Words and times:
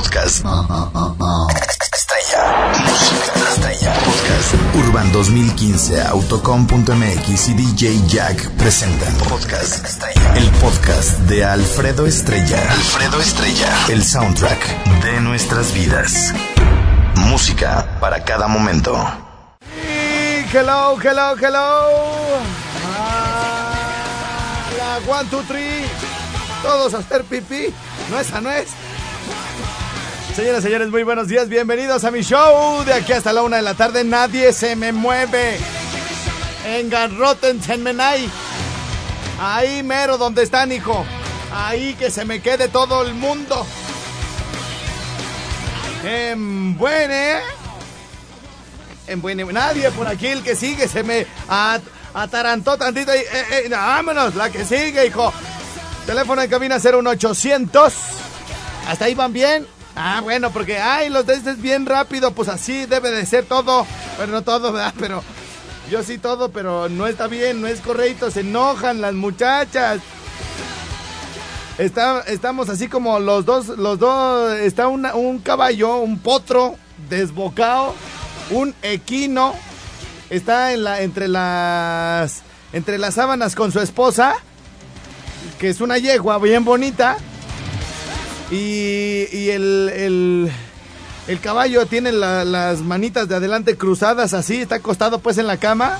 Podcast. 0.00 0.42
Estrella. 1.92 2.72
Música 2.86 3.32
estrella. 3.52 3.92
Podcast. 3.92 4.54
Urban 4.74 5.12
2015, 5.12 6.00
Autocom.mx 6.00 7.48
y 7.48 7.52
DJ 7.52 8.00
Jack 8.06 8.48
presentan 8.52 9.12
Podcast 9.28 9.84
Estrella. 9.84 10.36
El 10.36 10.48
podcast 10.52 11.18
de 11.28 11.44
Alfredo 11.44 12.06
Estrella. 12.06 12.62
Alfredo 12.70 13.20
Estrella. 13.20 13.68
El 13.90 14.02
soundtrack 14.02 14.84
de 15.04 15.20
nuestras 15.20 15.74
vidas. 15.74 16.32
Música 17.16 17.98
para 18.00 18.24
cada 18.24 18.48
momento. 18.48 18.96
Hello, 20.50 20.98
hello, 20.98 21.36
hello. 21.36 22.40
Ah, 22.96 24.62
la 24.78 25.12
one, 25.14 25.28
two, 25.28 25.42
three. 25.42 25.84
Todos 26.62 26.94
a 26.94 26.98
hacer 26.98 27.22
pipí. 27.24 27.66
No, 28.10 28.18
esa 28.18 28.40
no 28.40 28.50
es. 28.50 28.68
Señoras 30.34 30.60
y 30.60 30.62
señores, 30.68 30.88
muy 30.90 31.02
buenos 31.02 31.28
días. 31.28 31.48
Bienvenidos 31.48 32.04
a 32.04 32.10
mi 32.10 32.22
show. 32.22 32.82
De 32.84 32.94
aquí 32.94 33.12
hasta 33.12 33.32
la 33.32 33.42
una 33.42 33.56
de 33.56 33.62
la 33.62 33.74
tarde, 33.74 34.04
nadie 34.04 34.52
se 34.52 34.76
me 34.76 34.92
mueve. 34.92 35.58
En 36.66 36.88
Garroten 36.88 37.60
Menai. 37.82 38.28
Ahí 39.40 39.82
mero 39.82 40.18
donde 40.18 40.42
están, 40.42 40.70
hijo. 40.72 41.04
Ahí 41.52 41.94
que 41.94 42.10
se 42.10 42.24
me 42.24 42.40
quede 42.40 42.68
todo 42.68 43.02
el 43.02 43.14
mundo. 43.14 43.66
En 46.04 46.76
buena. 46.78 47.40
En 49.08 49.20
buena. 49.20 49.44
Nadie 49.52 49.90
por 49.90 50.06
aquí, 50.06 50.28
el 50.28 50.42
que 50.42 50.54
sigue, 50.54 50.86
se 50.88 51.02
me 51.02 51.26
at- 51.48 51.82
atarantó 52.14 52.76
tantito. 52.78 53.14
Y, 53.14 53.18
eh, 53.18 53.26
eh, 53.64 53.68
vámonos, 53.70 54.34
la 54.36 54.48
que 54.50 54.64
sigue, 54.64 55.06
hijo. 55.06 55.32
Teléfono 56.06 56.40
en 56.40 56.48
cabina 56.48 56.78
01800. 56.78 57.92
¿Hasta 58.88 59.04
ahí 59.06 59.14
van 59.14 59.32
bien? 59.32 59.66
Ah, 59.96 60.20
bueno, 60.22 60.50
porque, 60.50 60.78
ay, 60.78 61.10
los 61.10 61.26
de 61.26 61.34
este 61.34 61.50
es 61.50 61.60
bien 61.60 61.84
rápido, 61.84 62.30
pues 62.32 62.48
así 62.48 62.86
debe 62.86 63.10
de 63.10 63.26
ser 63.26 63.44
todo. 63.44 63.86
Bueno, 64.16 64.32
no 64.34 64.42
todo, 64.42 64.72
¿verdad? 64.72 64.94
Pero 64.98 65.22
yo 65.90 66.02
sí 66.02 66.16
todo, 66.18 66.50
pero 66.52 66.88
no 66.88 67.06
está 67.06 67.26
bien, 67.26 67.60
no 67.60 67.66
es 67.66 67.80
correcto, 67.80 68.30
se 68.30 68.40
enojan 68.40 69.00
las 69.00 69.14
muchachas. 69.14 70.00
Está, 71.78 72.20
estamos 72.20 72.68
así 72.68 72.88
como 72.88 73.18
los 73.20 73.44
dos, 73.46 73.68
los 73.68 73.98
dos, 73.98 74.52
está 74.58 74.86
una- 74.88 75.14
un 75.14 75.38
caballo, 75.38 75.96
un 75.96 76.18
potro 76.18 76.76
desbocado, 77.08 77.94
un 78.50 78.74
equino, 78.82 79.54
está 80.28 80.72
en 80.72 80.84
la, 80.84 81.00
entre 81.00 81.26
las, 81.26 82.42
entre 82.72 82.98
las 82.98 83.14
sábanas 83.14 83.54
con 83.54 83.72
su 83.72 83.80
esposa, 83.80 84.34
que 85.58 85.70
es 85.70 85.80
una 85.80 85.96
yegua 85.98 86.38
bien 86.38 86.64
bonita, 86.66 87.16
y, 88.50 89.50
el, 89.50 90.50
el, 91.28 91.40
caballo 91.40 91.86
tiene 91.86 92.12
la- 92.12 92.44
las 92.44 92.80
manitas 92.80 93.28
de 93.28 93.36
adelante 93.36 93.76
cruzadas 93.76 94.34
así, 94.34 94.56
está 94.56 94.76
acostado 94.76 95.20
pues 95.20 95.38
en 95.38 95.46
la 95.46 95.56
cama. 95.56 95.98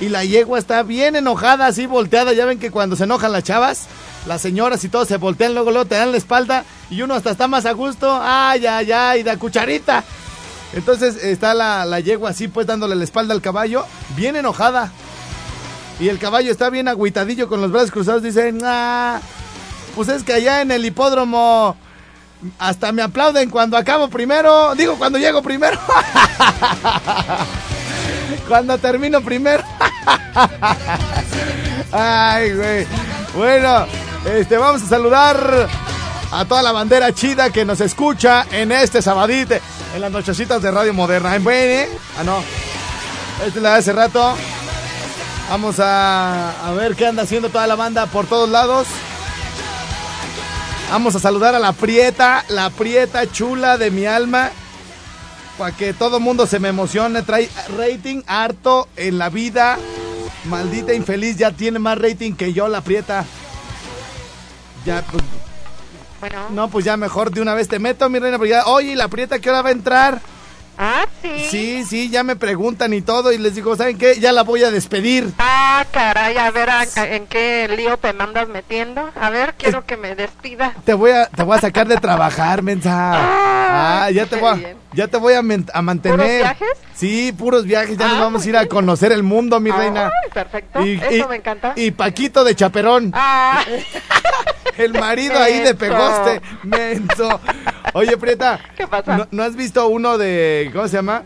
Y 0.00 0.08
la 0.08 0.24
yegua 0.24 0.58
está 0.58 0.82
bien 0.82 1.14
enojada, 1.14 1.66
así 1.66 1.86
volteada. 1.86 2.32
Ya 2.32 2.44
ven 2.44 2.58
que 2.58 2.70
cuando 2.72 2.96
se 2.96 3.04
enojan 3.04 3.30
las 3.30 3.44
chavas, 3.44 3.86
las 4.26 4.42
señoras 4.42 4.82
y 4.82 4.88
todos 4.88 5.06
se 5.06 5.16
voltean, 5.16 5.54
luego, 5.54 5.70
luego 5.70 5.86
te 5.86 5.94
dan 5.94 6.10
la 6.10 6.16
espalda. 6.16 6.64
Y 6.90 7.02
uno 7.02 7.14
hasta 7.14 7.30
está 7.30 7.46
más 7.46 7.66
a 7.66 7.72
gusto. 7.72 8.18
Ay, 8.20 8.66
ay, 8.66 8.90
ay, 8.90 9.22
da 9.22 9.36
cucharita. 9.36 10.02
Entonces 10.74 11.22
está 11.22 11.54
la, 11.54 11.84
la 11.84 12.00
yegua 12.00 12.30
así, 12.30 12.48
pues 12.48 12.66
dándole 12.66 12.96
la 12.96 13.04
espalda 13.04 13.32
al 13.34 13.42
caballo, 13.42 13.84
bien 14.16 14.34
enojada. 14.34 14.90
Y 16.00 16.08
el 16.08 16.18
caballo 16.18 16.50
está 16.50 16.68
bien 16.70 16.88
agüitadillo 16.88 17.46
con 17.46 17.60
los 17.60 17.70
brazos 17.70 17.92
cruzados. 17.92 18.22
Dice, 18.24 18.50
nah, 18.50 19.20
pues 19.94 20.08
es 20.08 20.22
que 20.22 20.34
allá 20.34 20.60
en 20.60 20.70
el 20.70 20.84
hipódromo 20.84 21.76
hasta 22.58 22.92
me 22.92 23.02
aplauden 23.02 23.50
cuando 23.50 23.76
acabo 23.76 24.08
primero. 24.08 24.74
Digo, 24.74 24.96
cuando 24.96 25.18
llego 25.18 25.42
primero. 25.42 25.78
cuando 28.48 28.78
termino 28.78 29.20
primero. 29.20 29.62
Ay, 31.92 32.54
güey. 32.54 32.86
Bueno, 33.34 33.86
este, 34.24 34.56
vamos 34.56 34.82
a 34.82 34.86
saludar 34.86 35.68
a 36.32 36.44
toda 36.46 36.62
la 36.62 36.72
bandera 36.72 37.12
chida 37.12 37.50
que 37.50 37.64
nos 37.64 37.80
escucha 37.80 38.46
en 38.50 38.72
este 38.72 39.02
sabadite, 39.02 39.60
en 39.94 40.00
las 40.00 40.10
nochecitas 40.10 40.62
de 40.62 40.70
Radio 40.70 40.94
Moderna. 40.94 41.36
En 41.36 41.44
Buen, 41.44 41.88
Ah, 42.18 42.24
no. 42.24 42.42
Esta 43.44 43.58
es 43.58 43.62
la 43.62 43.72
de 43.72 43.78
hace 43.78 43.92
rato. 43.92 44.34
Vamos 45.50 45.78
a, 45.80 46.66
a 46.66 46.72
ver 46.72 46.96
qué 46.96 47.06
anda 47.06 47.24
haciendo 47.24 47.50
toda 47.50 47.66
la 47.66 47.74
banda 47.74 48.06
por 48.06 48.26
todos 48.26 48.48
lados. 48.48 48.86
Vamos 50.92 51.14
a 51.14 51.20
saludar 51.20 51.54
a 51.54 51.58
la 51.58 51.72
prieta, 51.72 52.44
la 52.50 52.68
prieta 52.68 53.26
chula 53.26 53.78
de 53.78 53.90
mi 53.90 54.04
alma. 54.04 54.50
Para 55.56 55.74
que 55.74 55.94
todo 55.94 56.20
mundo 56.20 56.46
se 56.46 56.58
me 56.58 56.68
emocione. 56.68 57.22
Trae 57.22 57.48
rating 57.78 58.20
harto 58.26 58.88
en 58.96 59.16
la 59.16 59.30
vida. 59.30 59.78
Maldita 60.44 60.92
infeliz, 60.92 61.38
ya 61.38 61.50
tiene 61.50 61.78
más 61.78 61.96
rating 61.96 62.34
que 62.34 62.52
yo, 62.52 62.68
la 62.68 62.82
prieta. 62.82 63.24
Ya, 64.84 65.02
pues, 65.10 65.22
Bueno. 66.20 66.48
no, 66.50 66.68
pues 66.68 66.84
ya 66.84 66.98
mejor 66.98 67.30
de 67.30 67.40
una 67.40 67.54
vez 67.54 67.68
te 67.68 67.78
meto, 67.78 68.10
mi 68.10 68.18
reina. 68.18 68.36
porque 68.36 68.50
ya- 68.50 68.66
Oye, 68.66 68.92
¿y 68.92 68.94
la 68.94 69.08
prieta 69.08 69.38
qué 69.38 69.48
hora 69.48 69.62
va 69.62 69.70
a 69.70 69.72
entrar? 69.72 70.20
Ah, 70.78 71.04
sí. 71.20 71.46
Sí, 71.50 71.84
sí, 71.84 72.10
ya 72.10 72.22
me 72.24 72.34
preguntan 72.36 72.92
y 72.94 73.02
todo. 73.02 73.32
Y 73.32 73.38
les 73.38 73.54
digo, 73.54 73.76
¿saben 73.76 73.98
qué? 73.98 74.18
Ya 74.18 74.32
la 74.32 74.42
voy 74.42 74.64
a 74.64 74.70
despedir. 74.70 75.30
Ah, 75.38 75.84
caray, 75.92 76.36
a 76.38 76.50
ver 76.50 76.70
a- 76.70 76.80
a- 76.96 77.06
en 77.06 77.26
qué 77.26 77.68
lío 77.76 77.96
te 77.98 78.12
mandas 78.12 78.48
metiendo. 78.48 79.10
A 79.20 79.30
ver, 79.30 79.54
quiero 79.58 79.84
que 79.84 79.96
me 79.96 80.14
despida. 80.14 80.72
Te 80.84 80.94
voy 80.94 81.10
a, 81.12 81.26
te 81.26 81.42
voy 81.42 81.56
a 81.56 81.60
sacar 81.60 81.86
de 81.86 81.96
trabajar, 81.98 82.62
mensa. 82.62 83.12
Ah, 84.04 84.10
ya 84.10 84.26
te 84.26 84.36
voy 84.36 84.48
a, 84.50 84.74
ya 84.92 85.08
te 85.08 85.16
voy 85.18 85.34
a, 85.34 85.38
a 85.38 85.82
mantener. 85.82 86.18
¿Puros 86.18 86.36
viajes? 86.36 86.68
Sí, 86.94 87.32
puros 87.32 87.64
viajes. 87.64 87.96
Ya 87.96 88.08
nos 88.08 88.16
Ah, 88.18 88.20
vamos 88.20 88.44
a 88.44 88.48
ir 88.48 88.56
a 88.56 88.66
conocer 88.66 89.12
el 89.12 89.22
mundo, 89.22 89.60
mi 89.60 89.70
reina. 89.70 90.06
Ay, 90.06 90.30
perfecto. 90.32 90.80
Eso 90.80 91.28
me 91.28 91.36
encanta. 91.36 91.72
Y 91.76 91.90
Paquito 91.92 92.44
de 92.44 92.54
Chaperón. 92.54 93.12
Ah, 93.14 93.62
El 94.78 94.92
marido 94.94 95.38
ahí 95.38 95.60
de. 95.60 95.74
Pegoste. 95.74 96.40
Menso. 96.62 97.40
Oye, 97.94 98.16
Prieta. 98.16 98.60
¿Qué 98.76 98.86
pasa? 98.86 99.16
¿no, 99.18 99.28
no 99.30 99.42
has 99.42 99.56
visto 99.56 99.86
uno 99.88 100.18
de. 100.18 100.70
¿Cómo 100.72 100.86
se 100.88 100.96
llama? 100.96 101.22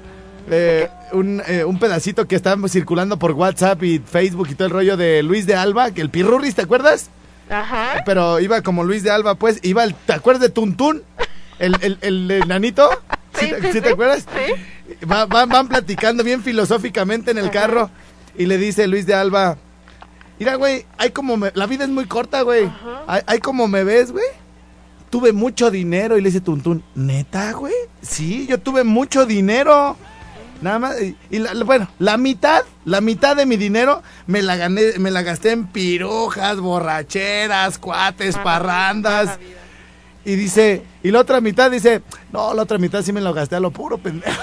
Eh, 0.51 0.89
un, 1.13 1.43
eh, 1.47 1.65
un 1.65 1.79
pedacito 1.79 2.27
que 2.29 2.37
está 2.37 2.57
circulando 2.69 3.19
por 3.19 3.33
WhatsApp 3.33 3.83
y 3.83 3.99
Facebook 3.99 4.49
y 4.51 4.55
todo 4.55 4.67
el 4.69 4.73
rollo 4.75 4.97
de 4.97 5.23
Luis 5.23 5.47
de 5.47 5.55
Alba, 5.57 5.91
que 5.91 6.01
el 6.01 6.11
Pirurris, 6.11 6.55
¿te 6.55 6.63
acuerdas? 6.63 7.11
ajá. 7.51 8.03
Pero 8.05 8.39
iba 8.41 8.61
como 8.63 8.85
Luis 8.85 9.03
de 9.03 9.11
Alba, 9.11 9.35
pues, 9.37 9.59
iba 9.63 9.83
el, 9.85 9.95
¿te 9.95 10.13
acuerdas 10.13 10.43
de 10.43 10.49
Tuntún? 10.51 11.03
El, 11.59 11.77
el, 11.81 11.99
el 12.01 12.31
enanito. 12.31 12.89
Sí, 13.39 13.49
te- 13.51 13.61
sí, 13.63 13.73
sí 13.73 13.81
te 13.81 13.91
acuerdas? 13.91 14.25
sí. 14.35 15.05
Va- 15.11 15.27
van, 15.27 15.49
van 15.49 15.69
platicando 15.69 16.23
bien 16.25 16.43
filosóficamente 16.43 17.31
en 17.33 17.39
el 17.39 17.51
carro 17.51 17.91
y 18.39 18.47
le 18.47 18.57
dice 18.59 18.87
Luis 18.87 19.05
de 19.07 19.15
Alba, 19.15 19.57
mira, 20.39 20.55
güey, 20.57 20.87
hay 20.99 21.11
como, 21.11 21.37
me- 21.37 21.51
la 21.55 21.67
vida 21.67 21.85
es 21.85 21.91
muy 21.91 22.07
corta, 22.07 22.43
güey. 22.43 22.71
Hay, 23.07 23.23
hay 23.27 23.39
como 23.41 23.69
me 23.69 23.85
ves, 23.85 24.13
güey. 24.13 24.25
Tuve 25.17 25.33
mucho 25.33 25.71
dinero 25.71 26.19
y 26.19 26.21
le 26.21 26.29
dice 26.29 26.43
Tuntún, 26.43 26.85
¿neta, 26.95 27.53
güey? 27.53 27.73
Sí, 28.03 28.47
yo 28.47 28.61
tuve 28.61 28.85
mucho 28.85 29.25
dinero. 29.25 29.97
Nada 30.61 30.79
más, 30.79 31.01
y, 31.01 31.17
y 31.31 31.39
la- 31.39 31.55
la- 31.55 31.65
bueno, 31.65 31.89
la 31.99 32.19
mitad, 32.19 32.65
la 32.85 33.01
mitad 33.01 33.35
de 33.35 33.47
mi 33.47 33.57
dinero 33.57 34.03
me 34.27 34.43
la 34.43 34.57
gané, 34.57 34.99
me 34.99 35.11
la 35.11 35.23
gasté 35.23 35.53
en 35.53 35.69
pirujas, 35.69 36.61
borracheras, 36.61 37.79
cuates, 37.79 38.37
parrandas. 38.37 39.39
Y 40.27 40.35
dice, 40.37 40.83
y 41.03 41.11
la 41.11 41.21
otra 41.21 41.41
mitad 41.41 41.71
dice, 41.71 42.03
no, 42.31 42.53
la 42.53 42.65
otra 42.65 42.77
mitad 42.77 43.01
sí 43.03 43.11
me 43.15 43.23
lo 43.23 43.33
gasté 43.33 43.57
a 43.57 43.61
lo 43.61 43.71
puro, 43.71 43.97
pendejo. 43.97 44.37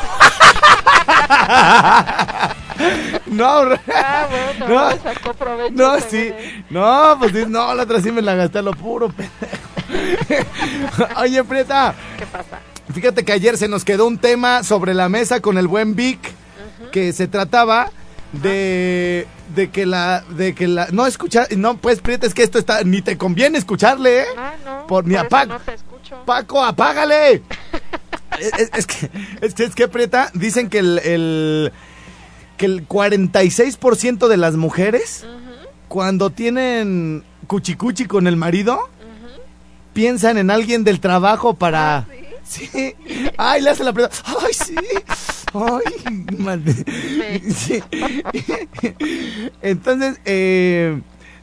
no, 3.27 3.45
Ah, 3.93 4.27
bueno, 4.57 4.67
no, 4.69 4.89
sacó 5.03 5.35
provecho. 5.35 5.73
no, 5.75 5.99
sí, 5.99 6.33
él. 6.35 6.65
no, 6.71 7.15
pues 7.19 7.47
no, 7.47 7.75
la 7.75 7.83
otra 7.83 8.01
sí 8.01 8.11
me 8.11 8.23
la 8.23 8.33
gasté 8.33 8.57
a 8.57 8.61
lo 8.63 8.71
puro, 8.71 9.09
pendejo. 9.09 9.69
Oye, 11.17 11.43
Prieta, 11.43 11.93
¿Qué 12.17 12.25
pasa? 12.25 12.59
Fíjate 12.93 13.23
que 13.23 13.31
ayer 13.31 13.57
se 13.57 13.67
nos 13.67 13.85
quedó 13.85 14.05
un 14.05 14.17
tema 14.17 14.63
sobre 14.63 14.93
la 14.93 15.09
mesa 15.09 15.39
con 15.39 15.57
el 15.57 15.67
buen 15.67 15.95
Vic, 15.95 16.19
que 16.91 17.13
se 17.13 17.27
trataba 17.27 17.89
de, 18.33 19.25
de 19.55 19.69
que 19.69 19.85
la, 19.85 20.23
de 20.29 20.53
que 20.53 20.67
la, 20.67 20.87
no 20.91 21.05
escuchar, 21.07 21.47
no, 21.55 21.77
pues 21.77 22.01
Prieta, 22.01 22.27
es 22.27 22.33
que 22.33 22.43
esto 22.43 22.59
está, 22.59 22.83
ni 22.83 23.01
te 23.01 23.17
conviene 23.17 23.57
escucharle, 23.57 24.21
¿eh? 24.23 24.25
No, 24.35 24.51
no. 24.81 24.87
Por- 24.87 25.07
ni 25.07 25.15
eso 25.15 25.23
apag- 25.25 25.47
No 25.47 25.59
te 25.59 25.73
escucho. 25.75 26.17
Paco, 26.25 26.63
apágale. 26.63 27.41
es, 28.39 28.53
es- 28.59 28.69
es 28.75 28.85
que, 28.87 29.09
es 29.41 29.53
que, 29.53 29.63
es 29.63 29.75
que, 29.75 29.87
Prieta, 29.87 30.29
dicen 30.33 30.69
que 30.69 30.79
el, 30.79 30.99
el- 30.99 31.71
que 32.57 32.65
el 32.65 32.87
46% 32.87 34.27
de 34.27 34.37
las 34.37 34.55
mujeres, 34.55 35.25
cuando 35.87 36.29
tienen 36.29 37.23
cuchicuchi 37.47 38.05
con 38.05 38.27
el 38.27 38.35
marido, 38.35 38.89
piensan 39.93 40.37
en 40.37 40.49
alguien 40.51 40.83
del 40.83 40.99
trabajo 40.99 41.53
para... 41.53 42.05
Sí. 42.45 42.93
Ay, 43.37 43.61
le 43.61 43.69
hace 43.69 43.83
la 43.85 43.93
pregunta. 43.93 44.15
Ay, 44.25 44.53
sí. 44.53 44.75
Ay, 45.53 46.25
madre. 46.37 46.73
Sí. 47.55 47.81
Entonces, 49.61 50.19
eh, 50.25 51.01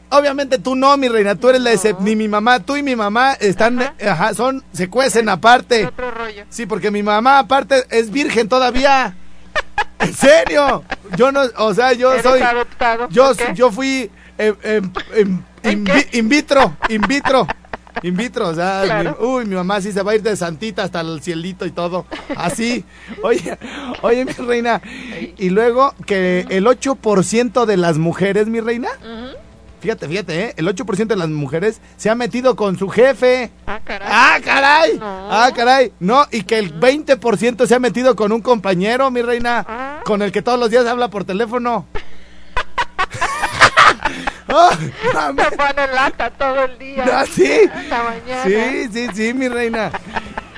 obviamente 0.09 0.59
tú 0.59 0.75
no, 0.75 0.95
mi 0.97 1.07
reina, 1.09 1.35
tú 1.35 1.49
eres 1.49 1.61
la 1.61 1.73
excep- 1.73 1.97
No. 1.97 2.05
ni 2.05 2.15
mi 2.15 2.27
mamá, 2.27 2.59
tú 2.59 2.77
y 2.77 2.83
mi 2.83 2.95
mamá 2.95 3.33
están, 3.33 3.81
Ajá. 3.81 3.93
ajá, 4.11 4.33
son, 4.35 4.63
se 4.71 4.89
cuecen 4.89 5.27
aparte. 5.27 5.85
Otro 5.87 6.11
rollo. 6.11 6.45
Sí, 6.49 6.65
porque 6.65 6.91
mi 6.91 7.03
mamá 7.03 7.39
aparte 7.39 7.83
es 7.89 8.11
virgen 8.11 8.47
todavía. 8.47 9.15
¿En 9.99 10.13
serio? 10.13 10.83
Yo 11.17 11.31
no, 11.31 11.41
o 11.57 11.73
sea, 11.73 11.93
yo 11.93 12.11
Eres 12.13 12.23
soy, 12.23 12.41
adoptado. 12.41 13.09
yo, 13.09 13.33
yo 13.55 13.71
fui 13.71 14.09
em, 14.37 14.55
em, 14.63 14.91
em, 15.15 15.41
¿En 15.63 15.71
in, 15.79 15.83
qué? 15.83 15.93
vi- 16.11 16.19
in 16.19 16.29
vitro, 16.29 16.77
in 16.89 17.01
vitro. 17.01 17.47
In 18.03 18.15
vitro, 18.17 18.47
o 18.49 18.53
sea, 18.55 18.81
Claro. 18.85 19.17
mi- 19.19 19.25
uy, 19.25 19.45
mi 19.45 19.55
mamá 19.55 19.81
sí 19.81 19.91
se 19.91 20.01
va 20.01 20.11
a 20.11 20.15
ir 20.15 20.21
de 20.23 20.35
santita 20.35 20.83
hasta 20.83 21.01
el 21.01 21.21
cielito 21.21 21.65
y 21.65 21.71
todo. 21.71 22.05
Así. 22.35 22.83
Oye, 23.23 23.57
oye, 24.01 24.25
mi 24.25 24.31
reina. 24.33 24.81
Y 25.37 25.49
luego 25.49 25.93
que 26.05 26.45
el 26.49 26.65
8% 26.67 27.65
de 27.65 27.77
las 27.77 27.97
mujeres, 27.97 28.47
mi 28.47 28.59
reina, 28.59 28.89
fíjate, 29.81 30.07
fíjate, 30.07 30.39
¿eh? 30.45 30.53
el 30.57 30.67
8% 30.67 31.07
de 31.15 31.19
las 31.19 31.29
mujeres 31.29 31.81
se 31.97 32.09
ha 32.09 32.15
metido 32.15 32.55
con 32.55 32.77
su 32.77 32.87
jefe. 32.89 33.51
Ah, 33.67 33.79
caray. 33.83 34.07
¡Ah, 34.11 34.37
caray! 34.43 34.97
No. 34.99 35.05
¡Ah, 35.31 35.51
caray! 35.55 35.91
No, 35.99 36.25
y 36.31 36.43
que 36.43 36.59
el 36.59 36.71
20% 36.79 37.65
se 37.65 37.75
ha 37.75 37.79
metido 37.79 38.15
con 38.15 38.31
un 38.31 38.41
compañero, 38.41 39.09
mi 39.11 39.21
reina, 39.21 39.65
Ah. 39.67 39.99
con 40.05 40.21
el 40.21 40.31
que 40.31 40.41
todos 40.41 40.59
los 40.59 40.69
días 40.69 40.85
habla 40.85 41.09
por 41.09 41.23
teléfono. 41.23 41.85
¡Ah, 44.53 44.77
pone 45.35 45.87
lata 45.93 46.29
todo 46.31 46.65
el 46.65 46.77
día. 46.77 47.05
¿Ah, 47.11 47.25
sí? 47.31 47.51
Hasta 47.73 48.03
mañana. 48.03 48.43
Sí, 48.43 48.89
sí, 48.91 49.07
sí, 49.13 49.33
mi 49.33 49.47
reina. 49.47 49.91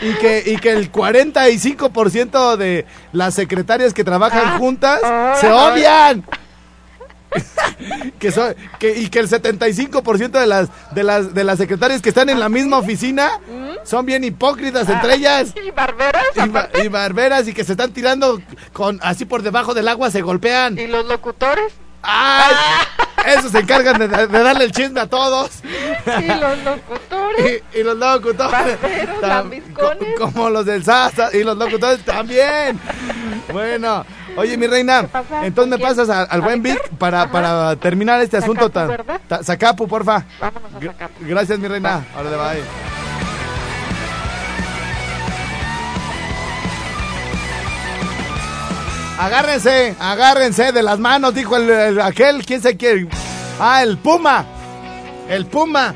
Y 0.01 0.13
que, 0.15 0.43
y 0.45 0.57
que 0.57 0.71
el 0.71 0.91
45% 0.91 2.57
de 2.57 2.85
las 3.13 3.33
secretarias 3.35 3.93
que 3.93 4.03
trabajan 4.03 4.43
Ah, 4.45 4.57
juntas 4.57 4.99
ah, 5.03 5.37
se 5.39 5.47
ah. 5.47 5.55
odian. 5.71 6.25
que 8.19 8.31
son, 8.31 8.53
que, 8.79 8.91
y 8.99 9.07
que 9.09 9.19
el 9.19 9.27
75% 9.29 10.31
de 10.31 10.45
las, 10.45 10.69
de, 10.93 11.03
las, 11.03 11.33
de 11.33 11.43
las 11.43 11.57
secretarias 11.57 12.01
que 12.01 12.09
están 12.09 12.29
en 12.29 12.39
la 12.39 12.47
misma 12.49 12.77
oficina 12.77 13.39
son 13.83 14.05
bien 14.05 14.23
hipócritas 14.23 14.87
entre 14.89 15.15
ellas. 15.15 15.53
¿Y 15.65 15.71
barberas? 15.71 16.23
Y, 16.35 16.47
ba- 16.49 16.69
y 16.83 16.87
barberas 16.89 17.47
y 17.47 17.53
que 17.53 17.63
se 17.63 17.71
están 17.73 17.91
tirando 17.91 18.41
con 18.71 18.99
así 19.01 19.25
por 19.25 19.41
debajo 19.41 19.73
del 19.73 19.87
agua 19.87 20.11
se 20.11 20.21
golpean. 20.21 20.77
¿Y 20.77 20.87
los 20.87 21.05
locutores? 21.07 21.73
¡Ay! 22.03 22.53
Esos 23.25 23.51
se 23.53 23.59
encargan 23.59 23.97
de, 23.99 24.07
de 24.09 24.27
darle 24.43 24.65
el 24.65 24.71
chisme 24.73 24.99
a 24.99 25.07
todos. 25.07 25.61
¿Y 25.63 26.27
los 26.27 26.57
locutores? 26.63 27.61
Y, 27.73 27.79
y 27.79 27.83
los 27.83 27.97
locutores. 27.97 28.77
Tam- 29.21 29.73
co- 29.73 29.93
como 30.25 30.49
los 30.49 30.65
del 30.65 30.83
Sasa. 30.83 31.29
Y 31.33 31.43
los 31.43 31.57
locutores 31.57 32.03
también. 32.03 32.77
Bueno. 33.51 34.05
Oye, 34.35 34.57
mi 34.57 34.67
reina. 34.67 35.03
pasa? 35.07 35.45
Entonces 35.45 35.69
me 35.69 35.77
pasas 35.83 36.09
a- 36.09 36.23
al 36.23 36.41
¿A 36.41 36.43
buen 36.43 36.61
Vic 36.61 36.89
para, 36.97 37.31
para 37.31 37.75
terminar 37.77 38.19
este 38.21 38.37
asunto 38.37 38.69
tan. 38.69 38.89
Zacapu, 39.41 39.87
porfa. 39.87 40.25
Vámonos 40.41 40.71
a 40.75 40.81
sacar. 40.85 41.09
Gracias, 41.21 41.57
mi 41.59 41.67
reina. 41.69 42.03
Ahora 42.15 42.29
le 42.29 42.35
bye. 42.35 42.82
Agárrense, 49.17 49.95
agárrense 49.99 50.71
de 50.71 50.81
las 50.83 50.99
manos, 50.99 51.33
dijo 51.35 51.55
el, 51.55 51.69
el- 51.69 52.01
aquel, 52.01 52.45
quién 52.45 52.61
sé 52.61 52.75
quién. 52.77 53.09
Ah, 53.59 53.83
el 53.83 53.97
Puma. 53.97 54.45
El 55.29 55.45
Puma. 55.45 55.93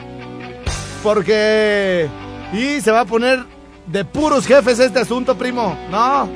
Porque. 1.04 2.08
Y 2.54 2.80
se 2.82 2.92
va 2.92 3.02
a 3.02 3.06
poner 3.06 3.44
de 3.88 4.06
puros 4.06 4.46
jefes 4.46 4.80
este 4.80 5.00
asunto, 5.00 5.38
primo. 5.38 5.78
No. 5.90 6.30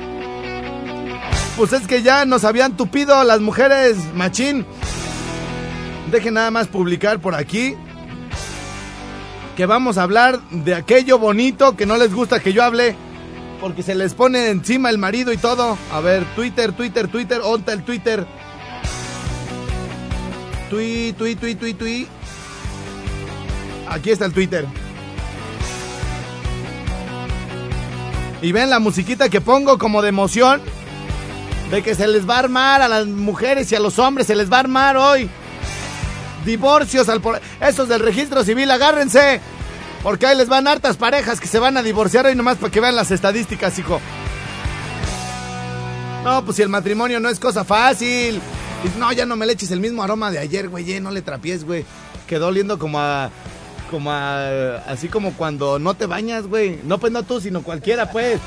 Pues 1.56 1.72
es 1.72 1.86
que 1.86 2.02
ya 2.02 2.24
nos 2.24 2.44
habían 2.44 2.76
tupido 2.76 3.22
las 3.24 3.40
mujeres, 3.40 3.96
machín. 4.14 4.66
Dejen 6.10 6.34
nada 6.34 6.50
más 6.50 6.66
publicar 6.66 7.20
por 7.20 7.34
aquí 7.34 7.76
que 9.56 9.66
vamos 9.66 9.98
a 9.98 10.02
hablar 10.02 10.40
de 10.50 10.74
aquello 10.74 11.18
bonito 11.18 11.76
que 11.76 11.84
no 11.86 11.96
les 11.98 12.12
gusta 12.14 12.40
que 12.40 12.52
yo 12.54 12.64
hable 12.64 12.96
porque 13.62 13.84
se 13.84 13.94
les 13.94 14.12
pone 14.12 14.48
encima 14.50 14.90
el 14.90 14.98
marido 14.98 15.32
y 15.32 15.36
todo. 15.36 15.78
A 15.92 16.00
ver, 16.00 16.24
Twitter, 16.34 16.72
Twitter, 16.72 17.06
Twitter, 17.06 17.40
onta 17.44 17.72
el 17.72 17.84
Twitter. 17.84 18.26
Tui, 20.68 21.14
tui, 21.16 21.36
tui, 21.36 21.54
tui, 21.54 21.72
tui. 21.72 22.08
Aquí 23.88 24.10
está 24.10 24.24
el 24.24 24.32
Twitter. 24.32 24.66
Y 28.42 28.50
ven 28.50 28.68
la 28.68 28.80
musiquita 28.80 29.28
que 29.28 29.40
pongo 29.40 29.78
como 29.78 30.02
de 30.02 30.08
emoción. 30.08 30.60
De 31.70 31.84
que 31.84 31.94
se 31.94 32.08
les 32.08 32.28
va 32.28 32.36
a 32.36 32.40
armar 32.40 32.82
a 32.82 32.88
las 32.88 33.06
mujeres 33.06 33.70
y 33.70 33.76
a 33.76 33.80
los 33.80 34.00
hombres, 34.00 34.26
se 34.26 34.34
les 34.34 34.50
va 34.50 34.56
a 34.56 34.60
armar 34.60 34.96
hoy. 34.96 35.30
Divorcios 36.44 37.08
al 37.08 37.20
por... 37.20 37.40
Esos 37.60 37.88
del 37.88 38.00
registro 38.00 38.42
civil, 38.42 38.68
agárrense. 38.72 39.40
Porque 40.02 40.26
ahí 40.26 40.36
les 40.36 40.48
van 40.48 40.66
hartas 40.66 40.96
parejas 40.96 41.40
que 41.40 41.46
se 41.46 41.58
van 41.58 41.76
a 41.76 41.82
divorciar 41.82 42.26
hoy 42.26 42.34
nomás 42.34 42.58
para 42.58 42.72
que 42.72 42.80
vean 42.80 42.96
las 42.96 43.10
estadísticas, 43.10 43.78
hijo. 43.78 44.00
No, 46.24 46.44
pues 46.44 46.56
si 46.56 46.62
el 46.62 46.68
matrimonio 46.68 47.20
no 47.20 47.28
es 47.28 47.38
cosa 47.38 47.64
fácil. 47.64 48.40
No, 48.98 49.12
ya 49.12 49.26
no 49.26 49.36
me 49.36 49.46
le 49.46 49.52
eches 49.52 49.70
el 49.70 49.80
mismo 49.80 50.02
aroma 50.02 50.30
de 50.30 50.38
ayer, 50.38 50.68
güey. 50.68 50.90
eh, 50.92 51.00
no 51.00 51.10
le 51.10 51.22
trapies, 51.22 51.64
güey. 51.64 51.84
Quedó 52.26 52.48
oliendo 52.48 52.78
como 52.78 52.98
a... 52.98 53.30
Como 53.90 54.10
a... 54.10 54.76
Así 54.88 55.08
como 55.08 55.34
cuando 55.34 55.78
no 55.78 55.94
te 55.94 56.06
bañas, 56.06 56.46
güey. 56.46 56.80
No, 56.84 56.98
pues 56.98 57.12
no 57.12 57.22
tú, 57.22 57.40
sino 57.40 57.62
cualquiera, 57.62 58.10
pues. 58.10 58.40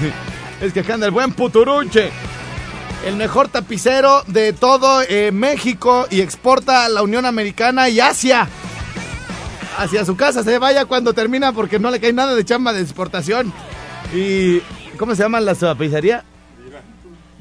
es 0.60 0.72
que 0.72 0.80
acá 0.80 0.94
anda 0.94 1.06
el 1.06 1.12
buen 1.12 1.32
puturunche. 1.32 2.10
El 3.04 3.16
mejor 3.16 3.48
tapicero 3.48 4.22
de 4.28 4.52
todo 4.52 5.02
eh, 5.02 5.30
México 5.32 6.06
y 6.10 6.20
exporta 6.20 6.84
a 6.84 6.88
la 6.88 7.02
Unión 7.02 7.26
Americana 7.26 7.88
y 7.88 8.00
Asia. 8.00 8.48
Hacia 9.76 10.04
su 10.04 10.16
casa 10.16 10.42
se 10.42 10.58
vaya 10.58 10.84
cuando 10.84 11.12
termina 11.12 11.52
porque 11.52 11.78
no 11.78 11.90
le 11.90 12.00
cae 12.00 12.12
nada 12.12 12.34
de 12.34 12.44
chamba 12.44 12.72
de 12.72 12.80
exportación. 12.80 13.52
Y. 14.14 14.60
¿Cómo 14.96 15.14
se 15.14 15.22
llama 15.22 15.40
la 15.40 15.54
tapicería? 15.54 16.24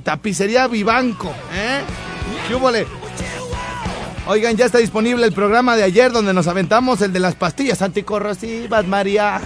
Tapicería 0.04 0.68
Vivanco, 0.68 1.32
¿eh? 1.54 1.82
¿Qué? 2.48 2.56
Oigan, 4.26 4.56
ya 4.56 4.66
está 4.66 4.78
disponible 4.78 5.26
el 5.26 5.34
programa 5.34 5.76
de 5.76 5.84
ayer 5.84 6.12
donde 6.12 6.34
nos 6.34 6.48
aventamos 6.48 7.02
el 7.02 7.12
de 7.12 7.20
las 7.20 7.36
pastillas 7.36 7.82
anticorrosivas, 7.82 8.88
María. 8.88 9.42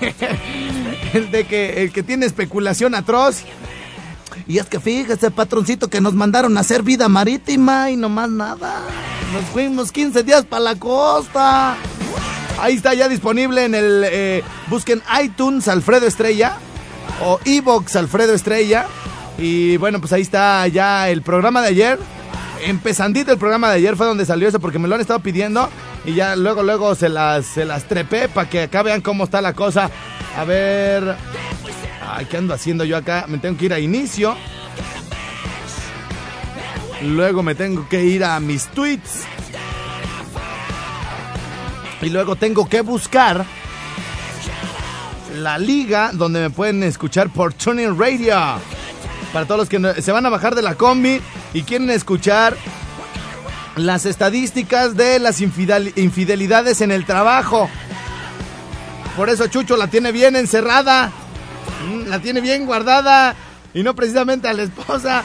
el 1.14 1.30
de 1.30 1.44
que 1.44 1.82
el 1.82 1.92
que 1.92 2.02
tiene 2.02 2.26
especulación 2.26 2.94
atroz. 2.94 3.44
Y 4.46 4.58
es 4.58 4.66
que 4.66 4.80
fíjese, 4.80 5.30
patroncito, 5.30 5.88
que 5.88 6.00
nos 6.00 6.14
mandaron 6.14 6.56
a 6.56 6.60
hacer 6.60 6.82
vida 6.82 7.08
marítima 7.08 7.90
y 7.90 7.96
no 7.96 8.08
más 8.08 8.30
nada. 8.30 8.82
Nos 9.32 9.44
fuimos 9.52 9.92
15 9.92 10.22
días 10.22 10.44
para 10.44 10.60
la 10.60 10.74
costa. 10.76 11.76
Ahí 12.60 12.74
está 12.74 12.94
ya 12.94 13.08
disponible 13.08 13.64
en 13.64 13.74
el... 13.74 14.04
eh, 14.06 14.42
busquen 14.68 15.02
iTunes 15.22 15.68
Alfredo 15.68 16.06
Estrella 16.06 16.56
o 17.24 17.38
Evox 17.44 17.96
Alfredo 17.96 18.34
Estrella. 18.34 18.86
Y 19.38 19.76
bueno, 19.76 20.00
pues 20.00 20.12
ahí 20.12 20.22
está 20.22 20.66
ya 20.68 21.08
el 21.10 21.22
programa 21.22 21.60
de 21.60 21.68
ayer. 21.68 21.98
Empezandito 22.64 23.32
el 23.32 23.38
programa 23.38 23.68
de 23.68 23.76
ayer 23.76 23.96
fue 23.96 24.06
donde 24.06 24.24
salió 24.24 24.48
eso 24.48 24.60
porque 24.60 24.78
me 24.78 24.88
lo 24.88 24.94
han 24.94 25.00
estado 25.00 25.20
pidiendo. 25.20 25.68
Y 26.04 26.14
ya 26.14 26.36
luego, 26.36 26.62
luego 26.62 26.94
se 26.94 27.08
las, 27.08 27.44
se 27.46 27.64
las 27.64 27.84
trepé 27.84 28.28
para 28.28 28.48
que 28.48 28.62
acá 28.62 28.82
vean 28.82 29.00
cómo 29.00 29.24
está 29.24 29.40
la 29.40 29.52
cosa. 29.52 29.90
A 30.36 30.44
ver... 30.44 31.16
Ay, 32.08 32.26
¿qué 32.26 32.36
ando 32.36 32.54
haciendo 32.54 32.84
yo 32.84 32.96
acá? 32.96 33.24
Me 33.28 33.38
tengo 33.38 33.58
que 33.58 33.66
ir 33.66 33.72
a 33.74 33.78
inicio. 33.80 34.36
Luego 37.02 37.42
me 37.42 37.54
tengo 37.54 37.88
que 37.88 38.04
ir 38.04 38.24
a 38.24 38.38
mis 38.40 38.66
tweets. 38.68 39.24
Y 42.02 42.10
luego 42.10 42.36
tengo 42.36 42.68
que 42.68 42.80
buscar 42.82 43.44
la 45.36 45.58
liga 45.58 46.10
donde 46.12 46.40
me 46.40 46.50
pueden 46.50 46.82
escuchar 46.82 47.28
por 47.30 47.52
Tuning 47.52 47.98
Radio. 47.98 48.36
Para 49.32 49.44
todos 49.46 49.58
los 49.60 49.68
que 49.68 50.02
se 50.02 50.12
van 50.12 50.24
a 50.24 50.30
bajar 50.30 50.54
de 50.54 50.62
la 50.62 50.74
combi 50.76 51.20
y 51.52 51.62
quieren 51.62 51.90
escuchar 51.90 52.56
las 53.74 54.06
estadísticas 54.06 54.96
de 54.96 55.18
las 55.18 55.40
infidel- 55.40 55.92
infidelidades 55.96 56.80
en 56.80 56.92
el 56.92 57.04
trabajo. 57.04 57.68
Por 59.16 59.28
eso 59.28 59.46
Chucho 59.48 59.76
la 59.76 59.88
tiene 59.88 60.12
bien 60.12 60.36
encerrada. 60.36 61.10
Mm, 61.86 62.08
La 62.08 62.18
tiene 62.20 62.40
bien 62.40 62.66
guardada. 62.66 63.34
Y 63.74 63.82
no 63.82 63.94
precisamente 63.94 64.48
a 64.48 64.54
la 64.54 64.62
esposa, 64.62 65.22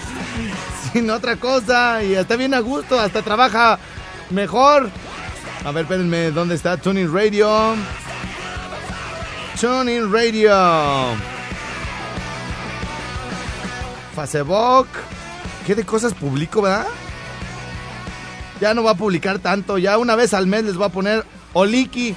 sino 0.93 1.13
otra 1.13 1.37
cosa. 1.37 2.03
Y 2.03 2.13
está 2.15 2.35
bien 2.35 2.53
a 2.53 2.59
gusto, 2.59 2.99
hasta 2.99 3.21
trabaja 3.21 3.79
mejor. 4.29 4.89
A 5.63 5.71
ver, 5.71 5.83
espérenme, 5.83 6.31
¿dónde 6.31 6.55
está 6.55 6.75
Tuning 6.77 7.13
Radio? 7.13 7.75
Tuning 9.59 10.11
Radio. 10.11 11.15
Facebook. 14.15 14.87
¿Qué 15.65 15.75
de 15.75 15.85
cosas 15.85 16.13
publico, 16.13 16.61
verdad? 16.61 16.87
Ya 18.59 18.73
no 18.73 18.83
va 18.83 18.91
a 18.91 18.95
publicar 18.95 19.39
tanto. 19.39 19.77
Ya 19.77 19.97
una 19.97 20.15
vez 20.15 20.33
al 20.33 20.47
mes 20.47 20.63
les 20.63 20.75
voy 20.75 20.85
a 20.87 20.89
poner 20.89 21.25
Oliki. 21.53 22.15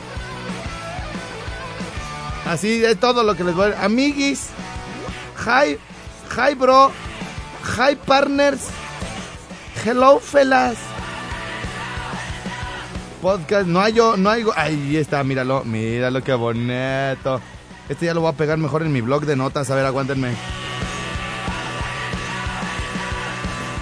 Así 2.46 2.84
es 2.84 2.98
todo 3.00 3.22
lo 3.22 3.34
que 3.34 3.44
les 3.44 3.54
voy 3.54 3.72
a... 3.72 3.84
Amiguis. 3.84 4.48
Hi. 5.46 5.78
Hi, 6.36 6.54
bro. 6.54 6.90
Hi, 7.78 7.96
partners. 7.96 8.68
Hello, 9.84 10.18
fellas. 10.20 10.76
podcast. 13.24 13.66
No 13.66 13.80
hay 13.80 13.94
yo, 13.94 14.18
no 14.18 14.28
hay. 14.28 14.44
Ahí 14.54 14.98
está, 14.98 15.24
míralo, 15.24 15.64
míralo 15.64 16.22
qué 16.22 16.34
bonito. 16.34 17.40
Este 17.88 18.04
ya 18.04 18.12
lo 18.12 18.20
voy 18.20 18.30
a 18.30 18.36
pegar 18.36 18.58
mejor 18.58 18.82
en 18.82 18.92
mi 18.92 19.00
blog 19.00 19.24
de 19.24 19.34
notas. 19.34 19.70
A 19.70 19.74
ver, 19.74 19.86
aguántenme. 19.86 20.34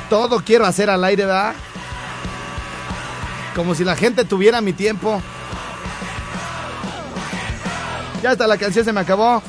Todo 0.08 0.44
quiero 0.44 0.64
hacer 0.64 0.90
al 0.90 1.02
aire, 1.02 1.24
¿verdad? 1.24 1.54
Como 3.56 3.74
si 3.74 3.82
la 3.82 3.96
gente 3.96 4.24
tuviera 4.24 4.60
mi 4.60 4.72
tiempo. 4.72 5.20
Ya 8.22 8.32
está, 8.32 8.46
la 8.46 8.56
canción 8.56 8.84
se 8.84 8.92
me 8.92 9.00
acabó. 9.00 9.42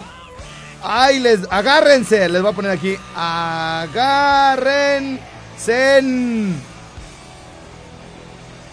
Ay, 0.82 1.20
les, 1.20 1.42
agárrense. 1.50 2.28
Les 2.28 2.42
voy 2.42 2.52
a 2.52 2.56
poner 2.56 2.72
aquí. 2.72 2.98
Agárrense. 3.16 5.22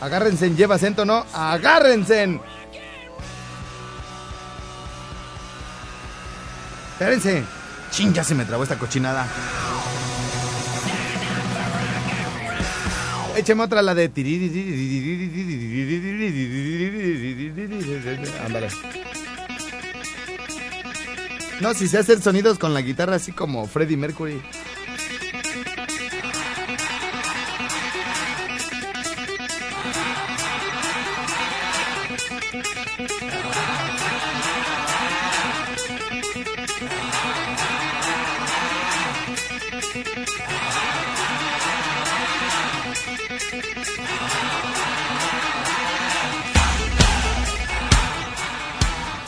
Agárrense, 0.00 0.54
lleva 0.54 0.76
acento, 0.76 1.04
¿no? 1.04 1.26
Agárrense. 1.35 2.40
Espérense. 6.92 7.45
Chin, 7.90 8.14
ya 8.14 8.25
se 8.25 8.35
me 8.35 8.47
trabó 8.47 8.62
esta 8.62 8.78
cochinada. 8.78 9.26
Écheme 13.37 13.62
otra, 13.62 13.83
la 13.83 13.95
de... 13.95 14.11
Ándale. 18.45 18.69
No, 21.61 21.75
si 21.75 21.88
se 21.88 21.99
hacen 21.99 22.23
sonidos 22.23 22.59
con 22.59 22.73
la 22.73 22.81
guitarra 22.81 23.17
así 23.17 23.33
como 23.33 23.67
Freddie 23.67 23.97
Mercury. 23.99 24.40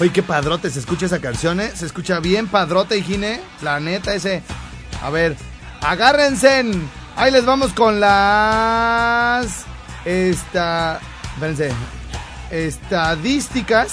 Oye, 0.03 0.11
qué 0.11 0.25
padrote 0.25 0.69
se 0.69 0.81
escucha 0.81 1.07
esa 1.07 1.21
canción, 1.21 1.61
¿eh? 1.61 1.71
Se 1.77 1.87
escucha 1.87 2.19
bien 2.19 2.49
padrote, 2.49 2.99
Higine. 2.99 3.41
La 3.63 3.79
neta, 3.79 4.13
ese. 4.13 4.43
A 5.01 5.11
ver, 5.11 5.37
agárrense. 5.81 6.65
Ahí 7.15 7.31
les 7.31 7.47
vamos 7.47 7.73
con 7.73 8.01
las. 8.01 9.65
Esta. 10.05 10.99
Espérense. 11.35 11.71
Estadísticas 12.51 13.93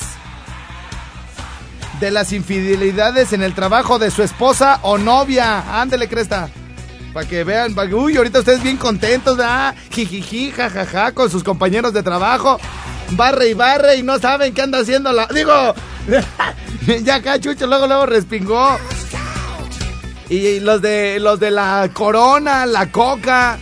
de 1.99 2.09
las 2.09 2.33
infidelidades 2.33 3.31
en 3.31 3.43
el 3.43 3.53
trabajo 3.53 3.99
de 3.99 4.09
su 4.09 4.23
esposa 4.23 4.79
o 4.81 4.97
novia. 4.97 5.79
Ándele, 5.79 6.09
cresta. 6.09 6.49
Para 7.13 7.27
que 7.27 7.43
vean, 7.43 7.75
uy, 7.93 8.17
ahorita 8.17 8.39
ustedes 8.39 8.63
bien 8.63 8.77
contentos, 8.77 9.37
¿verdad? 9.37 9.75
Jijiji, 9.91 10.49
jajaja, 10.49 11.11
con 11.11 11.29
sus 11.29 11.43
compañeros 11.43 11.93
de 11.93 12.01
trabajo. 12.01 12.59
Barre 13.11 13.49
y 13.49 13.53
barre 13.53 13.97
y 13.97 14.03
no 14.03 14.17
saben 14.17 14.55
qué 14.55 14.63
anda 14.63 14.79
haciendo 14.79 15.11
la. 15.13 15.27
Digo, 15.27 15.75
ya 17.03 17.15
acá 17.15 17.39
Chucho 17.39 17.67
luego 17.67 17.87
luego 17.87 18.05
respingó. 18.05 18.77
Y 20.29 20.59
los 20.59 20.81
de 20.81 21.19
los 21.19 21.39
de 21.39 21.49
la 21.49 21.89
Corona, 21.91 22.65
la 22.67 22.91
Coca, 22.91 23.57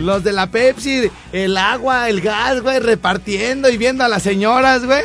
los 0.00 0.24
de 0.24 0.32
la 0.32 0.48
Pepsi, 0.48 1.10
el 1.32 1.56
agua, 1.56 2.08
el 2.08 2.20
gas, 2.20 2.60
güey, 2.62 2.80
repartiendo 2.80 3.68
y 3.68 3.76
viendo 3.76 4.04
a 4.04 4.08
las 4.08 4.22
señoras, 4.22 4.84
güey. 4.84 5.02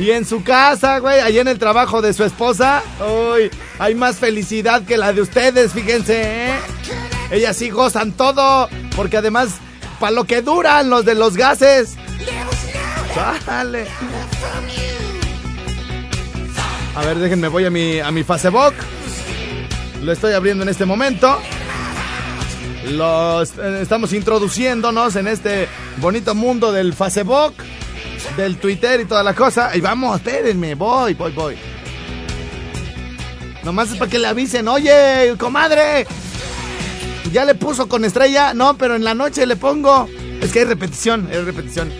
Y 0.00 0.10
en 0.10 0.24
su 0.24 0.42
casa, 0.42 0.98
güey, 0.98 1.20
ahí 1.20 1.38
en 1.38 1.46
el 1.46 1.58
trabajo 1.58 2.02
de 2.02 2.12
su 2.14 2.24
esposa, 2.24 2.82
uy, 3.00 3.50
hay 3.78 3.94
más 3.94 4.16
felicidad 4.16 4.82
que 4.82 4.96
la 4.96 5.12
de 5.12 5.20
ustedes, 5.20 5.72
fíjense, 5.72 6.48
¿eh? 6.48 6.58
Ellas 7.30 7.56
sí 7.56 7.70
gozan 7.70 8.12
todo, 8.12 8.68
porque 8.96 9.18
además, 9.18 9.50
para 10.00 10.12
lo 10.12 10.24
que 10.24 10.42
duran 10.42 10.90
los 10.90 11.04
de 11.04 11.14
los 11.14 11.36
gases. 11.36 11.96
Dale. 13.46 13.86
A 16.96 17.02
ver, 17.02 17.18
déjenme, 17.18 17.48
voy 17.48 17.64
a 17.64 17.70
mi, 17.70 18.00
a 18.00 18.10
mi 18.10 18.24
Facebook. 18.24 18.74
Lo 20.02 20.12
estoy 20.12 20.32
abriendo 20.32 20.64
en 20.64 20.68
este 20.68 20.84
momento. 20.84 21.38
Los, 22.90 23.50
eh, 23.58 23.80
estamos 23.82 24.12
introduciéndonos 24.12 25.14
en 25.16 25.28
este 25.28 25.68
bonito 25.98 26.34
mundo 26.34 26.72
del 26.72 26.92
Facebook, 26.94 27.54
del 28.36 28.56
Twitter 28.56 29.00
y 29.00 29.04
toda 29.04 29.22
la 29.22 29.34
cosa. 29.34 29.76
Y 29.76 29.80
vamos, 29.80 30.16
espérenme, 30.16 30.74
voy, 30.74 31.14
voy, 31.14 31.32
voy. 31.32 31.56
Nomás 33.62 33.92
es 33.92 33.98
para 33.98 34.10
que 34.10 34.18
le 34.18 34.26
avisen, 34.26 34.66
oye, 34.66 35.34
comadre. 35.38 36.06
Ya 37.32 37.44
le 37.44 37.54
puso 37.54 37.88
con 37.88 38.04
estrella. 38.04 38.52
No, 38.54 38.76
pero 38.76 38.96
en 38.96 39.04
la 39.04 39.14
noche 39.14 39.46
le 39.46 39.54
pongo. 39.54 40.08
Es 40.40 40.50
que 40.50 40.60
hay 40.60 40.64
repetición, 40.64 41.28
hay 41.30 41.42
repetición. 41.42 41.92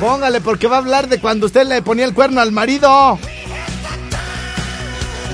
Póngale, 0.00 0.40
porque 0.40 0.68
va 0.68 0.76
a 0.76 0.78
hablar 0.78 1.08
de 1.08 1.20
cuando 1.20 1.46
usted 1.46 1.66
le 1.66 1.82
ponía 1.82 2.04
el 2.04 2.14
cuerno 2.14 2.40
al 2.40 2.52
marido. 2.52 3.18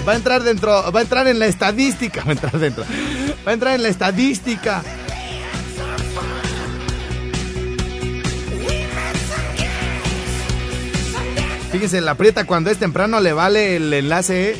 Va 0.06 0.12
a 0.12 0.16
entrar 0.16 0.42
dentro, 0.42 0.90
va 0.92 1.00
a 1.00 1.02
entrar 1.02 1.26
en 1.26 1.38
la 1.38 1.46
estadística. 1.46 2.22
Va 2.24 2.30
a 2.30 2.32
entrar 2.32 2.58
dentro. 2.58 2.84
Va 3.46 3.50
a 3.50 3.54
entrar 3.54 3.74
en 3.74 3.82
la 3.82 3.88
estadística. 3.88 4.82
Fíjense, 11.70 12.00
la 12.00 12.12
aprieta 12.12 12.46
cuando 12.46 12.70
es 12.70 12.78
temprano 12.78 13.20
le 13.20 13.32
vale 13.32 13.76
el 13.76 13.92
enlace. 13.92 14.50
¿eh? 14.50 14.56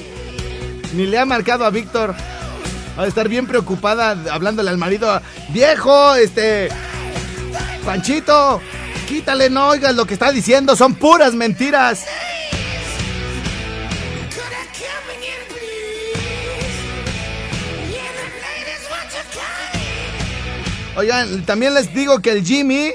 Ni 0.94 1.06
le 1.06 1.18
ha 1.18 1.24
marcado 1.24 1.64
a 1.64 1.70
Víctor. 1.70 2.14
Va 2.98 3.04
a 3.04 3.06
estar 3.06 3.28
bien 3.28 3.46
preocupada 3.46 4.16
hablándole 4.30 4.70
al 4.70 4.78
marido. 4.78 5.20
Viejo, 5.48 6.14
este. 6.14 6.68
Panchito, 7.84 8.60
quítale, 9.08 9.50
no 9.50 9.68
oigas 9.68 9.94
lo 9.94 10.06
que 10.06 10.14
está 10.14 10.30
diciendo. 10.30 10.76
Son 10.76 10.94
puras 10.94 11.34
mentiras. 11.34 12.06
Oigan, 20.96 21.44
también 21.46 21.74
les 21.74 21.94
digo 21.94 22.20
que 22.20 22.32
el 22.32 22.44
Jimmy, 22.44 22.92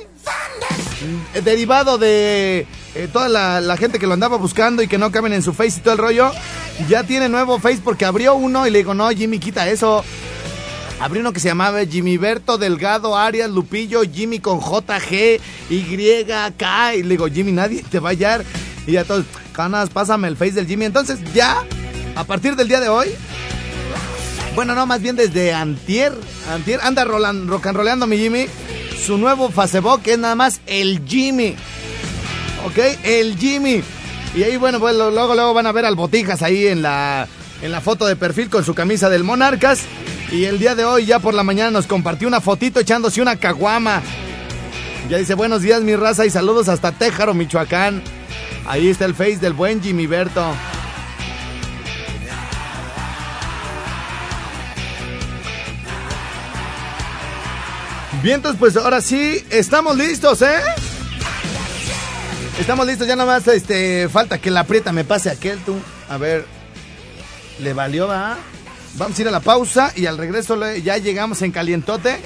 eh, 1.34 1.42
derivado 1.44 1.98
de 1.98 2.68
eh, 2.96 3.10
toda 3.12 3.30
la, 3.30 3.78
gente 3.78 4.00
que 4.00 4.08
lo 4.08 4.14
andaba 4.14 4.38
buscando 4.38 4.82
y 4.82 4.88
que 4.88 4.98
no 4.98 5.12
caben 5.12 5.34
en 5.34 5.42
su 5.42 5.54
face 5.54 5.80
y 5.80 5.82
todo 5.82 5.94
el 5.94 6.00
rollo, 6.00 6.32
ya 6.90 7.04
tiene 7.04 7.30
nuevo 7.30 7.60
face 7.60 7.82
porque 7.84 8.06
abrió 8.06 8.36
uno 8.36 8.68
y 8.68 8.72
le 8.72 8.80
digo, 8.80 8.94
no, 8.94 9.10
Jimmy, 9.10 9.40
quita 9.40 9.70
eso. 9.70 10.04
Abrió 11.00 11.22
uno 11.22 11.34
que 11.34 11.42
se 11.42 11.50
llamaba 11.50 11.86
Jimmy 11.86 12.18
Berto 12.18 12.58
Delgado 12.58 13.18
Arias 13.18 13.50
Lupillo, 13.50 14.02
Jimmy 14.04 14.40
con 14.40 14.60
JG, 14.60 15.42
Y, 15.70 16.26
K. 16.58 16.96
Y 16.96 17.04
le 17.04 17.10
digo, 17.10 17.28
Jimmy, 17.28 17.52
nadie 17.52 17.84
te 17.84 18.00
va 18.00 18.10
a 18.10 18.12
hallar. 18.12 18.46
Y 18.88 18.94
ya 18.94 19.04
todos, 19.04 19.26
canas, 19.52 19.90
pásame 19.90 20.30
el 20.30 20.38
face 20.38 20.54
del 20.54 20.68
Jimmy. 20.68 20.86
Entonces, 20.86 21.20
ya, 21.34 21.66
a 22.16 22.24
partir 22.24 22.56
del 22.56 22.70
día 22.70 22.80
de 22.80 22.88
hoy, 22.88 23.10
bueno, 24.56 24.74
no, 24.74 24.86
más 24.86 25.02
bien 25.02 25.16
desde 25.16 25.54
Antier. 25.54 26.14
Antier 26.50 26.80
anda 26.82 27.04
rolan, 27.04 27.48
rock 27.48 27.68
mi 28.08 28.18
Jimmy. 28.18 28.48
Su 29.06 29.18
nuevo 29.18 29.52
Facebook 29.52 30.02
es 30.06 30.18
nada 30.18 30.36
más 30.36 30.62
el 30.66 31.02
Jimmy. 31.06 31.56
¿Ok? 32.66 32.78
El 33.04 33.38
Jimmy. 33.38 33.84
Y 34.34 34.44
ahí, 34.44 34.58
bueno, 34.58 34.80
pues 34.80 34.96
luego, 34.96 35.36
luego 35.36 35.54
van 35.54 35.68
a 35.68 35.72
ver 35.72 35.86
al 35.86 35.96
Botijas 35.96 36.42
ahí 36.42 36.68
en 36.68 36.82
la, 36.82 37.28
en 37.62 37.72
la 37.72 37.82
foto 37.82 38.06
de 38.06 38.16
perfil 38.16 38.50
con 38.50 38.64
su 38.64 38.74
camisa 38.74 39.10
del 39.10 39.24
Monarcas. 39.24 39.82
Y 40.32 40.46
el 40.46 40.58
día 40.58 40.74
de 40.74 40.86
hoy, 40.86 41.06
ya 41.06 41.20
por 41.20 41.34
la 41.34 41.44
mañana, 41.44 41.72
nos 41.72 41.86
compartió 41.86 42.28
una 42.28 42.42
fotito 42.42 42.80
echándose 42.80 43.22
una 43.22 43.36
caguama. 43.36 44.02
Ya 45.10 45.18
dice, 45.18 45.36
buenos 45.36 45.62
días, 45.62 45.82
mi 45.82 45.96
raza, 45.96 46.26
y 46.26 46.30
saludos 46.30 46.68
hasta 46.68 46.92
Téjaro, 46.92 47.34
Michoacán. 47.34 48.02
Ahí 48.66 48.88
está 48.88 49.06
el 49.06 49.14
face 49.14 49.38
del 49.38 49.54
buen 49.54 49.84
Jimmy 49.84 50.08
Berto. 50.08 50.44
Bien, 58.26 58.38
entonces 58.38 58.60
pues 58.60 58.76
ahora 58.76 59.02
sí, 59.02 59.46
estamos 59.52 59.96
listos, 59.96 60.42
¿eh? 60.42 60.60
Estamos 62.60 62.88
listos, 62.88 63.08
ya 63.08 63.16
nada 63.16 63.32
más 63.32 63.48
este, 63.48 64.10
falta 64.10 64.40
que 64.40 64.50
la 64.50 64.62
aprieta 64.62 64.92
me 64.92 65.04
pase 65.04 65.30
aquel 65.30 65.60
tú. 65.60 65.76
A 66.10 66.18
ver, 66.18 66.44
le 67.60 67.74
valió, 67.74 68.08
va. 68.08 68.36
Vamos 68.96 69.20
a 69.20 69.22
ir 69.22 69.28
a 69.28 69.32
la 69.32 69.42
pausa 69.42 69.94
y 69.96 70.08
al 70.08 70.18
regreso 70.18 70.60
ya 70.78 70.98
llegamos 70.98 71.44
en 71.44 71.52
calientote 71.52 72.18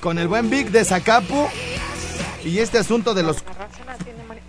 con 0.00 0.18
el 0.18 0.28
buen 0.28 0.48
Vic 0.48 0.70
de 0.70 0.82
Zacapu 0.82 1.46
y 2.42 2.60
este 2.60 2.78
asunto 2.78 3.12
de 3.12 3.22
los... 3.22 3.44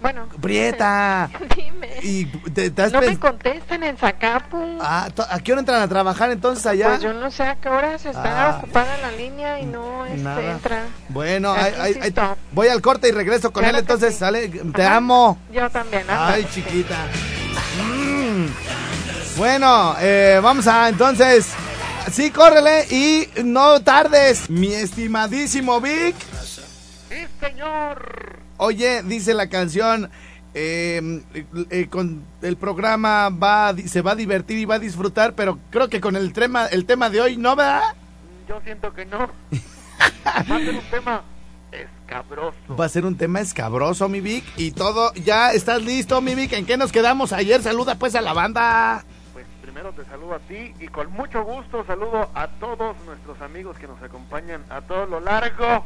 Bueno. 0.02 0.30
Prieta. 0.40 1.30
Y 2.04 2.26
te, 2.26 2.72
te 2.72 2.82
has 2.82 2.92
No 2.92 3.02
me 3.02 3.18
contesten 3.20 3.84
en 3.84 3.98
Zacapu. 3.98 4.78
Ah, 4.82 5.10
¿a 5.30 5.40
qué 5.40 5.52
hora 5.52 5.60
entran 5.60 5.82
a 5.82 5.88
trabajar 5.88 6.32
entonces 6.32 6.66
allá? 6.66 6.88
Pues 6.90 7.02
yo 7.02 7.14
no 7.14 7.30
sé 7.32 7.44
a 7.44 7.56
qué 7.56 7.70
horas 7.70 8.06
está 8.06 8.50
Ah. 8.50 8.58
ocupada 8.58 8.98
la 8.98 9.12
línea 9.12 9.60
y 9.60 9.66
no 9.66 10.06
este, 10.06 10.50
entra. 10.50 10.84
Bueno, 11.10 11.54
ay, 11.54 11.98
ay, 12.02 12.14
voy 12.52 12.68
al 12.70 12.82
corte 12.82 13.08
y 13.10 13.12
regreso 13.12 13.52
con 13.52 13.64
Claro 13.64 13.78
él, 13.78 13.82
entonces 13.84 14.14
sí. 14.14 14.20
sale, 14.20 14.48
te 14.50 14.84
Ajá. 14.84 14.96
amo. 14.98 15.38
Yo 15.52 15.70
también. 15.70 16.04
Ay, 16.10 16.16
ándale. 16.42 16.50
chiquita. 16.50 16.98
Mm. 17.78 18.46
Bueno, 19.38 19.96
eh, 20.00 20.40
vamos 20.42 20.68
a 20.68 20.90
entonces. 20.90 21.48
Sí, 22.12 22.32
córrele 22.32 22.88
y 22.90 23.28
no 23.44 23.80
tardes, 23.82 24.50
mi 24.50 24.74
estimadísimo 24.74 25.80
Vic. 25.80 26.16
Sí, 27.10 27.28
señor. 27.40 28.40
Oye, 28.58 29.04
dice 29.04 29.34
la 29.34 29.48
canción, 29.48 30.10
eh, 30.54 31.24
eh, 31.70 31.88
con 31.88 32.26
el 32.42 32.58
programa 32.58 33.30
va, 33.30 33.74
se 33.78 34.02
va 34.02 34.12
a 34.12 34.16
divertir 34.16 34.58
y 34.58 34.66
va 34.66 34.76
a 34.76 34.80
disfrutar, 34.80 35.34
pero 35.34 35.60
creo 35.70 35.90
que 35.90 36.02
con 36.02 36.16
el 36.16 36.34
tema, 36.34 36.66
el 36.66 36.86
tema 36.86 37.10
de 37.10 37.22
hoy 37.22 37.38
no 37.38 37.56
va. 37.56 37.96
Yo 38.48 38.60
siento 38.64 38.94
que 38.94 39.06
no. 39.06 39.30
Va 40.26 40.32
a 40.34 40.44
ser 40.44 40.76
un 40.76 40.90
tema 40.90 41.24
escabroso. 41.72 42.76
Va 42.80 42.86
a 42.86 42.90
ser 42.90 43.06
un 43.06 43.16
tema 43.16 43.40
escabroso, 43.40 44.10
mi 44.10 44.20
Vic, 44.20 44.44
y 44.58 44.72
todo. 44.72 45.14
¿Ya 45.14 45.54
estás 45.54 45.82
listo, 45.82 46.22
mi 46.22 46.36
Vic? 46.36 46.54
¿En 46.54 46.66
qué 46.66 46.78
nos 46.78 46.92
quedamos 46.92 47.34
ayer? 47.34 47.62
Saluda 47.62 47.96
pues 47.96 48.16
a 48.16 48.22
la 48.22 48.34
banda. 48.34 49.06
Pues 49.34 49.46
primero 49.62 49.94
te 49.94 50.04
saludo 50.06 50.36
a 50.36 50.40
ti 50.40 50.74
y 50.80 50.88
con 50.88 51.12
mucho 51.12 51.44
gusto 51.44 51.86
saludo 51.86 52.30
a 52.34 52.48
todos 52.60 52.96
nuestros 53.06 53.42
amigos 53.42 53.78
que 53.78 53.88
nos 53.88 54.02
acompañan 54.02 54.64
a 54.70 54.82
todo 54.82 55.06
lo 55.06 55.20
largo 55.20 55.86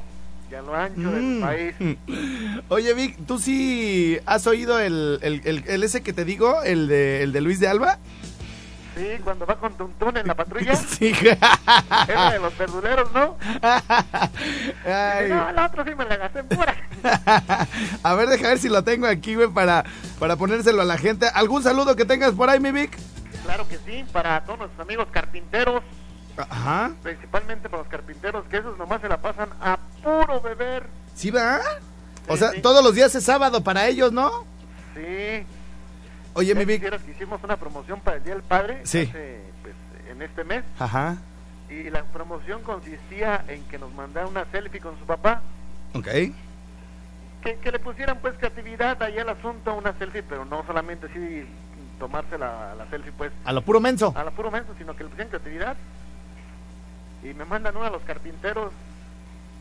y 0.52 0.56
a 0.56 0.62
lo 0.62 0.76
ancho 0.76 1.12
del 1.12 1.24
Mm. 1.24 1.42
país. 1.42 1.76
Oye, 2.70 2.94
Vic, 2.94 3.18
¿tú 3.28 3.40
sí 3.40 4.18
has 4.26 4.46
oído 4.48 4.80
el, 4.80 5.20
el, 5.22 5.42
el- 5.46 5.64
el 5.68 5.84
ese 5.84 6.02
que 6.04 6.14
te 6.14 6.26
digo, 6.26 6.62
el 6.64 6.88
de, 6.88 7.24
el 7.24 7.32
de 7.32 7.42
Luis 7.42 7.60
de 7.60 7.68
Alba? 7.68 7.98
Sí, 8.96 9.06
cuando 9.26 9.46
va 9.46 9.58
con 9.58 9.74
Tuntún 9.76 10.16
en 10.18 10.26
la 10.28 10.36
patrulla. 10.36 10.74
Sí. 10.98 11.12
Era 12.08 12.32
de 12.32 12.40
los 12.40 12.58
verduleros, 12.58 13.12
¿no? 13.14 13.38
Ay. 13.62 15.30
No, 15.30 15.50
el 15.50 15.60
otro 15.60 15.84
sí 15.84 15.92
me 15.96 16.06
la 16.06 16.18
gasté 16.18 16.40
en 16.40 16.48
pura. 16.48 16.76
A 18.04 18.14
ver, 18.16 18.30
deja 18.30 18.48
ver 18.50 18.58
si 18.60 18.70
lo 18.70 18.84
tengo 18.84 19.08
aquí, 19.08 19.36
güey, 19.36 19.50
para, 19.50 19.84
para 20.20 20.36
ponérselo 20.38 20.82
a 20.82 20.86
la 20.86 20.98
gente. 20.98 21.28
¿Algún 21.34 21.62
saludo 21.64 21.96
que 21.96 22.06
tengas 22.06 22.32
por 22.32 22.50
ahí, 22.50 22.60
mi 22.60 22.72
Vic? 22.72 22.98
Claro 23.44 23.68
que 23.68 23.78
sí, 23.86 24.04
para 24.12 24.44
todos 24.46 24.60
nuestros 24.60 24.80
amigos 24.82 25.08
carpinteros, 25.12 25.84
Ajá. 26.38 26.92
principalmente 27.04 27.70
para 27.70 27.84
los 27.84 27.90
carpinteros, 27.92 28.46
que 28.48 28.58
esos 28.58 28.78
nomás 28.78 29.02
se 29.02 29.08
la 29.10 29.18
pasan 29.18 29.50
a 29.62 29.78
puro 30.04 30.42
beber. 30.42 30.88
¿Sí 31.16 31.32
va? 31.32 31.60
O 32.28 32.34
Sí, 32.34 32.40
sea, 32.40 32.52
sí. 32.52 32.62
todos 32.62 32.84
los 32.84 32.94
días 32.96 33.14
es 33.16 33.24
sábado 33.24 33.64
para 33.64 33.88
ellos, 33.88 34.12
¿no? 34.12 34.30
Sí. 34.96 35.46
Oye, 36.34 36.54
mi 36.56 36.66
Vic. 36.66 36.82
que 36.82 37.12
hicimos 37.12 37.42
una 37.44 37.56
promoción 37.56 38.00
para 38.02 38.18
el 38.18 38.24
Día 38.24 38.34
del 38.34 38.44
Padre 38.44 38.82
Sí. 38.84 39.08
hace, 39.10 39.40
pues, 39.62 39.74
en 40.10 40.22
este 40.22 40.44
mes 40.44 40.64
Ajá. 40.80 41.18
y 41.70 41.90
la 41.90 42.04
promoción 42.04 42.62
consistía 42.64 43.44
en 43.48 43.64
que 43.66 43.78
nos 43.80 43.94
mandara 43.94 44.28
una 44.28 44.46
selfie 44.52 44.80
con 44.82 44.98
su 45.00 45.06
papá 45.06 45.42
Ok. 45.94 46.08
que, 47.42 47.56
que 47.62 47.72
le 47.72 47.80
pusieran 47.80 48.20
pues 48.20 48.36
creatividad 48.38 49.02
ahí 49.04 49.18
al 49.18 49.30
asunto 49.30 49.74
una 49.76 49.94
selfie 49.98 50.24
pero 50.24 50.46
no 50.46 50.64
solamente 50.66 51.08
así 51.08 51.46
tomarse 52.00 52.38
la, 52.38 52.76
la 52.76 52.86
selfie 52.90 53.12
pues 53.14 53.32
A 53.46 53.54
lo 53.54 53.62
puro 53.62 53.80
menso. 53.80 54.14
a 54.16 54.24
la 54.24 54.32
puro 54.32 54.52
menso 54.52 54.74
sino 54.78 54.96
que 54.96 55.04
le 55.04 55.10
pusieran 55.10 55.30
creatividad 55.30 55.76
y 57.30 57.34
me 57.34 57.46
mandan 57.46 57.76
uno 57.76 57.86
de 57.86 57.92
los 57.92 58.04
carpinteros 58.04 58.72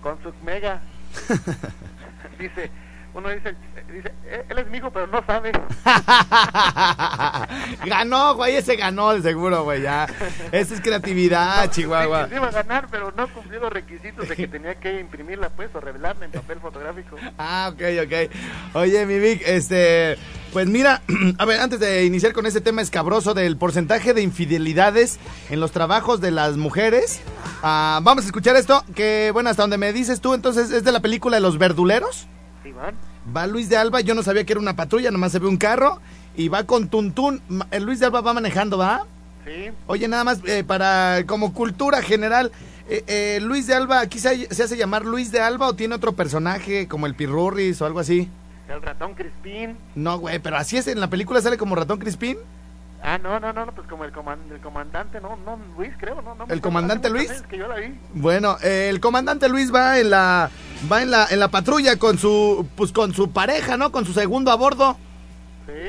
con 0.02 0.22
su 0.22 0.32
mega 0.44 0.80
dice 2.38 2.70
uno 3.14 3.28
dice 3.30 3.54
dice 3.92 4.12
"Eh, 4.26 4.44
él 4.48 4.58
es 4.58 4.66
mi 4.68 4.78
hijo 4.78 4.90
pero 4.90 5.06
no 5.06 5.24
sabe 5.24 5.52
ganó, 7.86 8.34
güey, 8.34 8.56
ese 8.56 8.76
ganó 8.76 9.14
de 9.14 9.22
seguro, 9.22 9.64
güey, 9.64 9.82
ya. 9.82 10.06
Esa 10.52 10.74
es 10.74 10.80
creatividad, 10.80 11.70
Chihuahua. 11.70 12.24
Sí, 12.24 12.30
sí 12.30 12.36
iba 12.36 12.48
a 12.48 12.50
ganar, 12.50 12.86
pero 12.90 13.12
no 13.16 13.28
cumplió 13.28 13.60
los 13.60 13.72
requisitos 13.72 14.28
de 14.28 14.36
que 14.36 14.48
tenía 14.48 14.74
que 14.76 15.00
imprimirla, 15.00 15.50
pues, 15.50 15.70
o 15.74 15.80
revelarla 15.80 16.24
en 16.24 16.32
papel 16.32 16.60
fotográfico. 16.60 17.16
Ah, 17.38 17.70
ok, 17.72 17.82
ok. 18.04 18.30
Oye, 18.74 19.06
mi 19.06 19.18
Vic, 19.18 19.42
este, 19.46 20.16
pues 20.54 20.68
mira, 20.68 21.02
a 21.38 21.44
ver, 21.44 21.60
antes 21.60 21.80
de 21.80 22.04
iniciar 22.04 22.32
con 22.32 22.46
ese 22.46 22.60
tema 22.60 22.80
escabroso 22.80 23.34
del 23.34 23.56
porcentaje 23.56 24.14
de 24.14 24.22
infidelidades 24.22 25.18
en 25.50 25.58
los 25.58 25.72
trabajos 25.72 26.20
de 26.20 26.30
las 26.30 26.56
mujeres, 26.56 27.20
ah, 27.64 27.98
vamos 28.04 28.22
a 28.22 28.28
escuchar 28.28 28.54
esto, 28.54 28.84
que 28.94 29.32
bueno, 29.32 29.50
hasta 29.50 29.64
donde 29.64 29.78
me 29.78 29.92
dices 29.92 30.20
tú, 30.20 30.32
entonces 30.32 30.70
es 30.70 30.84
de 30.84 30.92
la 30.92 31.00
película 31.00 31.38
de 31.38 31.40
los 31.40 31.58
verduleros. 31.58 32.28
Sí, 32.62 32.70
van. 32.70 32.94
Va 33.36 33.48
Luis 33.48 33.68
de 33.68 33.76
Alba, 33.76 34.00
yo 34.00 34.14
no 34.14 34.22
sabía 34.22 34.44
que 34.44 34.52
era 34.52 34.60
una 34.60 34.76
patrulla, 34.76 35.10
nomás 35.10 35.32
se 35.32 35.40
ve 35.40 35.48
un 35.48 35.56
carro, 35.56 36.00
y 36.36 36.46
va 36.46 36.62
con 36.62 36.88
Tuntún. 36.88 37.42
El 37.72 37.82
Luis 37.82 37.98
de 37.98 38.06
Alba 38.06 38.20
va 38.20 38.32
manejando, 38.32 38.78
¿va? 38.78 39.06
Sí, 39.44 39.72
Oye, 39.88 40.06
nada 40.06 40.22
más 40.22 40.38
eh, 40.46 40.62
para 40.62 41.24
como 41.26 41.52
cultura 41.52 42.00
general, 42.00 42.52
eh, 42.88 43.02
eh, 43.08 43.40
Luis 43.42 43.66
de 43.66 43.74
Alba, 43.74 43.98
¿aquí 43.98 44.20
se, 44.20 44.54
se 44.54 44.62
hace 44.62 44.76
llamar 44.76 45.04
Luis 45.04 45.32
de 45.32 45.40
Alba 45.40 45.66
o 45.66 45.74
tiene 45.74 45.96
otro 45.96 46.12
personaje 46.12 46.86
como 46.86 47.06
el 47.06 47.16
Pirurris 47.16 47.82
o 47.82 47.86
algo 47.86 47.98
así? 47.98 48.30
El 48.68 48.82
ratón 48.82 49.14
Crispín. 49.14 49.76
No, 49.94 50.18
güey, 50.18 50.38
pero 50.38 50.56
así 50.56 50.76
es, 50.76 50.86
en 50.86 51.00
la 51.00 51.08
película 51.10 51.40
sale 51.40 51.56
como 51.58 51.74
ratón 51.74 51.98
Crispín. 51.98 52.36
Ah, 53.06 53.18
no, 53.18 53.38
no, 53.38 53.52
no, 53.52 53.66
no, 53.66 53.72
pues 53.72 53.86
como 53.86 54.04
el, 54.06 54.12
coman- 54.12 54.50
el 54.50 54.60
comandante, 54.60 55.20
no, 55.20 55.36
no, 55.44 55.58
Luis, 55.76 55.92
creo, 55.98 56.22
no, 56.22 56.34
no. 56.34 56.46
¿El 56.48 56.62
comandante 56.62 57.10
Luis? 57.10 57.30
que 57.50 57.58
yo 57.58 57.68
la 57.68 57.76
vi. 57.76 57.98
Bueno, 58.14 58.56
eh, 58.62 58.86
el 58.88 58.98
comandante 59.00 59.48
Luis 59.50 59.72
va 59.74 59.98
en 59.98 60.08
la 60.08 60.50
va 60.90 61.02
en 61.02 61.10
la 61.10 61.26
en 61.30 61.38
la 61.38 61.48
patrulla 61.48 61.98
con 61.98 62.16
su 62.16 62.66
pues 62.76 62.92
con 62.92 63.12
su 63.12 63.30
pareja, 63.30 63.76
¿no? 63.76 63.92
Con 63.92 64.06
su 64.06 64.14
segundo 64.14 64.50
a 64.50 64.54
bordo. 64.54 64.96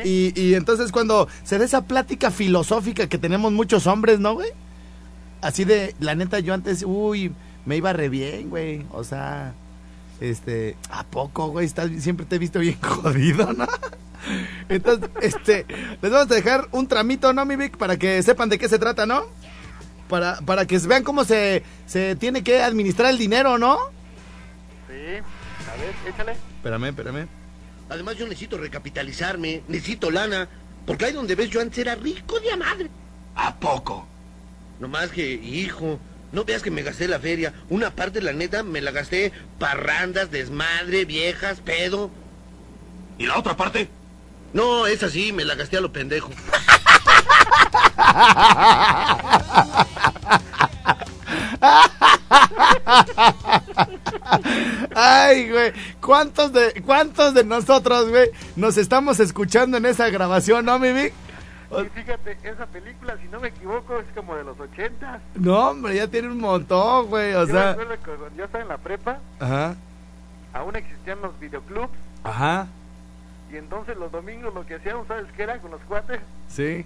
Sí. 0.03 0.33
Y, 0.35 0.41
y 0.41 0.53
entonces 0.55 0.91
cuando 0.91 1.29
se 1.43 1.57
da 1.57 1.63
esa 1.63 1.85
plática 1.85 2.31
filosófica 2.31 3.07
que 3.07 3.17
tenemos 3.17 3.53
muchos 3.53 3.87
hombres, 3.87 4.19
¿no, 4.19 4.33
güey? 4.33 4.49
Así 5.41 5.63
de, 5.63 5.95
la 5.99 6.15
neta, 6.15 6.39
yo 6.39 6.53
antes, 6.53 6.83
uy, 6.85 7.33
me 7.65 7.77
iba 7.77 7.93
re 7.93 8.09
bien, 8.09 8.49
güey. 8.49 8.85
O 8.91 9.03
sea, 9.05 9.53
este, 10.21 10.75
¿a 10.89 11.03
poco, 11.03 11.49
güey? 11.49 11.65
Estás, 11.65 11.89
siempre 11.99 12.25
te 12.25 12.35
he 12.35 12.39
visto 12.39 12.59
bien 12.59 12.79
jodido, 12.81 13.53
¿no? 13.53 13.67
Entonces, 14.69 15.09
este, 15.21 15.65
les 16.01 16.11
vamos 16.11 16.31
a 16.31 16.35
dejar 16.35 16.67
un 16.71 16.87
tramito, 16.87 17.33
¿no, 17.33 17.45
mi 17.45 17.55
Vic? 17.55 17.77
Para 17.77 17.97
que 17.97 18.23
sepan 18.23 18.49
de 18.49 18.57
qué 18.57 18.67
se 18.67 18.79
trata, 18.79 19.05
¿no? 19.05 19.25
Para, 20.09 20.39
para 20.41 20.65
que 20.65 20.77
vean 20.79 21.03
cómo 21.03 21.25
se, 21.25 21.63
se 21.85 22.15
tiene 22.15 22.43
que 22.43 22.61
administrar 22.61 23.11
el 23.11 23.17
dinero, 23.17 23.57
¿no? 23.57 23.77
Sí, 24.87 24.93
a 24.93 25.81
ver, 25.81 25.93
échale. 26.07 26.31
Espérame, 26.57 26.85
espérame. 26.85 27.27
Además 27.89 28.17
yo 28.17 28.25
necesito 28.27 28.57
recapitalizarme, 28.57 29.61
necesito 29.67 30.09
lana, 30.09 30.47
porque 30.85 31.05
ahí 31.05 31.13
donde 31.13 31.35
ves 31.35 31.49
yo 31.49 31.61
antes 31.61 31.77
era 31.77 31.95
rico 31.95 32.39
de 32.39 32.51
a 32.51 32.57
madre. 32.57 32.89
¿A 33.35 33.55
poco? 33.55 34.07
No 34.79 34.87
más 34.87 35.09
que, 35.09 35.33
hijo, 35.33 35.99
no 36.31 36.43
veas 36.43 36.61
que 36.61 36.71
me 36.71 36.83
gasté 36.83 37.07
la 37.07 37.19
feria. 37.19 37.53
Una 37.69 37.91
parte, 37.91 38.21
la 38.21 38.33
neta, 38.33 38.63
me 38.63 38.81
la 38.81 38.91
gasté 38.91 39.31
parrandas, 39.59 40.31
desmadre, 40.31 41.05
viejas, 41.05 41.59
pedo. 41.59 42.09
¿Y 43.17 43.25
la 43.25 43.37
otra 43.37 43.55
parte? 43.55 43.89
No, 44.53 44.87
esa 44.87 45.09
sí, 45.09 45.31
me 45.33 45.45
la 45.45 45.55
gasté 45.55 45.77
a 45.77 45.81
lo 45.81 45.91
pendejo. 45.91 46.29
Ay, 54.95 55.49
güey, 55.49 55.73
¿cuántos 56.01 56.53
de, 56.53 56.81
cuántos 56.85 57.33
de 57.33 57.43
nosotros, 57.43 58.09
güey, 58.09 58.29
nos 58.55 58.77
estamos 58.77 59.19
escuchando 59.19 59.77
en 59.77 59.85
esa 59.85 60.09
grabación, 60.09 60.65
no, 60.65 60.79
mi 60.79 60.91
Vic? 60.91 61.13
Y 61.83 61.89
fíjate, 61.89 62.37
esa 62.43 62.65
película, 62.67 63.17
si 63.21 63.27
no 63.27 63.39
me 63.39 63.49
equivoco, 63.49 63.99
es 63.99 64.05
como 64.15 64.35
de 64.35 64.43
los 64.43 64.59
ochentas. 64.59 65.21
No, 65.35 65.69
hombre, 65.71 65.95
ya 65.95 66.07
tiene 66.07 66.29
un 66.29 66.39
montón, 66.39 67.07
güey, 67.07 67.33
o 67.33 67.45
yo 67.45 67.53
sea... 67.53 67.75
que 67.75 67.85
cuando 67.85 68.35
yo 68.35 68.45
estaba 68.45 68.61
en 68.63 68.67
la 68.69 68.77
prepa, 68.77 69.19
Ajá, 69.39 69.75
aún 70.53 70.75
existían 70.75 71.21
los 71.21 71.37
videoclubs, 71.39 71.91
ajá, 72.23 72.67
y 73.51 73.57
entonces 73.57 73.95
los 73.97 74.11
domingos 74.11 74.53
lo 74.53 74.65
que 74.65 74.75
hacíamos, 74.75 75.07
¿sabes 75.07 75.27
qué 75.35 75.43
era? 75.43 75.59
Con 75.59 75.71
los 75.71 75.81
cuates, 75.81 76.19
sí. 76.47 76.85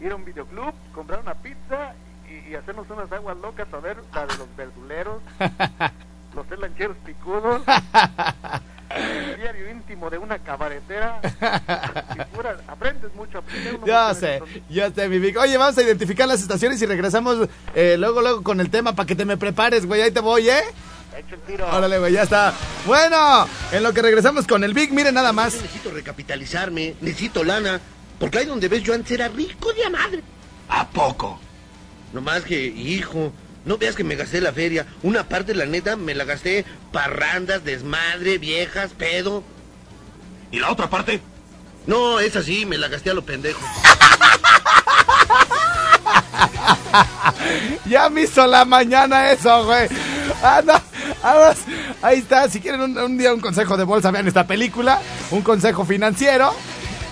ir 0.00 0.12
a 0.12 0.16
un 0.16 0.24
videoclub, 0.24 0.74
comprar 0.94 1.20
una 1.20 1.34
pizza 1.34 1.94
y, 2.28 2.50
y 2.50 2.54
hacernos 2.54 2.88
unas 2.90 3.10
aguas 3.12 3.36
locas 3.38 3.72
a 3.72 3.78
ver 3.78 3.96
la 4.14 4.26
de 4.26 4.36
los 4.38 4.56
verduleros, 4.56 5.22
los 6.34 6.58
lancheros 6.58 6.96
picudos, 7.04 7.62
el 8.96 9.36
diario 9.40 9.70
íntimo 9.70 10.10
de 10.10 10.18
una 10.18 10.38
cabaretera. 10.38 11.20
Aprendes 12.68 13.14
mucho, 13.14 13.38
aprendes 13.38 13.72
mucho 13.80 14.14
sé, 14.14 14.42
ya 14.68 14.90
sé, 14.90 15.08
mi 15.08 15.18
Vic. 15.18 15.36
Oye, 15.38 15.56
vamos 15.56 15.76
a 15.78 15.82
identificar 15.82 16.26
las 16.28 16.40
estaciones 16.40 16.80
y 16.82 16.86
regresamos 16.86 17.48
eh, 17.74 17.96
luego, 17.98 18.20
luego 18.20 18.42
con 18.42 18.60
el 18.60 18.70
tema 18.70 18.94
para 18.94 19.06
que 19.06 19.14
te 19.14 19.24
me 19.24 19.36
prepares, 19.36 19.86
güey. 19.86 20.02
Ahí 20.02 20.10
te 20.10 20.20
voy, 20.20 20.48
¿eh? 20.48 20.62
Echa 21.16 21.34
el 21.34 21.40
tiro. 21.42 21.66
Órale, 21.68 21.98
güey, 21.98 22.12
ya 22.12 22.22
está. 22.22 22.52
Bueno, 22.86 23.46
en 23.72 23.82
lo 23.82 23.92
que 23.92 24.02
regresamos 24.02 24.46
con 24.46 24.64
el 24.64 24.74
Vic, 24.74 24.90
miren 24.90 25.14
nada 25.14 25.32
más. 25.32 25.54
Yo 25.54 25.62
necesito 25.62 25.90
recapitalizarme, 25.90 26.96
necesito 27.00 27.44
lana, 27.44 27.80
porque 28.18 28.38
ahí 28.38 28.46
donde 28.46 28.68
ves 28.68 28.82
yo 28.82 28.94
antes 28.94 29.12
era 29.12 29.28
rico 29.28 29.72
de 29.72 29.84
a 29.84 29.90
madre. 29.90 30.22
¿A 30.68 30.88
poco? 30.88 31.38
No 32.12 32.20
más 32.20 32.42
que, 32.42 32.64
hijo, 32.64 33.32
no 33.64 33.78
veas 33.78 33.94
que 33.94 34.04
me 34.04 34.16
gasté 34.16 34.40
la 34.40 34.52
feria. 34.52 34.86
Una 35.02 35.28
parte, 35.28 35.54
la 35.54 35.66
neta, 35.66 35.96
me 35.96 36.14
la 36.14 36.24
gasté 36.24 36.64
parrandas, 36.92 37.64
desmadre, 37.64 38.38
viejas, 38.38 38.92
pedo. 38.92 39.42
¿Y 40.50 40.58
la 40.60 40.70
otra 40.70 40.90
parte? 40.90 41.20
No, 41.86 42.20
esa 42.20 42.42
sí, 42.42 42.66
me 42.66 42.78
la 42.78 42.88
gasté 42.88 43.10
a 43.10 43.14
lo 43.14 43.24
pendejo. 43.24 43.60
Ya 47.86 48.08
me 48.08 48.22
hizo 48.22 48.46
la 48.46 48.64
mañana 48.64 49.30
eso, 49.30 49.64
güey. 49.64 49.88
Ah, 50.42 50.62
no. 50.64 50.74
Vamos. 51.22 51.56
Ahí 52.02 52.18
está. 52.18 52.48
Si 52.48 52.60
quieren 52.60 52.80
un, 52.80 52.96
un 52.96 53.18
día 53.18 53.32
un 53.34 53.40
consejo 53.40 53.76
de 53.76 53.84
bolsa, 53.84 54.10
vean 54.10 54.28
esta 54.28 54.46
película. 54.46 55.00
Un 55.30 55.42
consejo 55.42 55.84
financiero. 55.84 56.54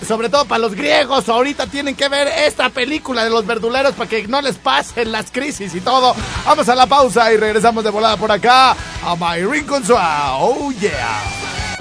Sobre 0.07 0.29
todo 0.29 0.45
para 0.45 0.59
los 0.59 0.75
griegos, 0.75 1.29
ahorita 1.29 1.67
tienen 1.67 1.95
que 1.95 2.09
ver 2.09 2.29
esta 2.29 2.71
película 2.71 3.25
de 3.25 3.31
los 3.31 3.47
verduleros 3.47 3.95
para 3.95 4.09
que 4.09 4.27
no 4.27 4.41
les 4.41 4.57
pasen 4.57 5.13
las 5.13 5.31
crisis 5.31 5.75
y 5.75 5.81
todo. 5.81 6.15
Vamos 6.45 6.69
a 6.69 6.75
la 6.75 6.87
pausa 6.87 7.33
y 7.33 7.37
regresamos 7.37 7.85
de 7.85 7.91
volada 7.91 8.17
por 8.17 8.31
acá 8.33 8.73
a 8.73 9.17
My 9.17 9.45
Rincon. 9.45 9.83
Oh 9.91 10.73
yeah. 10.81 11.21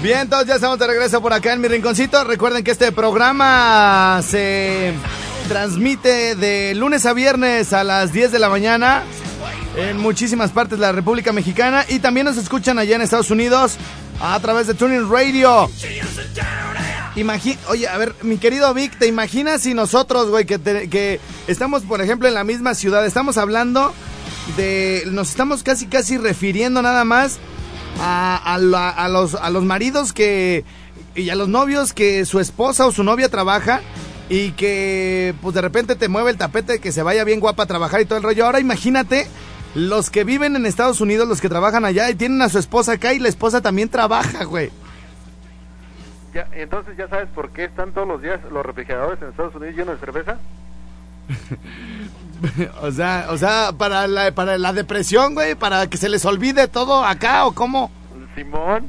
Bien, 0.00 0.20
entonces 0.20 0.48
ya 0.48 0.54
estamos 0.56 0.78
de 0.78 0.86
regreso 0.86 1.20
por 1.20 1.32
acá 1.32 1.52
en 1.52 1.60
mi 1.60 1.68
rinconcito. 1.68 2.24
Recuerden 2.24 2.64
que 2.64 2.72
este 2.72 2.90
programa 2.92 4.20
se 4.22 4.94
transmite 5.48 6.34
de 6.34 6.74
lunes 6.74 7.06
a 7.06 7.12
viernes 7.12 7.72
a 7.72 7.84
las 7.84 8.12
10 8.12 8.32
de 8.32 8.38
la 8.38 8.48
mañana 8.48 9.02
en 9.76 9.98
muchísimas 9.98 10.50
partes 10.50 10.78
de 10.78 10.82
la 10.82 10.92
República 10.92 11.32
Mexicana 11.32 11.84
y 11.88 11.98
también 11.98 12.26
nos 12.26 12.36
escuchan 12.36 12.78
allá 12.78 12.96
en 12.96 13.02
Estados 13.02 13.30
Unidos 13.30 13.76
a 14.20 14.38
través 14.40 14.66
de 14.66 14.74
Tuning 14.74 15.10
Radio. 15.10 15.68
Oye, 17.68 17.88
a 17.88 17.98
ver, 17.98 18.14
mi 18.22 18.38
querido 18.38 18.72
Vic, 18.74 18.96
¿te 18.98 19.06
imaginas 19.06 19.62
si 19.62 19.74
nosotros, 19.74 20.30
güey, 20.30 20.46
que, 20.46 20.58
te- 20.58 20.88
que 20.88 21.20
estamos, 21.46 21.82
por 21.82 22.00
ejemplo, 22.00 22.26
en 22.28 22.34
la 22.34 22.44
misma 22.44 22.74
ciudad, 22.74 23.04
estamos 23.04 23.36
hablando 23.38 23.92
de... 24.56 25.02
Nos 25.06 25.30
estamos 25.30 25.62
casi, 25.62 25.86
casi 25.86 26.16
refiriendo 26.16 26.80
nada 26.82 27.04
más 27.04 27.38
a, 28.00 28.36
a 28.36 28.54
a 29.04 29.08
los, 29.08 29.34
a 29.34 29.50
los 29.50 29.64
maridos 29.64 30.12
que... 30.12 30.64
Y 31.14 31.28
a 31.28 31.34
los 31.34 31.48
novios 31.48 31.92
que 31.92 32.24
su 32.24 32.40
esposa 32.40 32.86
o 32.86 32.92
su 32.92 33.04
novia 33.04 33.28
trabaja 33.28 33.82
y 34.30 34.52
que 34.52 35.34
pues 35.42 35.54
de 35.54 35.60
repente 35.60 35.94
te 35.94 36.08
mueve 36.08 36.30
el 36.30 36.38
tapete 36.38 36.78
que 36.78 36.90
se 36.90 37.02
vaya 37.02 37.22
bien 37.24 37.38
guapa 37.38 37.64
a 37.64 37.66
trabajar 37.66 38.00
y 38.00 38.06
todo 38.06 38.16
el 38.16 38.24
rollo. 38.24 38.46
Ahora 38.46 38.60
imagínate 38.60 39.26
los 39.74 40.08
que 40.08 40.24
viven 40.24 40.56
en 40.56 40.64
Estados 40.64 41.02
Unidos, 41.02 41.28
los 41.28 41.42
que 41.42 41.50
trabajan 41.50 41.84
allá 41.84 42.08
y 42.08 42.14
tienen 42.14 42.40
a 42.40 42.48
su 42.48 42.58
esposa 42.58 42.92
acá 42.92 43.12
y 43.12 43.18
la 43.18 43.28
esposa 43.28 43.60
también 43.60 43.90
trabaja, 43.90 44.44
güey. 44.44 44.70
Ya, 46.34 46.48
entonces 46.52 46.96
ya 46.96 47.08
sabes 47.08 47.28
por 47.34 47.50
qué 47.50 47.64
están 47.64 47.92
todos 47.92 48.08
los 48.08 48.22
días 48.22 48.40
los 48.50 48.64
refrigeradores 48.64 49.20
en 49.20 49.28
Estados 49.28 49.54
Unidos 49.54 49.76
llenos 49.76 50.00
de 50.00 50.06
cerveza. 50.06 50.38
O 52.80 52.90
sea, 52.90 53.28
o 53.30 53.38
sea, 53.38 53.70
para 53.78 54.08
la, 54.08 54.32
para 54.32 54.58
la 54.58 54.72
depresión, 54.72 55.34
güey, 55.34 55.54
para 55.54 55.86
que 55.86 55.96
se 55.96 56.08
les 56.08 56.24
olvide 56.24 56.66
todo 56.66 57.04
acá 57.04 57.46
o 57.46 57.52
cómo. 57.52 57.92
Simón, 58.34 58.88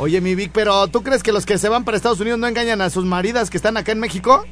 Oye, 0.00 0.22
mi 0.22 0.34
Vic, 0.34 0.50
pero 0.54 0.88
¿tú 0.88 1.02
crees 1.02 1.22
que 1.22 1.30
los 1.30 1.44
que 1.44 1.58
se 1.58 1.68
van 1.68 1.84
para 1.84 1.94
Estados 1.94 2.20
Unidos 2.20 2.38
no 2.38 2.46
engañan 2.48 2.80
a 2.80 2.88
sus 2.88 3.04
maridas 3.04 3.50
que 3.50 3.58
están 3.58 3.76
acá 3.76 3.92
en 3.92 4.00
México? 4.00 4.46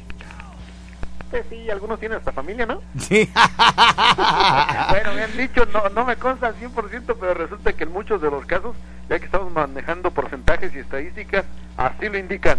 Pues 1.29 1.45
sí, 1.49 1.69
algunos 1.69 1.99
tienen 1.99 2.17
hasta 2.17 2.31
familia, 2.31 2.65
¿no? 2.65 2.81
Sí. 2.99 3.29
bueno, 4.89 5.13
me 5.13 5.23
han 5.23 5.37
dicho, 5.37 5.65
no, 5.73 5.89
no 5.89 6.05
me 6.05 6.15
consta 6.15 6.47
al 6.47 6.55
100%, 6.55 7.15
pero 7.19 7.33
resulta 7.33 7.73
que 7.73 7.83
en 7.83 7.91
muchos 7.91 8.21
de 8.21 8.29
los 8.31 8.45
casos, 8.45 8.75
ya 9.09 9.19
que 9.19 9.25
estamos 9.25 9.51
manejando 9.53 10.11
porcentajes 10.11 10.73
y 10.75 10.79
estadísticas, 10.79 11.45
así 11.77 12.09
lo 12.09 12.17
indican. 12.17 12.57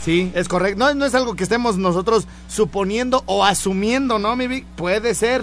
Sí, 0.00 0.30
es 0.34 0.48
correcto. 0.48 0.78
No, 0.78 0.94
no 0.94 1.06
es 1.06 1.14
algo 1.14 1.34
que 1.34 1.44
estemos 1.44 1.76
nosotros 1.78 2.26
suponiendo 2.48 3.22
o 3.26 3.44
asumiendo, 3.44 4.18
¿no, 4.18 4.36
mi 4.36 4.46
Vic? 4.46 4.66
Puede 4.76 5.14
ser. 5.14 5.42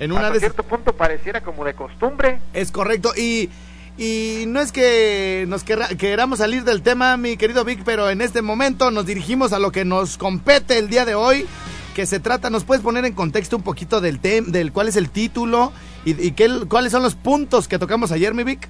En 0.00 0.10
una 0.10 0.22
Hasta 0.22 0.32
de 0.34 0.40
cierto 0.40 0.62
punto 0.64 0.92
pareciera 0.94 1.40
como 1.40 1.64
de 1.64 1.74
costumbre. 1.74 2.40
Es 2.52 2.72
correcto. 2.72 3.12
Y, 3.16 3.48
y 3.96 4.44
no 4.48 4.60
es 4.60 4.72
que 4.72 5.44
nos 5.48 5.62
querra- 5.64 5.88
queramos 5.96 6.38
salir 6.40 6.64
del 6.64 6.82
tema, 6.82 7.16
mi 7.16 7.36
querido 7.36 7.64
Vic, 7.64 7.82
pero 7.84 8.10
en 8.10 8.20
este 8.22 8.42
momento 8.42 8.90
nos 8.90 9.06
dirigimos 9.06 9.52
a 9.52 9.60
lo 9.60 9.70
que 9.70 9.84
nos 9.84 10.18
compete 10.18 10.78
el 10.78 10.88
día 10.88 11.04
de 11.04 11.14
hoy. 11.14 11.46
Que 11.94 12.06
se 12.06 12.20
trata, 12.20 12.48
¿nos 12.48 12.64
puedes 12.64 12.82
poner 12.82 13.04
en 13.04 13.12
contexto 13.12 13.56
un 13.56 13.62
poquito 13.62 14.00
del 14.00 14.18
tema, 14.18 14.48
del 14.50 14.72
cuál 14.72 14.88
es 14.88 14.96
el 14.96 15.10
título 15.10 15.72
y, 16.06 16.28
y 16.28 16.32
qué, 16.32 16.48
cuáles 16.68 16.92
son 16.92 17.02
los 17.02 17.14
puntos 17.14 17.68
que 17.68 17.78
tocamos 17.78 18.12
ayer, 18.12 18.32
mi 18.32 18.44
Vic? 18.44 18.66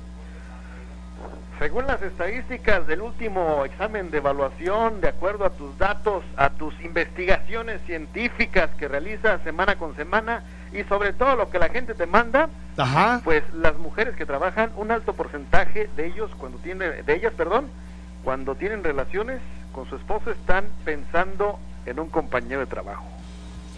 Según 1.60 1.86
las 1.86 2.02
estadísticas 2.02 2.88
del 2.88 3.00
último 3.00 3.64
examen 3.64 4.10
de 4.10 4.18
evaluación, 4.18 5.00
de 5.00 5.08
acuerdo 5.08 5.44
a 5.44 5.50
tus 5.50 5.78
datos, 5.78 6.24
a 6.36 6.50
tus 6.50 6.74
investigaciones 6.82 7.80
científicas 7.86 8.70
que 8.76 8.88
realizas 8.88 9.40
semana 9.42 9.76
con 9.76 9.94
semana 9.94 10.42
y 10.72 10.82
sobre 10.84 11.12
todo 11.12 11.36
lo 11.36 11.50
que 11.50 11.60
la 11.60 11.68
gente 11.68 11.94
te 11.94 12.06
manda, 12.06 12.48
Ajá. 12.76 13.20
pues 13.22 13.44
las 13.54 13.76
mujeres 13.76 14.16
que 14.16 14.26
trabajan, 14.26 14.72
un 14.76 14.90
alto 14.90 15.12
porcentaje 15.12 15.88
de 15.94 16.06
ellos 16.08 16.32
cuando 16.36 16.58
tienen 16.58 17.06
de 17.06 17.14
ellas, 17.14 17.32
perdón, 17.36 17.66
cuando 18.24 18.56
tienen 18.56 18.82
relaciones 18.82 19.40
con 19.72 19.88
su 19.88 19.94
esposo 19.94 20.32
están 20.32 20.64
pensando 20.84 21.60
en 21.86 21.98
un 22.00 22.08
compañero 22.08 22.60
de 22.60 22.66
trabajo. 22.66 23.04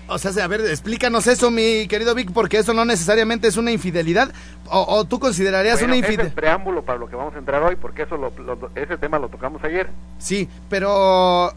O 0.06 0.18
sea, 0.18 0.44
a 0.44 0.46
ver, 0.48 0.60
explícanos 0.60 1.26
eso, 1.26 1.50
mi 1.50 1.88
querido 1.88 2.14
Vic, 2.14 2.30
porque 2.32 2.58
eso 2.58 2.74
no 2.74 2.84
necesariamente 2.84 3.48
es 3.48 3.56
una 3.56 3.70
infidelidad. 3.72 4.30
¿O, 4.66 4.80
o 4.96 5.04
tú 5.06 5.18
considerarías 5.18 5.76
Bueno, 5.78 5.94
una 5.94 5.96
ese 5.96 6.00
es 6.00 6.08
el 6.08 6.12
infidelidad? 6.14 6.34
preámbulo 6.34 6.82
para 6.84 6.98
lo 6.98 7.08
que 7.08 7.16
vamos 7.16 7.34
a 7.34 7.38
entrar 7.38 7.62
hoy, 7.62 7.76
porque 7.76 8.02
eso 8.02 8.18
lo- 8.18 8.30
lo- 8.38 8.70
ese 8.74 8.98
tema 8.98 9.18
lo 9.18 9.30
tocamos 9.30 9.64
ayer. 9.64 9.88
Sí, 10.18 10.46
pero 10.68 11.54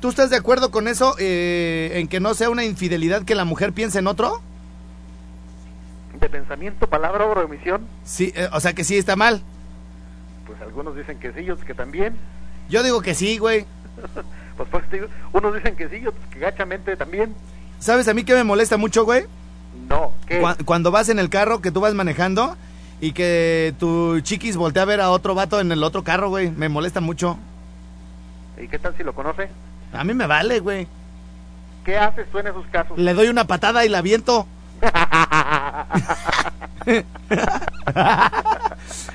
¿tú 0.00 0.08
estás 0.08 0.30
de 0.30 0.36
acuerdo 0.36 0.72
con 0.72 0.88
eso 0.88 1.14
eh, 1.20 1.92
en 1.94 2.08
que 2.08 2.18
no 2.18 2.34
sea 2.34 2.50
una 2.50 2.64
infidelidad 2.64 3.22
que 3.24 3.36
la 3.36 3.44
mujer 3.44 3.72
piense 3.72 4.00
en 4.00 4.08
otro? 4.08 4.42
De 6.18 6.28
pensamiento, 6.28 6.88
palabra 6.88 7.24
o 7.24 7.44
omisión, 7.44 7.86
Sí, 8.04 8.32
eh, 8.34 8.48
o 8.52 8.58
sea 8.58 8.72
que 8.72 8.82
sí 8.82 8.98
está 8.98 9.14
mal. 9.14 9.42
pues 10.44 10.60
algunos 10.60 10.96
dicen 10.96 11.20
que 11.20 11.32
sí, 11.32 11.48
otros 11.48 11.64
que 11.64 11.74
también. 11.74 12.16
Yo 12.68 12.82
digo 12.82 13.00
que 13.00 13.14
sí, 13.14 13.38
güey. 13.38 13.64
Pues, 14.68 14.88
te 14.90 14.96
digo, 14.96 15.08
unos 15.32 15.54
dicen 15.54 15.76
que 15.76 15.88
sí, 15.88 16.06
otros 16.06 16.24
que 16.30 16.38
gachamente 16.40 16.96
también. 16.96 17.34
¿Sabes 17.78 18.08
a 18.08 18.14
mí 18.14 18.24
que 18.24 18.34
me 18.34 18.44
molesta 18.44 18.76
mucho, 18.76 19.04
güey? 19.04 19.24
No, 19.88 20.12
¿qué? 20.26 20.40
Cu- 20.40 20.64
Cuando 20.64 20.90
vas 20.90 21.08
en 21.08 21.18
el 21.18 21.30
carro, 21.30 21.60
que 21.60 21.70
tú 21.70 21.80
vas 21.80 21.94
manejando 21.94 22.56
y 23.00 23.12
que 23.12 23.74
tu 23.78 24.20
chiquis 24.20 24.56
voltea 24.56 24.82
a 24.82 24.86
ver 24.86 25.00
a 25.00 25.10
otro 25.10 25.34
vato 25.34 25.60
en 25.60 25.72
el 25.72 25.82
otro 25.84 26.04
carro, 26.04 26.28
güey. 26.28 26.50
Me 26.50 26.68
molesta 26.68 27.00
mucho. 27.00 27.38
¿Y 28.62 28.68
qué 28.68 28.78
tal 28.78 28.94
si 28.96 29.02
lo 29.04 29.14
conoce? 29.14 29.48
A 29.92 30.04
mí 30.04 30.12
me 30.12 30.26
vale, 30.26 30.60
güey. 30.60 30.86
¿Qué 31.84 31.96
haces 31.96 32.26
tú 32.30 32.38
en 32.38 32.48
esos 32.48 32.66
casos? 32.66 32.98
Le 32.98 33.14
doy 33.14 33.28
una 33.28 33.46
patada 33.46 33.84
y 33.86 33.88
la 33.88 33.98
aviento. 33.98 34.46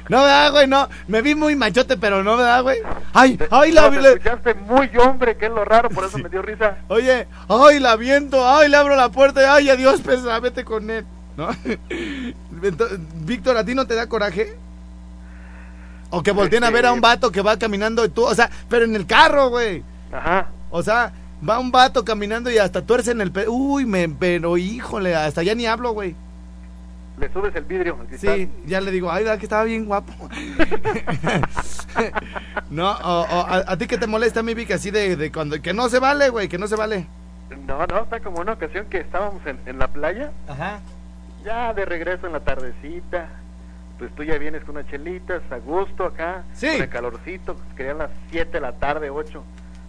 No, 0.10 0.22
¿verdad, 0.24 0.52
güey? 0.52 0.68
No. 0.68 0.88
Me 1.08 1.22
vi 1.22 1.36
muy 1.36 1.56
machote, 1.56 1.98
pero 1.98 2.24
no, 2.24 2.38
¿verdad, 2.38 2.64
güey? 2.64 2.78
Ay, 3.14 3.38
Te- 3.38 3.48
ay, 3.52 3.72
la... 3.72 3.90
te 3.90 4.00
escuchaste 4.00 4.54
muy 4.54 4.90
hombre, 4.98 5.38
que 5.38 5.46
es 5.46 5.52
lo 5.52 5.66
raro, 5.66 5.90
por 5.90 6.06
eso 6.06 6.18
me 6.18 6.30
dio 6.30 6.42
risa. 6.42 6.78
Oye, 6.88 7.28
ay, 7.48 7.80
la 7.80 7.96
viento, 7.96 8.48
ay, 8.48 8.70
le 8.70 8.78
abro 8.78 8.96
la 8.96 9.10
puerta, 9.10 9.42
y, 9.42 9.46
ay, 9.46 9.70
adiós, 9.70 10.02
pesa, 10.02 10.40
vete 10.40 10.64
con 10.64 10.90
él, 10.90 11.06
¿no? 11.38 11.50
Entonces, 12.64 13.00
Víctor, 13.26 13.58
¿a 13.58 13.66
ti 13.66 13.76
no 13.76 13.86
te 13.86 13.96
da 13.96 14.08
coraje? 14.08 14.58
O 16.10 16.24
que 16.24 16.32
volteen 16.32 16.64
a 16.64 16.70
ver 16.70 16.86
a 16.86 16.94
un 16.94 17.02
vato 17.02 17.32
que 17.32 17.42
va 17.42 17.58
caminando 17.58 18.06
y 18.06 18.10
tú, 18.10 18.24
o 18.26 18.34
sea, 18.36 18.50
pero 18.70 18.86
en 18.86 18.96
el 18.96 19.06
carro, 19.06 19.50
güey. 19.50 19.84
Ajá. 20.12 20.48
O 20.70 20.82
sea, 20.82 21.12
va 21.48 21.60
un 21.60 21.72
vato 21.72 22.06
caminando 22.06 22.50
y 22.50 22.58
hasta 22.58 22.82
tuerce 22.82 23.12
en 23.12 23.22
el 23.22 23.32
pe... 23.32 23.48
Uy, 23.50 23.86
me, 23.86 24.08
pero 24.08 24.56
híjole, 24.58 25.16
hasta 25.16 25.44
ya 25.44 25.56
ni 25.56 25.66
hablo, 25.66 25.92
güey. 25.92 26.16
Le 27.17 27.32
subes 27.32 27.56
el 27.56 27.63
vidrio, 27.63 27.97
el. 28.10 28.19
Sí, 28.19 28.51
ya 28.65 28.82
le 28.82 28.91
digo, 28.91 29.10
ay, 29.12 29.23
verdad 29.23 29.39
que 29.39 29.45
estaba 29.45 29.63
bien 29.63 29.86
guapo. 29.86 30.12
no, 32.69 32.91
o, 32.91 33.21
o, 33.21 33.45
a, 33.47 33.63
a 33.67 33.78
ti 33.78 33.88
que 33.88 33.97
te 33.97 34.08
molesta, 34.08 34.43
mi 34.43 34.54
Vic, 34.54 34.71
así 34.71 34.91
de, 34.91 35.15
de 35.15 35.32
cuando, 35.32 35.62
que 35.62 35.73
no 35.73 35.88
se 35.89 35.99
vale, 35.99 36.30
güey, 36.30 36.47
que 36.49 36.58
no 36.58 36.67
se 36.67 36.75
vale. 36.75 37.08
No, 37.67 37.86
no, 37.88 38.04
está 38.04 38.19
como 38.19 38.41
una 38.41 38.54
ocasión 38.54 38.86
que 38.88 38.99
estábamos 38.99 39.45
en, 39.45 39.60
en 39.65 39.80
la 39.80 39.88
playa, 39.88 40.32
Ajá. 40.47 40.80
ya 41.43 41.73
de 41.73 41.86
regreso 41.86 42.28
en 42.28 42.34
la 42.34 42.39
tardecita, 42.41 43.30
pues 43.97 44.13
tú 44.15 44.23
ya 44.23 44.38
vienes 44.38 44.63
con 44.65 44.75
unas 44.75 44.89
chelitas, 44.89 45.41
a 45.51 45.58
gusto 45.60 46.06
acá, 46.06 46.43
Sí. 46.54 46.67
con 46.73 46.82
el 46.82 46.89
calorcito, 46.89 47.56
querían 47.78 47.99
las 47.99 48.10
7 48.32 48.51
de 48.51 48.60
la 48.62 48.73
tarde, 48.73 49.10
8, 49.10 49.43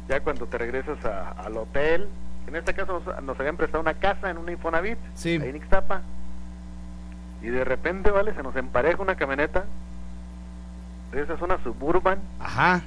ya 0.08 0.20
cuando 0.20 0.46
te 0.46 0.58
regresas 0.58 1.04
a- 1.04 1.30
al 1.32 1.56
hotel, 1.56 2.08
en 2.46 2.54
este 2.54 2.72
caso 2.74 3.02
nos, 3.04 3.22
nos 3.24 3.40
habían 3.40 3.56
prestado 3.56 3.80
una 3.82 3.94
casa 3.94 4.30
en 4.30 4.38
una 4.38 4.52
Infonavit, 4.52 4.98
Sí. 5.14 5.30
ahí 5.42 5.48
en 5.48 5.56
Ixtapa, 5.56 6.02
y 7.42 7.48
de 7.48 7.64
repente, 7.64 8.10
vale, 8.10 8.34
se 8.34 8.42
nos 8.42 8.56
empareja 8.56 9.02
una 9.02 9.16
camioneta, 9.16 9.64
de 11.12 11.22
esas 11.22 11.40
una 11.42 11.62
suburban, 11.62 12.18
Ajá. 12.40 12.82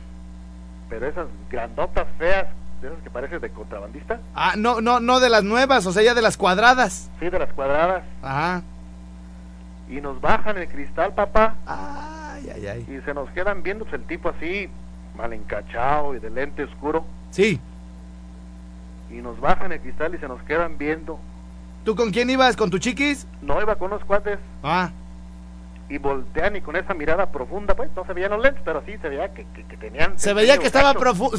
pero 0.89 1.07
esas 1.07 1.27
grandotas 1.49 2.07
feas, 2.17 2.47
de 2.81 2.87
esas 2.89 2.99
que 3.03 3.09
parecen 3.09 3.39
de 3.41 3.49
contrabandista, 3.49 4.19
Ah, 4.35 4.53
no, 4.57 4.81
no, 4.81 4.99
no 4.99 5.19
de 5.19 5.29
las 5.29 5.43
nuevas, 5.43 5.85
o 5.85 5.91
sea, 5.91 6.03
ya 6.03 6.13
de 6.13 6.21
las 6.21 6.37
cuadradas. 6.37 7.09
sí, 7.19 7.29
de 7.29 7.39
las 7.39 7.51
cuadradas, 7.53 8.03
Ajá. 8.21 8.61
y 9.89 10.01
nos 10.01 10.19
bajan 10.21 10.57
el 10.57 10.67
cristal, 10.67 11.13
papá, 11.13 11.55
Ay, 11.65 12.49
ay, 12.55 12.67
ay. 12.67 12.85
y 12.87 13.01
se 13.05 13.13
nos 13.13 13.29
quedan 13.31 13.63
viendo 13.63 13.85
pues, 13.85 13.99
el 14.01 14.05
tipo 14.07 14.29
así, 14.29 14.69
mal 15.17 15.33
encachado 15.33 16.15
y 16.15 16.19
de 16.19 16.29
lente 16.29 16.63
oscuro, 16.63 17.05
Sí. 17.31 17.59
y 19.09 19.15
nos 19.15 19.39
bajan 19.39 19.71
el 19.71 19.79
cristal 19.81 20.13
y 20.13 20.17
se 20.19 20.27
nos 20.27 20.41
quedan 20.43 20.77
viendo. 20.77 21.19
¿Tú 21.83 21.95
con 21.95 22.11
quién 22.11 22.29
ibas? 22.29 22.55
¿Con 22.55 22.69
tu 22.69 22.77
chiquis? 22.77 23.25
No 23.41 23.59
iba 23.61 23.75
con 23.75 23.89
los 23.89 24.03
cuates, 24.05 24.37
Ah, 24.63 24.91
y 25.89 25.97
voltean 25.97 26.55
y 26.55 26.61
con 26.61 26.75
esa 26.75 26.93
mirada 26.93 27.31
profunda, 27.31 27.75
pues 27.75 27.89
no 27.95 28.05
se 28.05 28.13
veían 28.13 28.29
los 28.31 28.43
lentes, 28.43 28.61
pero 28.63 28.83
sí 28.85 28.95
se 29.01 29.09
veía 29.09 29.33
que, 29.33 29.43
que, 29.55 29.63
que 29.63 29.75
tenían... 29.77 30.19
Se 30.19 30.33
veía 30.35 30.59
que 30.59 30.67
estaba 30.67 30.93
profunda, 30.93 31.35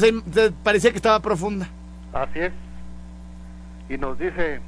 parecía 0.61 0.91
que 0.91 0.97
estaba 0.97 1.21
profunda. 1.21 1.69
Así 2.11 2.39
es. 2.39 2.51
Y 3.87 3.97
nos 3.97 4.19
dice, 4.19 4.59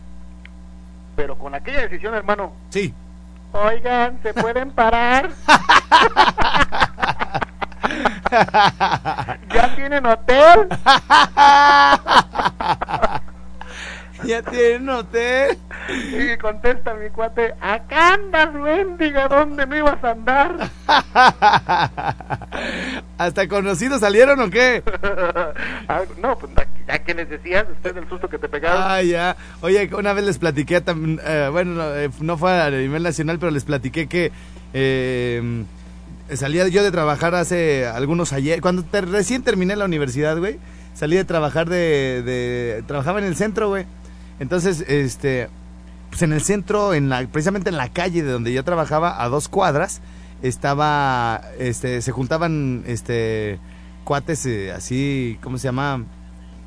pero 1.18 1.38
con 1.38 1.54
aquella 1.54 1.82
decisión, 1.82 2.14
hermano, 2.14 2.54
Sí. 2.70 2.94
oigan, 3.52 4.20
¿se 4.24 4.34
pueden 4.34 4.72
parar? 4.72 5.32
¿Ya 9.54 9.76
tienen 9.76 10.06
hotel? 10.06 10.68
ya 14.26 14.42
tienen 14.42 14.90
hotel. 14.90 15.58
Y 15.90 16.38
contesta 16.38 16.94
mi 16.94 17.10
cuate, 17.10 17.54
acá 17.60 18.14
andas, 18.14 18.54
mendiga, 18.54 19.28
¿dónde 19.28 19.66
no 19.68 19.76
ibas 19.76 20.04
a 20.04 20.12
andar? 20.12 20.70
¿Hasta 23.18 23.48
conocidos 23.48 24.00
salieron 24.02 24.40
o 24.42 24.50
qué? 24.50 24.84
Ah, 25.88 26.02
no, 26.22 26.38
pues 26.38 26.52
ya 26.88 27.00
que 27.00 27.14
les 27.14 27.30
decías, 27.30 27.68
después 27.68 27.94
del 27.94 28.08
susto 28.08 28.30
que 28.30 28.38
te 28.38 28.48
pegaron. 28.48 28.82
Ah, 28.84 29.02
ya. 29.02 29.36
Oye, 29.62 29.90
una 29.98 30.14
vez 30.14 30.24
les 30.26 30.38
platiqué 30.38 30.80
también, 30.82 31.20
eh, 31.26 31.50
bueno, 31.52 31.72
no, 31.72 31.96
eh, 31.96 32.10
no 32.22 32.38
fue 32.38 32.52
a 32.62 32.70
nivel 32.70 33.04
nacional, 33.04 33.38
pero 33.40 33.52
les 33.52 33.66
platiqué 33.66 34.08
que 34.08 34.32
eh, 34.74 35.64
salía 36.34 36.68
yo 36.70 36.82
de 36.84 36.92
trabajar 36.92 37.36
hace 37.36 37.86
algunos 37.86 38.32
ayer, 38.34 38.62
cuando 38.62 38.84
te- 38.84 39.02
recién 39.02 39.44
terminé 39.44 39.76
la 39.76 39.86
universidad, 39.86 40.38
güey, 40.38 40.58
salí 40.94 41.16
de 41.18 41.26
trabajar 41.26 41.68
de, 41.70 42.22
de- 42.24 42.84
trabajaba 42.88 43.20
en 43.20 43.26
el 43.26 43.36
centro, 43.36 43.68
güey. 43.70 43.86
Entonces, 44.44 44.84
este, 44.88 45.50
pues 46.10 46.22
en 46.22 46.34
el 46.34 46.42
centro, 46.42 46.94
en 46.94 47.10
la, 47.10 47.26
precisamente 47.26 47.70
en 47.70 47.78
la 47.78 47.90
calle 47.90 48.22
de 48.22 48.32
donde 48.32 48.54
yo 48.54 48.64
trabajaba, 48.64 49.24
a 49.24 49.30
dos 49.30 49.48
cuadras, 49.48 50.02
estaba, 50.42 51.42
este, 51.60 52.02
se 52.02 52.12
juntaban, 52.12 52.84
este, 52.86 53.60
cuates 54.04 54.46
eh, 54.46 54.74
así, 54.74 55.40
¿cómo 55.42 55.58
se 55.58 55.70
llama? 55.70 56.04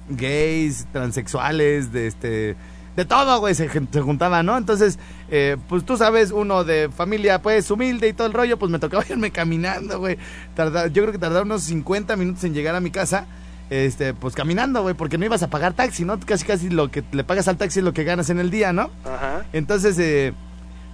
gays, 0.08 0.86
transexuales, 0.92 1.92
de 1.92 2.06
este 2.06 2.56
de 2.96 3.04
todo, 3.04 3.38
güey, 3.40 3.54
se, 3.54 3.68
se 3.68 4.00
juntaban, 4.00 4.46
¿no? 4.46 4.56
Entonces, 4.56 4.98
eh, 5.28 5.58
pues 5.68 5.84
tú 5.84 5.98
sabes, 5.98 6.30
uno 6.30 6.64
de 6.64 6.88
familia, 6.88 7.42
pues, 7.42 7.70
humilde 7.70 8.08
y 8.08 8.14
todo 8.14 8.26
el 8.26 8.32
rollo, 8.32 8.58
pues 8.58 8.72
me 8.72 8.78
tocaba 8.78 9.04
irme 9.10 9.30
caminando, 9.30 9.98
güey. 9.98 10.16
Yo 10.56 11.02
creo 11.02 11.12
que 11.12 11.18
tardaba 11.18 11.42
unos 11.42 11.64
50 11.64 12.16
minutos 12.16 12.42
en 12.44 12.54
llegar 12.54 12.74
a 12.74 12.80
mi 12.80 12.90
casa, 12.90 13.26
este, 13.70 14.14
pues 14.14 14.34
caminando, 14.34 14.82
güey, 14.82 14.94
porque 14.94 15.18
no 15.18 15.24
ibas 15.24 15.42
a 15.42 15.48
pagar 15.50 15.72
taxi, 15.74 16.04
¿no? 16.04 16.18
Casi, 16.20 16.44
casi 16.44 16.68
lo 16.70 16.90
que 16.90 17.02
le 17.12 17.24
pagas 17.24 17.48
al 17.48 17.56
taxi 17.56 17.80
es 17.80 17.84
lo 17.84 17.92
que 17.92 18.04
ganas 18.04 18.30
en 18.30 18.38
el 18.38 18.50
día, 18.50 18.72
¿no? 18.72 18.90
Ajá. 19.04 19.44
Entonces, 19.52 19.98
eh, 19.98 20.32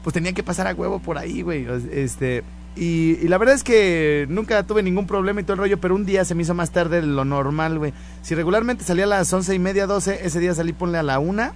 pues 0.02 0.14
tenía 0.14 0.32
que 0.32 0.42
pasar 0.42 0.66
a 0.66 0.74
huevo 0.74 0.98
por 1.00 1.18
ahí, 1.18 1.42
güey. 1.42 1.66
Este, 1.92 2.42
y, 2.74 3.18
y 3.22 3.28
la 3.28 3.36
verdad 3.38 3.54
es 3.54 3.62
que 3.64 4.26
nunca 4.30 4.62
tuve 4.62 4.82
ningún 4.82 5.06
problema 5.06 5.40
y 5.40 5.44
todo 5.44 5.52
el 5.54 5.58
rollo, 5.60 5.78
pero 5.80 5.94
un 5.94 6.06
día 6.06 6.24
se 6.24 6.34
me 6.34 6.42
hizo 6.42 6.54
más 6.54 6.70
tarde 6.70 7.00
de 7.02 7.06
lo 7.06 7.24
normal, 7.24 7.78
güey. 7.78 7.92
Si 8.22 8.34
regularmente 8.34 8.84
salía 8.84 9.04
a 9.04 9.08
las 9.08 9.32
once 9.32 9.54
y 9.54 9.58
media, 9.58 9.86
doce, 9.86 10.20
ese 10.26 10.40
día 10.40 10.54
salí, 10.54 10.72
ponle 10.72 10.98
a 10.98 11.02
la 11.02 11.18
una. 11.18 11.52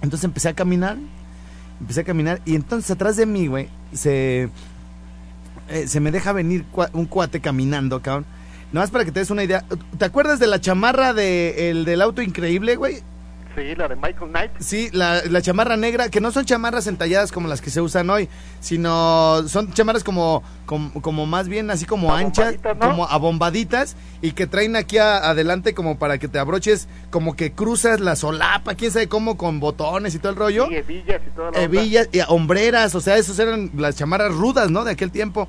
Entonces 0.00 0.24
empecé 0.24 0.48
a 0.48 0.54
caminar, 0.54 0.96
empecé 1.80 2.00
a 2.00 2.04
caminar 2.04 2.40
y 2.44 2.56
entonces 2.56 2.90
atrás 2.90 3.16
de 3.16 3.26
mí, 3.26 3.46
güey, 3.46 3.68
se, 3.92 4.48
eh, 5.68 5.86
se 5.86 6.00
me 6.00 6.10
deja 6.10 6.32
venir 6.32 6.64
cua- 6.72 6.90
un 6.92 7.06
cuate 7.06 7.40
caminando, 7.40 8.00
cabrón. 8.02 8.24
Nada 8.72 8.84
más 8.84 8.90
para 8.90 9.04
que 9.04 9.12
te 9.12 9.20
des 9.20 9.30
una 9.30 9.44
idea. 9.44 9.64
¿Te 9.98 10.04
acuerdas 10.04 10.38
de 10.38 10.46
la 10.46 10.60
chamarra 10.60 11.12
de, 11.12 11.70
el, 11.70 11.84
del 11.84 12.00
auto 12.02 12.22
increíble, 12.22 12.76
güey? 12.76 13.02
Sí, 13.54 13.74
la 13.76 13.86
de 13.86 13.96
Michael 13.96 14.30
Knight. 14.30 14.50
Sí, 14.60 14.88
la, 14.94 15.20
la 15.28 15.42
chamarra 15.42 15.76
negra, 15.76 16.08
que 16.08 16.22
no 16.22 16.32
son 16.32 16.46
chamarras 16.46 16.86
entalladas 16.86 17.30
como 17.32 17.48
las 17.48 17.60
que 17.60 17.68
se 17.68 17.82
usan 17.82 18.08
hoy, 18.08 18.30
sino 18.60 19.46
son 19.46 19.74
chamarras 19.74 20.02
como, 20.04 20.42
como, 20.64 20.90
como 21.02 21.26
más 21.26 21.48
bien 21.48 21.70
así 21.70 21.84
como 21.84 22.14
anchas, 22.14 22.54
¿no? 22.64 22.78
como 22.78 23.04
abombaditas, 23.06 23.94
y 24.22 24.32
que 24.32 24.46
traen 24.46 24.74
aquí 24.74 24.96
a- 24.96 25.18
adelante 25.28 25.74
como 25.74 25.98
para 25.98 26.16
que 26.16 26.28
te 26.28 26.38
abroches, 26.38 26.88
como 27.10 27.36
que 27.36 27.52
cruzas 27.52 28.00
la 28.00 28.16
solapa, 28.16 28.74
quién 28.74 28.90
sabe 28.90 29.08
cómo, 29.08 29.36
con 29.36 29.60
botones 29.60 30.14
y 30.14 30.18
todo 30.18 30.30
el 30.32 30.38
rollo. 30.38 30.70
Y 30.70 30.76
hebillas 30.76 31.20
y 31.26 31.30
toda 31.36 31.50
la 31.50 31.58
onda. 31.58 31.60
Hebillas 31.60 32.08
y 32.10 32.20
hombreras, 32.28 32.94
o 32.94 33.02
sea, 33.02 33.18
esos 33.18 33.38
eran 33.38 33.70
las 33.76 33.96
chamarras 33.96 34.32
rudas, 34.34 34.70
¿no? 34.70 34.82
De 34.84 34.92
aquel 34.92 35.10
tiempo. 35.10 35.46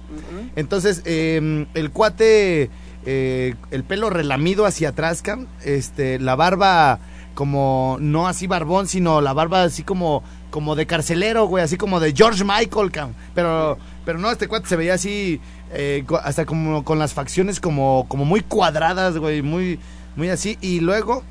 Entonces, 0.57 1.01
eh, 1.05 1.67
el 1.73 1.91
cuate, 1.91 2.69
eh, 3.05 3.55
el 3.71 3.83
pelo 3.83 4.09
relamido 4.09 4.65
hacia 4.65 4.89
atrás, 4.89 5.21
cam, 5.21 5.47
este, 5.63 6.19
la 6.19 6.35
barba 6.35 6.99
como, 7.33 7.97
no 7.99 8.27
así 8.27 8.47
barbón, 8.47 8.87
sino 8.87 9.21
la 9.21 9.33
barba 9.33 9.63
así 9.63 9.83
como, 9.83 10.23
como 10.51 10.75
de 10.75 10.85
carcelero, 10.85 11.45
güey, 11.45 11.63
así 11.63 11.77
como 11.77 11.99
de 11.99 12.13
George 12.13 12.43
Michael, 12.43 12.91
cam. 12.91 13.13
Pero, 13.33 13.77
pero 14.05 14.19
no, 14.19 14.31
este 14.31 14.47
cuate 14.47 14.67
se 14.67 14.75
veía 14.75 14.93
así, 14.93 15.41
eh, 15.71 16.05
hasta 16.23 16.45
como 16.45 16.83
con 16.83 16.99
las 16.99 17.13
facciones 17.13 17.59
como, 17.59 18.05
como 18.07 18.25
muy 18.25 18.41
cuadradas, 18.41 19.17
güey, 19.17 19.41
muy, 19.41 19.79
muy 20.15 20.29
así. 20.29 20.57
Y 20.61 20.79
luego, 20.79 21.23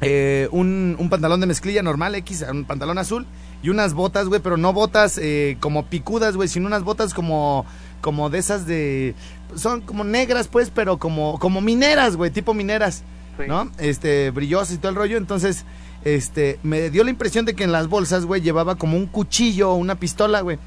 eh, 0.00 0.48
un, 0.50 0.96
un 0.98 1.08
pantalón 1.08 1.40
de 1.40 1.46
mezclilla 1.46 1.82
normal, 1.82 2.14
X, 2.16 2.44
un 2.50 2.64
pantalón 2.64 2.98
azul 2.98 3.26
y 3.62 3.68
unas 3.68 3.94
botas, 3.94 4.26
güey, 4.26 4.40
pero 4.40 4.56
no 4.56 4.72
botas 4.72 5.18
eh, 5.22 5.56
como 5.60 5.86
picudas, 5.86 6.36
güey, 6.36 6.48
sino 6.48 6.66
unas 6.66 6.82
botas 6.82 7.14
como, 7.14 7.64
como 8.02 8.28
de 8.28 8.38
esas 8.38 8.66
de, 8.66 9.14
son 9.56 9.80
como 9.80 10.04
negras, 10.04 10.48
pues, 10.48 10.68
pero 10.68 10.98
como, 10.98 11.38
como 11.38 11.62
mineras, 11.62 12.16
güey, 12.16 12.30
tipo 12.30 12.52
mineras, 12.52 13.02
Sí. 13.38 13.44
¿no? 13.48 13.70
Este, 13.78 14.30
brillosas 14.30 14.74
y 14.74 14.78
todo 14.78 14.90
el 14.90 14.96
rollo, 14.96 15.16
entonces, 15.16 15.64
este, 16.04 16.58
me 16.62 16.90
dio 16.90 17.02
la 17.04 17.08
impresión 17.10 17.46
de 17.46 17.54
que 17.54 17.64
en 17.64 17.72
las 17.72 17.88
bolsas, 17.88 18.26
güey, 18.26 18.42
llevaba 18.42 18.74
como 18.74 18.98
un 18.98 19.06
cuchillo 19.06 19.70
o 19.70 19.76
una 19.76 19.94
pistola, 19.94 20.42
güey. 20.42 20.58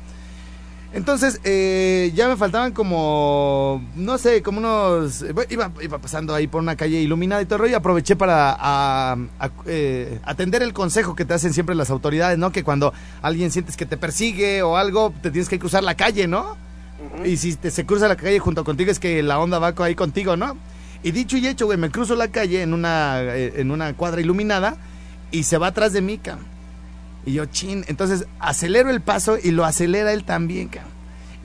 Entonces, 0.94 1.42
eh, 1.44 2.14
ya 2.16 2.30
me 2.30 2.38
faltaban 2.38 2.72
como, 2.72 3.84
no 3.96 4.18
sé, 4.18 4.42
como 4.42 4.60
unos... 4.60 5.26
bueno, 5.34 5.48
Iba, 5.52 5.72
iba 5.82 5.98
pasando 6.00 6.34
ahí 6.34 6.48
por 6.48 6.62
una 6.62 6.78
calle 6.78 7.02
iluminada 7.02 7.42
y 7.42 7.46
todo 7.46 7.56
el 7.58 7.62
rollo 7.64 7.72
y 7.74 7.76
aproveché 7.76 8.16
para 8.16 8.52
a- 8.58 9.18
a- 9.40 9.50
eh, 9.66 10.20
atender 10.24 10.64
el 10.64 10.72
consejo 10.72 11.14
que 11.14 11.26
te 11.26 11.34
hacen 11.34 11.54
siempre 11.54 11.76
las 11.76 11.90
autoridades, 11.90 12.38
¿no? 12.38 12.52
Que 12.54 12.64
cuando 12.64 12.94
alguien 13.22 13.52
sientes 13.52 13.76
que 13.76 13.86
te 13.86 13.98
persigue 13.98 14.64
o 14.64 14.78
algo, 14.78 15.14
te 15.22 15.32
tienes 15.32 15.50
que 15.50 15.60
cruzar 15.60 15.84
la 15.84 15.96
calle, 15.96 16.28
¿no? 16.28 16.56
Y 17.24 17.38
si 17.38 17.56
te, 17.56 17.72
se 17.72 17.86
cruza 17.86 18.08
la 18.08 18.16
calle 18.16 18.40
junto 18.40 18.64
contigo 18.64 18.92
es 18.92 19.00
que 19.00 19.22
la 19.24 19.40
onda 19.40 19.60
va 19.60 19.74
ahí 19.78 19.96
contigo, 19.96 20.38
¿no? 20.38 20.58
Y 21.04 21.12
dicho 21.12 21.38
y 21.38 21.48
hecho, 21.48 21.66
güey, 21.66 21.78
me 21.78 21.92
cruzo 21.92 22.16
la 22.16 22.30
calle 22.30 22.62
en 22.62 22.74
una, 22.74 23.22
eh, 23.22 23.54
en 23.58 23.72
una 23.72 23.94
cuadra 23.94 24.22
iluminada 24.22 24.78
y 25.32 25.44
se 25.44 25.58
va 25.58 25.68
atrás 25.68 25.94
de 25.94 26.02
mí, 26.02 26.18
cabrón. 26.18 26.46
Y 27.26 27.34
yo, 27.34 27.46
chin, 27.46 27.86
entonces 27.88 28.26
acelero 28.40 28.90
el 28.90 29.02
paso 29.02 29.38
y 29.42 29.52
lo 29.52 29.66
acelera 29.66 30.14
él 30.14 30.24
también, 30.24 30.70
cabrón. 30.70 30.92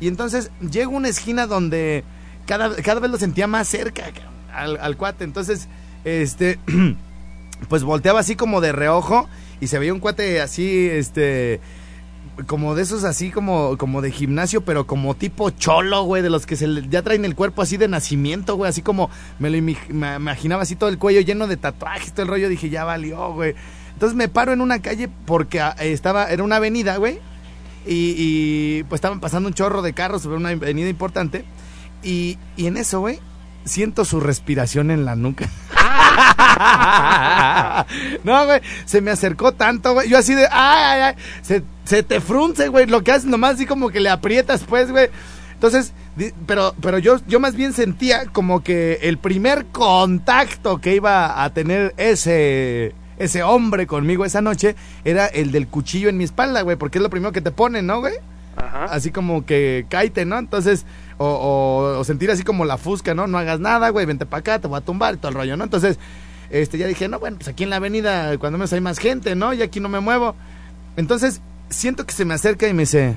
Y 0.00 0.08
entonces 0.08 0.50
llego 0.60 0.94
a 0.94 0.96
una 0.96 1.08
esquina 1.08 1.46
donde 1.46 2.04
cada, 2.46 2.74
cada 2.76 3.00
vez 3.00 3.10
lo 3.10 3.18
sentía 3.18 3.46
más 3.46 3.68
cerca, 3.68 4.04
cabrón, 4.04 4.32
al, 4.52 4.76
al 4.78 4.96
cuate. 4.96 5.24
Entonces, 5.24 5.68
este, 6.04 6.58
pues 7.68 7.82
volteaba 7.82 8.20
así 8.20 8.36
como 8.36 8.60
de 8.60 8.72
reojo 8.72 9.28
y 9.60 9.66
se 9.66 9.78
veía 9.78 9.92
un 9.92 10.00
cuate 10.00 10.40
así, 10.40 10.88
este, 10.88 11.60
como 12.46 12.74
de 12.74 12.82
esos 12.82 13.04
así 13.04 13.30
como, 13.30 13.76
como 13.78 14.02
de 14.02 14.10
gimnasio, 14.10 14.62
pero 14.64 14.86
como 14.86 15.14
tipo 15.14 15.50
cholo, 15.50 16.02
güey, 16.04 16.22
de 16.22 16.30
los 16.30 16.46
que 16.46 16.56
se 16.56 16.66
le- 16.66 16.88
ya 16.88 17.02
traen 17.02 17.24
el 17.24 17.34
cuerpo 17.34 17.62
así 17.62 17.76
de 17.76 17.88
nacimiento, 17.88 18.56
güey, 18.56 18.68
así 18.68 18.82
como 18.82 19.10
me 19.38 19.50
lo 19.50 19.56
imaginaba 19.56 20.62
así 20.62 20.76
todo 20.76 20.88
el 20.90 20.98
cuello 20.98 21.20
lleno 21.20 21.46
de 21.46 21.56
tatuajes, 21.56 22.12
todo 22.12 22.22
el 22.22 22.28
rollo, 22.28 22.48
dije, 22.48 22.70
ya 22.70 22.84
valió, 22.84 23.32
güey. 23.32 23.54
Entonces 23.92 24.16
me 24.16 24.28
paro 24.28 24.52
en 24.52 24.60
una 24.60 24.80
calle 24.82 25.08
porque 25.26 25.60
ah, 25.60 25.74
estaba, 25.80 26.30
era 26.30 26.42
una 26.42 26.56
avenida, 26.56 26.96
güey, 26.96 27.18
y, 27.86 28.14
y, 28.16 28.82
pues 28.84 28.98
estaban 28.98 29.20
pasando 29.20 29.48
un 29.48 29.54
chorro 29.54 29.82
de 29.82 29.92
carros 29.92 30.22
sobre 30.22 30.36
una 30.36 30.50
avenida 30.50 30.88
importante, 30.88 31.44
y, 32.02 32.38
y 32.56 32.66
en 32.66 32.76
eso, 32.76 33.00
güey, 33.00 33.18
siento 33.64 34.04
su 34.04 34.20
respiración 34.20 34.90
en 34.90 35.04
la 35.04 35.16
nuca. 35.16 35.48
no, 38.24 38.46
güey, 38.46 38.60
se 38.84 39.00
me 39.00 39.10
acercó 39.10 39.52
tanto, 39.52 39.94
güey. 39.94 40.08
Yo 40.08 40.18
así 40.18 40.34
de, 40.34 40.46
ay, 40.50 40.82
ay, 40.84 41.00
ay. 41.02 41.14
Se, 41.42 41.62
se 41.84 42.02
te 42.02 42.20
frunce, 42.20 42.68
güey. 42.68 42.86
Lo 42.86 43.02
que 43.02 43.12
haces 43.12 43.26
nomás 43.26 43.54
así 43.54 43.66
como 43.66 43.90
que 43.90 44.00
le 44.00 44.10
aprietas, 44.10 44.62
pues, 44.68 44.90
güey. 44.90 45.08
Entonces, 45.52 45.92
pero, 46.46 46.74
pero 46.80 46.98
yo, 46.98 47.18
yo 47.26 47.38
más 47.40 47.54
bien 47.54 47.72
sentía 47.72 48.26
como 48.26 48.62
que 48.62 48.98
el 49.02 49.18
primer 49.18 49.66
contacto 49.66 50.80
que 50.80 50.94
iba 50.94 51.42
a 51.44 51.52
tener 51.52 51.94
ese, 51.98 52.94
ese 53.18 53.42
hombre 53.42 53.86
conmigo 53.86 54.24
esa 54.24 54.40
noche 54.40 54.74
era 55.04 55.26
el 55.26 55.52
del 55.52 55.68
cuchillo 55.68 56.08
en 56.08 56.16
mi 56.16 56.24
espalda, 56.24 56.62
güey. 56.62 56.76
Porque 56.76 56.98
es 56.98 57.02
lo 57.02 57.10
primero 57.10 57.32
que 57.32 57.42
te 57.42 57.50
ponen, 57.50 57.86
¿no, 57.86 58.00
güey? 58.00 58.14
Ajá. 58.56 58.84
así 58.86 59.10
como 59.10 59.46
que 59.46 59.86
caite, 59.88 60.24
¿no? 60.24 60.38
Entonces, 60.38 60.84
o, 61.18 61.26
o- 61.26 61.98
o 62.00 62.04
sentir 62.04 62.30
así 62.30 62.42
como 62.42 62.64
la 62.64 62.76
fusca, 62.78 63.14
¿no? 63.14 63.26
No 63.26 63.38
hagas 63.38 63.60
nada, 63.60 63.88
güey, 63.90 64.06
vente 64.06 64.26
para 64.26 64.40
acá, 64.40 64.58
te 64.58 64.68
voy 64.68 64.78
a 64.78 64.80
tumbar 64.82 65.14
y 65.14 65.16
todo 65.18 65.28
el 65.30 65.34
rollo, 65.34 65.56
¿no? 65.56 65.64
Entonces, 65.64 65.98
este, 66.50 66.76
ya 66.78 66.86
dije, 66.86 67.08
no, 67.08 67.18
bueno, 67.20 67.36
pues 67.36 67.48
aquí 67.48 67.64
en 67.64 67.70
la 67.70 67.76
avenida, 67.76 68.36
cuando 68.38 68.58
menos 68.58 68.72
hay 68.72 68.80
más 68.80 68.98
gente, 68.98 69.34
¿no? 69.36 69.52
Y 69.54 69.62
aquí 69.62 69.80
no 69.80 69.88
me 69.88 70.00
muevo. 70.00 70.34
Entonces, 70.96 71.40
siento 71.68 72.04
que 72.06 72.12
se 72.12 72.24
me 72.24 72.34
acerca 72.34 72.66
y 72.68 72.74
me 72.74 72.82
dice, 72.82 73.14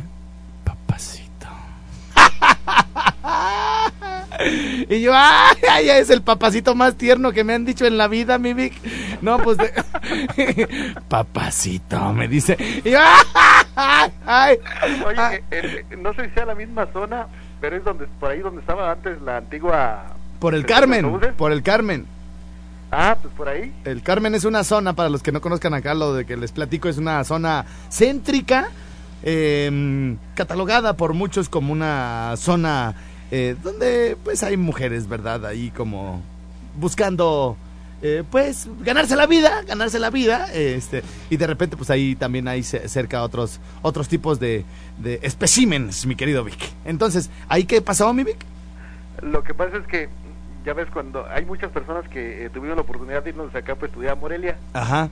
Y 4.90 5.02
yo, 5.02 5.12
ay, 5.16 5.58
ay, 5.70 5.90
es 5.90 6.10
el 6.10 6.22
papacito 6.22 6.76
más 6.76 6.96
tierno 6.96 7.32
que 7.32 7.44
me 7.44 7.54
han 7.54 7.66
dicho 7.66 7.86
en 7.86 7.98
la 7.98 8.08
vida, 8.08 8.38
mi 8.38 8.54
Vic. 8.54 8.74
No, 9.22 9.38
pues, 9.40 9.58
de- 9.58 10.98
papacito, 11.08 12.14
me 12.14 12.28
dice. 12.28 12.58
Y 12.84 12.92
yo, 12.92 13.00
ay, 13.76 14.12
ay, 14.26 14.58
Oye, 15.06 15.20
ay. 15.20 15.36
eh, 15.52 15.86
eh, 15.90 15.96
no 15.98 16.14
sé 16.14 16.28
si 16.30 16.34
sea 16.36 16.46
la 16.46 16.56
misma 16.56 16.88
zona, 16.94 17.28
pero 17.62 17.76
es 17.78 17.84
donde 17.84 18.06
por 18.20 18.32
ahí 18.32 18.40
donde 18.40 18.62
estaba 18.62 18.92
antes 18.92 19.22
la 19.22 19.38
antigua... 19.38 20.06
por 20.40 20.56
el 20.56 20.66
Carmen, 20.66 21.20
por 21.38 21.52
el 21.52 21.64
Carmen. 21.64 22.06
Ah, 22.92 23.18
pues 23.22 23.34
por 23.34 23.48
ahí. 23.50 23.74
El 23.86 24.04
Carmen 24.04 24.36
es 24.36 24.46
una 24.46 24.64
zona, 24.64 24.94
para 24.94 25.10
los 25.10 25.24
que 25.24 25.32
no 25.32 25.42
conozcan 25.42 25.74
acá, 25.74 25.94
lo 25.96 26.14
de 26.14 26.26
que 26.26 26.38
les 26.38 26.52
platico, 26.52 26.90
es 26.90 26.98
una 26.98 27.24
zona 27.24 27.66
céntrica, 27.90 28.68
eh, 29.24 30.16
catalogada 30.36 30.96
por 30.96 31.14
muchos 31.14 31.50
como 31.50 31.72
una 31.74 32.34
zona 32.38 32.94
eh, 33.36 33.56
donde 33.64 34.16
pues 34.24 34.44
hay 34.44 34.58
mujeres, 34.58 35.08
¿verdad? 35.10 35.44
Ahí 35.48 35.72
como 35.72 36.22
buscando, 36.76 37.58
eh, 38.04 38.24
pues, 38.30 38.68
ganarse 38.82 39.16
la 39.16 39.26
vida, 39.26 39.64
ganarse 39.68 39.98
la 39.98 40.12
vida, 40.12 40.54
este, 40.54 41.02
y 41.32 41.38
de 41.38 41.48
repente 41.48 41.76
pues 41.76 41.90
ahí 41.90 42.16
también 42.16 42.48
hay 42.48 42.62
ce- 42.62 42.88
cerca 42.88 43.24
otros, 43.24 43.60
otros 43.82 44.08
tipos 44.08 44.40
de, 44.40 44.66
de 45.00 45.20
especímenes, 45.24 46.06
mi 46.06 46.16
querido 46.16 46.44
Vic. 46.44 46.60
Entonces, 46.86 47.32
¿ahí 47.50 47.64
qué 47.66 47.82
pasó, 47.82 48.14
mi 48.14 48.24
Vic? 48.24 48.38
Lo 49.24 49.44
que 49.44 49.54
pasa 49.56 49.78
es 49.78 49.88
que, 49.88 50.10
ya 50.64 50.74
ves, 50.74 50.88
cuando 50.94 51.26
hay 51.28 51.44
muchas 51.46 51.72
personas 51.72 52.08
que 52.10 52.46
eh, 52.46 52.50
tuvieron 52.52 52.76
la 52.78 52.84
oportunidad 52.84 53.24
de 53.24 53.32
irnos 53.32 53.52
de 53.52 53.60
acá 53.60 53.74
para 53.76 53.88
estudiar 53.88 54.12
a 54.14 54.16
Morelia, 54.16 54.58
Ajá. 54.74 55.10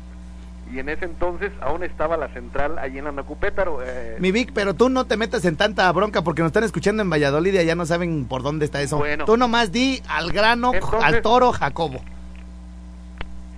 Y 0.72 0.80
en 0.80 0.90
ese 0.90 1.06
entonces 1.06 1.52
aún 1.62 1.84
estaba 1.84 2.18
la 2.18 2.30
central 2.30 2.78
allí 2.80 3.00
en 3.00 3.08
Anacupétaro. 3.08 3.80
Eh, 3.84 4.18
Mi 4.20 4.32
Vic, 4.32 4.52
pero 4.54 4.74
tú 4.74 4.90
no 4.90 5.06
te 5.06 5.18
metas 5.18 5.44
en 5.46 5.56
tanta 5.58 5.92
bronca 5.92 6.22
porque 6.24 6.42
nos 6.42 6.50
están 6.50 6.64
escuchando 6.64 7.02
en 7.04 7.10
Valladolid 7.10 7.54
y 7.54 7.58
allá 7.58 7.76
no 7.76 7.86
saben 7.86 8.26
por 8.26 8.42
dónde 8.44 8.66
está 8.66 8.82
eso. 8.82 8.98
Bueno. 8.98 9.26
tú 9.26 9.38
nomás 9.38 9.72
di 9.72 10.02
al 10.08 10.32
grano, 10.32 10.74
Entonces- 10.74 11.04
al 11.04 11.22
toro, 11.22 11.52
Jacobo. 11.52 12.02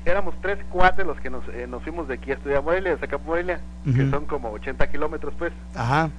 éramos 0.06 0.36
tres 0.42 0.58
cuates 0.70 1.06
los 1.06 1.18
que 1.22 1.30
nos, 1.30 1.48
eh, 1.50 1.66
nos 1.68 1.82
fuimos 1.84 2.08
de 2.08 2.16
aquí 2.16 2.32
a 2.32 2.34
estudiar 2.34 2.62
Morelia, 2.62 2.96
de 2.96 3.06
acá 3.06 3.18
Morelia, 3.26 3.60
que 3.86 4.10
son 4.10 4.26
como 4.26 4.52
80 4.52 4.88
kilómetros, 4.92 5.34
pues. 5.38 5.54
Ajá. 5.76 6.10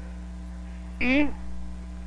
Y 1.01 1.27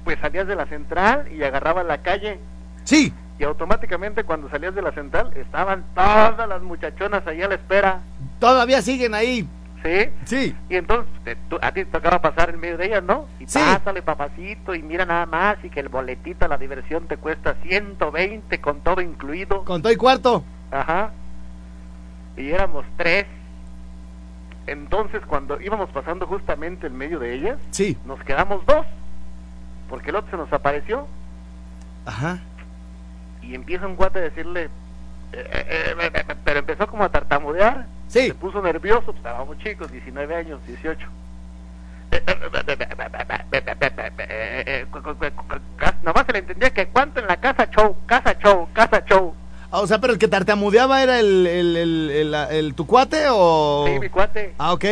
pues 0.03 0.17
salías 0.19 0.47
de 0.47 0.55
la 0.55 0.65
central 0.65 1.31
y 1.31 1.43
agarrabas 1.43 1.85
la 1.85 1.99
calle. 1.99 2.39
Sí. 2.83 3.13
Y 3.37 3.43
automáticamente 3.43 4.23
cuando 4.23 4.49
salías 4.49 4.73
de 4.73 4.81
la 4.81 4.91
central 4.93 5.31
estaban 5.35 5.83
todas 5.93 6.47
las 6.49 6.61
muchachonas 6.63 7.27
ahí 7.27 7.43
a 7.43 7.47
la 7.47 7.55
espera, 7.55 7.99
Todavía 8.39 8.81
siguen 8.81 9.13
ahí. 9.13 9.47
¿sí? 9.83 10.09
Sí. 10.25 10.55
Y 10.69 10.75
entonces 10.75 11.07
te- 11.23 11.35
tú- 11.49 11.59
a 11.61 11.71
ti 11.71 11.85
te 11.85 11.91
tocaba 11.91 12.19
pasar 12.21 12.49
en 12.49 12.59
medio 12.59 12.77
de 12.77 12.87
ellas, 12.87 13.03
¿no? 13.03 13.25
Y 13.39 13.47
Sí. 13.47 13.59
pásale 13.59 14.01
papacito 14.01 14.73
y 14.75 14.81
mira 14.81 15.05
nada 15.05 15.25
más 15.25 15.57
y 15.63 15.69
que 15.69 15.79
el 15.79 15.87
boletito, 15.89 16.47
la 16.47 16.57
diversión 16.57 17.07
te 17.07 17.15
cuesta 17.17 17.55
120 17.63 18.59
con 18.59 18.81
todo 18.81 19.01
incluido. 19.01 19.63
Con 19.63 19.81
todo 19.81 19.93
y 19.93 19.95
cuarto. 19.95 20.43
Ajá. 20.71 21.11
Y 22.35 22.49
éramos 22.51 22.85
tres. 22.97 23.27
Entonces 24.65 25.21
cuando 25.25 25.61
íbamos 25.61 25.89
pasando 25.91 26.27
justamente 26.27 26.87
en 26.87 26.95
medio 26.97 27.19
de 27.19 27.33
ellas, 27.35 27.57
Sí. 27.71 27.97
nos 28.05 28.21
quedamos 28.23 28.65
dos. 28.65 28.85
Porque 29.89 30.09
el 30.09 30.17
otro 30.17 30.31
se 30.31 30.37
nos 30.37 30.51
apareció 30.51 31.07
Ajá. 32.05 32.39
y 33.41 33.55
empieza 33.55 33.87
un 33.87 33.95
guate 33.95 34.19
a 34.19 34.23
decirle, 34.23 34.69
pero 36.43 36.59
empezó 36.59 36.87
como 36.87 37.03
a 37.03 37.09
tartamudear. 37.09 37.85
Sí. 38.07 38.27
Se 38.27 38.33
puso 38.33 38.61
nervioso, 38.61 39.05
pues 39.07 39.17
estábamos 39.17 39.57
chicos, 39.59 39.91
19 39.91 40.35
años, 40.35 40.59
18. 40.65 41.07
Nomás 46.03 46.25
se 46.25 46.33
le 46.33 46.39
entendía 46.39 46.69
que 46.71 46.87
cuánto 46.87 47.19
en 47.19 47.27
la 47.27 47.37
casa 47.37 47.69
show, 47.69 47.95
casa 48.05 48.37
show, 48.39 48.67
casa 48.73 49.03
show. 49.05 49.33
Ah, 49.71 49.79
O 49.81 49.87
sea, 49.87 49.99
pero 49.99 50.13
el 50.13 50.19
que 50.19 50.27
tartamudeaba 50.29 51.03
era 51.03 51.19
el, 51.19 51.45
el, 51.45 51.75
el, 51.75 52.11
el- 52.11 52.33
el- 52.35 52.51
el- 52.51 52.73
tu 52.73 52.87
cuate 52.87 53.25
o. 53.29 53.85
Sí, 53.87 53.99
mi 53.99 54.09
cuate. 54.09 54.53
Ah, 54.57 54.71
ok. 54.73 54.85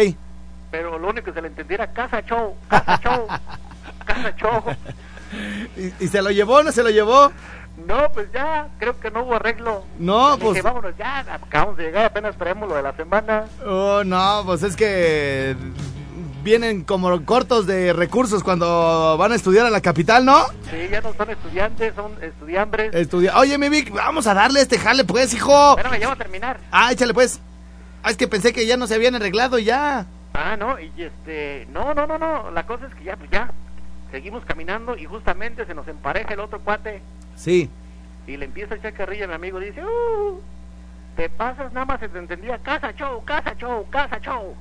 Pero 0.71 0.99
lo 0.99 1.09
único 1.09 1.25
que 1.27 1.33
se 1.33 1.41
le 1.41 1.47
entendía 1.47 1.75
era 1.75 1.87
casa 1.93 2.21
show, 2.25 2.55
casa 2.67 2.99
show, 3.01 3.27
casa 4.05 4.35
show. 4.35 4.61
¿Y, 5.77 6.03
y 6.03 6.07
se 6.09 6.21
lo 6.21 6.31
llevó 6.31 6.55
o 6.57 6.63
no 6.63 6.71
se 6.73 6.83
lo 6.83 6.89
llevó? 6.89 7.31
No, 7.87 8.09
pues 8.13 8.27
ya, 8.33 8.69
creo 8.79 8.99
que 8.99 9.11
no 9.11 9.23
hubo 9.23 9.35
arreglo. 9.35 9.83
No, 9.99 10.37
pues- 10.39 10.53
Dije, 10.55 10.61
vámonos 10.61 10.95
ya, 10.97 11.19
acabamos 11.19 11.77
de 11.77 11.83
llegar, 11.83 12.05
apenas 12.05 12.31
esperemos 12.31 12.69
lo 12.69 12.75
de 12.75 12.83
la 12.83 12.93
semana. 12.95 13.45
Oh, 13.65 14.03
no, 14.05 14.43
pues 14.45 14.63
es 14.63 14.75
que 14.75 15.55
vienen 16.43 16.83
como 16.83 17.25
cortos 17.25 17.65
de 17.65 17.91
recursos 17.91 18.43
cuando 18.43 19.17
van 19.17 19.31
a 19.31 19.35
estudiar 19.35 19.65
a 19.65 19.69
la 19.69 19.81
capital, 19.81 20.23
¿no? 20.25 20.45
Sí, 20.69 20.87
ya 20.89 21.01
no 21.01 21.13
son 21.13 21.29
estudiantes, 21.31 21.93
son 21.95 22.11
estudiambres. 22.23 22.93
Estudia. 22.93 23.37
Oye, 23.37 23.57
mi 23.57 23.67
Vic, 23.69 23.91
vamos 23.91 24.27
a 24.27 24.33
darle 24.33 24.61
este 24.61 24.77
jale, 24.77 25.03
pues, 25.05 25.33
hijo. 25.33 25.71
Espérame, 25.77 25.99
ya 25.99 26.07
va 26.07 26.13
a 26.13 26.17
terminar. 26.17 26.59
Ah, 26.71 26.91
échale, 26.91 27.13
pues. 27.13 27.39
Ah, 28.03 28.11
es 28.11 28.17
que 28.17 28.27
pensé 28.27 28.53
que 28.53 28.67
ya 28.67 28.77
no 28.77 28.85
se 28.87 28.93
habían 28.95 29.15
arreglado 29.15 29.57
ya. 29.57 30.05
Ah, 30.35 30.55
no, 30.57 30.79
y 30.79 30.91
este, 31.01 31.67
no, 31.71 31.93
no, 31.95 32.05
no, 32.05 32.17
no, 32.19 32.51
la 32.51 32.65
cosa 32.67 32.85
es 32.87 32.93
que 32.93 33.05
ya, 33.05 33.15
pues 33.17 33.31
ya, 33.31 33.49
seguimos 34.15 34.45
caminando 34.45 34.95
y 34.95 35.03
justamente 35.03 35.65
se 35.65 35.73
nos 35.73 35.85
empareja 35.89 36.33
el 36.35 36.39
otro 36.39 36.61
cuate 36.61 37.01
Sí. 37.35 37.69
y 38.25 38.37
le 38.37 38.45
empieza 38.45 38.73
a 38.75 38.77
echar 38.77 38.93
carrilla 38.93 39.25
a 39.25 39.27
mi 39.27 39.33
amigo, 39.33 39.59
dice, 39.59 39.83
uh, 39.83 40.39
te 41.17 41.27
pasas, 41.29 41.73
nada 41.73 41.85
más 41.85 41.99
se 41.99 42.07
te 42.07 42.17
entendía, 42.17 42.57
casa 42.59 42.93
show, 42.93 43.21
casa 43.25 43.53
show, 43.57 43.85
casa 43.89 44.21
show. 44.21 44.55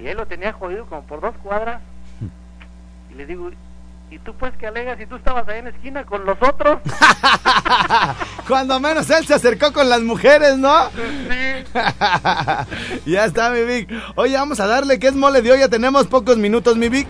Y 0.00 0.08
él 0.08 0.16
lo 0.16 0.26
tenía 0.26 0.52
jodido 0.52 0.84
como 0.86 1.02
por 1.04 1.20
dos 1.20 1.36
cuadras 1.44 1.80
y 3.12 3.14
le 3.14 3.24
digo, 3.24 3.52
¿y 4.10 4.18
tú 4.18 4.34
pues 4.34 4.52
qué 4.58 4.66
alegas 4.66 4.98
si 4.98 5.06
tú 5.06 5.14
estabas 5.14 5.46
ahí 5.46 5.60
en 5.60 5.66
la 5.66 5.70
esquina 5.70 6.04
con 6.04 6.26
los 6.26 6.36
otros? 6.42 6.80
Cuando 8.48 8.80
menos 8.80 9.08
él 9.10 9.24
se 9.28 9.34
acercó 9.34 9.72
con 9.72 9.88
las 9.88 10.00
mujeres, 10.00 10.58
¿no? 10.58 10.90
sí. 10.90 11.64
ya 13.12 13.26
está, 13.26 13.50
mi 13.50 13.62
Vic. 13.62 13.92
Oye, 14.16 14.34
vamos 14.36 14.58
a 14.58 14.66
darle 14.66 14.98
que 14.98 15.06
es 15.06 15.14
mole 15.14 15.40
de 15.40 15.52
hoy. 15.52 15.60
Ya 15.60 15.68
tenemos 15.68 16.08
pocos 16.08 16.36
minutos, 16.36 16.76
mi 16.76 16.88
Vic. 16.88 17.06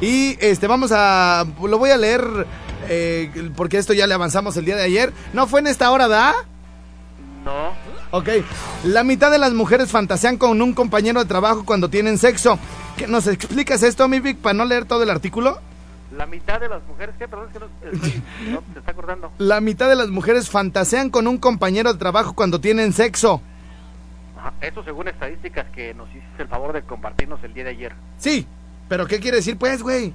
Y 0.00 0.36
este, 0.40 0.66
vamos 0.66 0.92
a. 0.94 1.44
Lo 1.62 1.78
voy 1.78 1.90
a 1.90 1.96
leer. 1.96 2.46
eh, 2.88 3.50
porque 3.56 3.78
esto 3.78 3.92
ya 3.92 4.06
le 4.06 4.14
avanzamos 4.14 4.56
el 4.56 4.64
día 4.64 4.76
de 4.76 4.82
ayer. 4.84 5.12
No 5.32 5.46
fue 5.46 5.60
en 5.60 5.66
esta 5.66 5.90
hora, 5.90 6.08
¿da? 6.08 6.34
No, 7.44 7.72
Ok. 8.10 8.28
La 8.84 9.04
mitad 9.04 9.30
de 9.30 9.38
las 9.38 9.52
mujeres 9.52 9.90
fantasean 9.90 10.38
con 10.38 10.60
un 10.62 10.72
compañero 10.72 11.20
de 11.20 11.26
trabajo 11.26 11.64
cuando 11.64 11.90
tienen 11.90 12.16
sexo. 12.18 12.58
¿Qué, 12.96 13.06
¿Nos 13.06 13.26
explicas 13.26 13.82
esto, 13.82 14.08
mi 14.08 14.20
Vic, 14.20 14.38
para 14.38 14.54
no 14.54 14.64
leer 14.64 14.84
todo 14.86 15.02
el 15.02 15.10
artículo? 15.10 15.58
la 16.16 16.24
mitad 16.26 16.58
de 16.58 16.68
las 16.70 16.82
mujeres, 16.88 17.14
¿qué? 17.18 17.28
Perdón, 17.28 17.48
es 17.48 17.52
que 17.52 17.58
no, 17.60 17.66
estoy- 17.92 18.22
no, 18.50 18.62
se 18.72 18.78
está 18.78 18.90
acordando. 18.92 19.30
La 19.38 19.60
mitad 19.60 19.88
de 19.90 19.94
las 19.94 20.08
mujeres 20.08 20.48
fantasean 20.48 21.10
con 21.10 21.26
un 21.28 21.36
compañero 21.38 21.92
de 21.92 21.98
trabajo 21.98 22.32
cuando 22.34 22.60
tienen 22.60 22.92
sexo. 22.94 23.42
Ajá, 24.38 24.54
Eso 24.62 24.82
según 24.84 25.06
estadísticas 25.08 25.66
que 25.74 25.92
nos 25.94 26.08
hiciste 26.08 26.42
el 26.42 26.48
favor 26.48 26.72
de 26.72 26.82
compartirnos 26.82 27.44
el 27.44 27.52
día 27.52 27.64
de 27.64 27.70
ayer. 27.70 27.92
Sí. 28.18 28.46
¿Pero 28.88 29.06
qué 29.06 29.20
quiere 29.20 29.38
decir, 29.38 29.56
pues, 29.56 29.82
güey? 29.82 30.12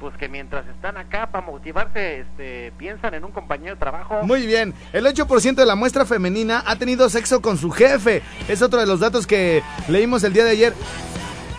Pues 0.00 0.14
que 0.16 0.28
mientras 0.28 0.66
están 0.68 0.98
acá 0.98 1.30
para 1.30 1.46
motivarse, 1.46 2.20
este, 2.20 2.72
piensan 2.76 3.14
en 3.14 3.24
un 3.24 3.32
compañero 3.32 3.74
de 3.74 3.80
trabajo. 3.80 4.22
Muy 4.24 4.46
bien. 4.46 4.74
El 4.92 5.06
8% 5.06 5.54
de 5.54 5.64
la 5.64 5.74
muestra 5.74 6.04
femenina 6.04 6.62
ha 6.66 6.76
tenido 6.76 7.08
sexo 7.08 7.40
con 7.40 7.56
su 7.56 7.70
jefe. 7.70 8.22
Es 8.48 8.60
otro 8.60 8.78
de 8.78 8.86
los 8.86 9.00
datos 9.00 9.26
que 9.26 9.62
leímos 9.88 10.22
el 10.24 10.34
día 10.34 10.44
de 10.44 10.50
ayer. 10.50 10.74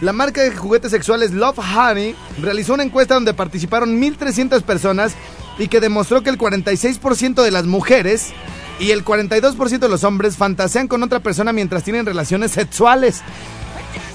La 0.01 0.13
marca 0.13 0.43
de 0.43 0.51
juguetes 0.51 0.91
sexuales 0.91 1.31
Love 1.31 1.57
Honey 1.57 2.15
realizó 2.39 2.75
una 2.75 2.83
encuesta 2.83 3.15
donde 3.15 3.33
participaron 3.33 3.99
1.300 3.99 4.61
personas 4.61 5.15
y 5.57 5.69
que 5.69 5.79
demostró 5.79 6.21
que 6.21 6.29
el 6.29 6.37
46% 6.37 7.41
de 7.41 7.49
las 7.49 7.65
mujeres 7.65 8.31
y 8.79 8.91
el 8.91 9.03
42% 9.03 9.79
de 9.79 9.89
los 9.89 10.03
hombres 10.03 10.37
fantasean 10.37 10.87
con 10.87 11.01
otra 11.01 11.19
persona 11.19 11.51
mientras 11.51 11.83
tienen 11.83 12.05
relaciones 12.05 12.51
sexuales. 12.51 13.23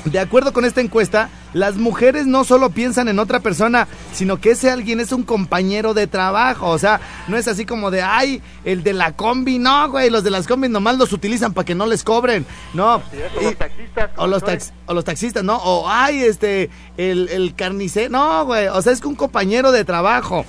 De 0.05 0.19
acuerdo 0.19 0.53
con 0.53 0.65
esta 0.65 0.81
encuesta, 0.81 1.29
las 1.53 1.77
mujeres 1.77 2.27
no 2.27 2.43
solo 2.43 2.71
piensan 2.71 3.07
en 3.09 3.21
otra 3.21 3.39
persona, 3.39 3.87
sino 4.13 4.41
que 4.41 4.51
ese 4.51 4.69
alguien 4.71 4.99
es 4.99 5.13
un 5.13 5.23
compañero 5.23 5.95
de 5.95 6.09
trabajo. 6.09 6.69
O 6.71 6.79
sea, 6.79 7.01
no 7.29 7.37
es 7.37 7.47
así 7.47 7.65
como 7.67 7.91
de, 7.93 8.03
ay, 8.03 8.43
el 8.65 8.83
de 8.83 8.95
la 8.95 9.13
combi. 9.13 9.59
No, 9.61 9.89
güey, 9.91 10.11
los 10.11 10.25
de 10.25 10.31
las 10.31 10.49
combis 10.49 10.71
nomás 10.71 10.99
los 10.99 11.13
utilizan 11.13 11.53
para 11.55 11.65
que 11.65 11.77
no 11.77 11.87
les 11.87 12.03
cobren. 12.03 12.45
No. 12.75 13.01
Y- 13.41 13.45
los 13.45 13.57
taxistas. 13.57 14.11
o 14.17 14.27
los, 14.27 14.43
tax- 14.43 14.73
o 14.87 14.95
los 14.95 15.05
taxistas, 15.05 15.45
¿no? 15.45 15.57
O, 15.57 15.89
ay, 15.89 16.23
este, 16.23 16.69
el, 16.97 17.29
el 17.29 17.55
carnicero. 17.55 18.11
No, 18.11 18.45
güey, 18.45 18.67
o 18.67 18.83
sea, 18.83 18.93
es 18.93 19.01
que 19.01 19.07
un 19.07 19.15
compañero 19.15 19.71
de 19.71 19.85
trabajo. 19.85 20.45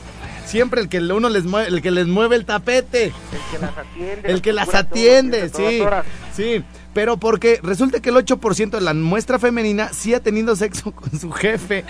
Siempre 0.46 0.82
el 0.82 0.90
que 0.90 1.00
uno 1.00 1.30
les 1.30 1.46
mueve, 1.46 1.70
el 1.70 1.82
que 1.82 1.92
les 1.92 2.08
mueve 2.08 2.36
el 2.36 2.46
tapete. 2.46 3.06
El 3.06 3.42
que 3.52 3.60
las 3.60 3.78
atiende. 3.78 4.32
El 4.32 4.42
que 4.42 4.54
las 4.54 4.76
atiende, 4.76 5.50
todas 5.50 6.06
sí. 6.36 6.36
Sí, 6.36 6.64
pero 6.94 7.18
porque 7.18 7.60
resulta 7.64 8.02
que 8.02 8.10
el 8.10 8.16
8% 8.16 8.70
de 8.70 8.82
la 8.82 8.94
muestra 8.94 9.40
femenina 9.40 9.90
sí 9.94 10.14
ha 10.14 10.20
tenido 10.22 10.56
sexo 10.56 10.92
con 10.96 11.20
su 11.20 11.32
jefe. 11.32 11.86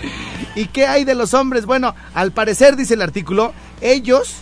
¿Y 0.54 0.66
qué 0.66 0.86
hay 0.86 1.04
de 1.04 1.14
los 1.14 1.34
hombres? 1.34 1.66
Bueno, 1.66 1.94
al 2.14 2.32
parecer, 2.32 2.76
dice 2.76 2.94
el 2.94 3.02
artículo, 3.02 3.52
ellos 3.80 4.36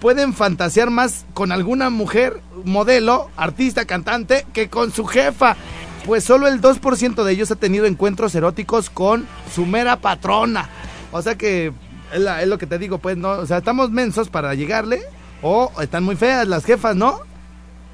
pueden 0.00 0.34
fantasear 0.34 0.90
más 0.90 1.26
con 1.34 1.52
alguna 1.52 1.90
mujer, 1.90 2.40
modelo, 2.64 3.30
artista, 3.36 3.84
cantante, 3.84 4.46
que 4.52 4.68
con 4.68 4.92
su 4.92 5.04
jefa. 5.04 5.56
Pues 6.04 6.22
solo 6.22 6.46
el 6.46 6.60
2% 6.60 7.24
de 7.24 7.32
ellos 7.32 7.50
ha 7.50 7.56
tenido 7.56 7.86
encuentros 7.86 8.34
eróticos 8.34 8.90
con 8.90 9.26
su 9.52 9.66
mera 9.66 9.96
patrona. 9.96 10.68
O 11.10 11.20
sea 11.20 11.36
que 11.36 11.72
es, 12.12 12.20
la- 12.20 12.42
es 12.42 12.48
lo 12.48 12.58
que 12.58 12.66
te 12.66 12.78
digo, 12.78 12.98
pues 12.98 13.16
no, 13.16 13.30
o 13.30 13.46
sea, 13.46 13.58
estamos 13.58 13.90
mensos 13.90 14.28
para 14.28 14.54
llegarle 14.54 15.02
o 15.42 15.70
están 15.80 16.04
muy 16.04 16.16
feas 16.16 16.46
las 16.48 16.64
jefas, 16.64 16.94
¿no? 16.96 17.20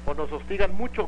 O 0.05 0.13
nos 0.13 0.31
hostigan 0.31 0.73
mucho. 0.75 1.07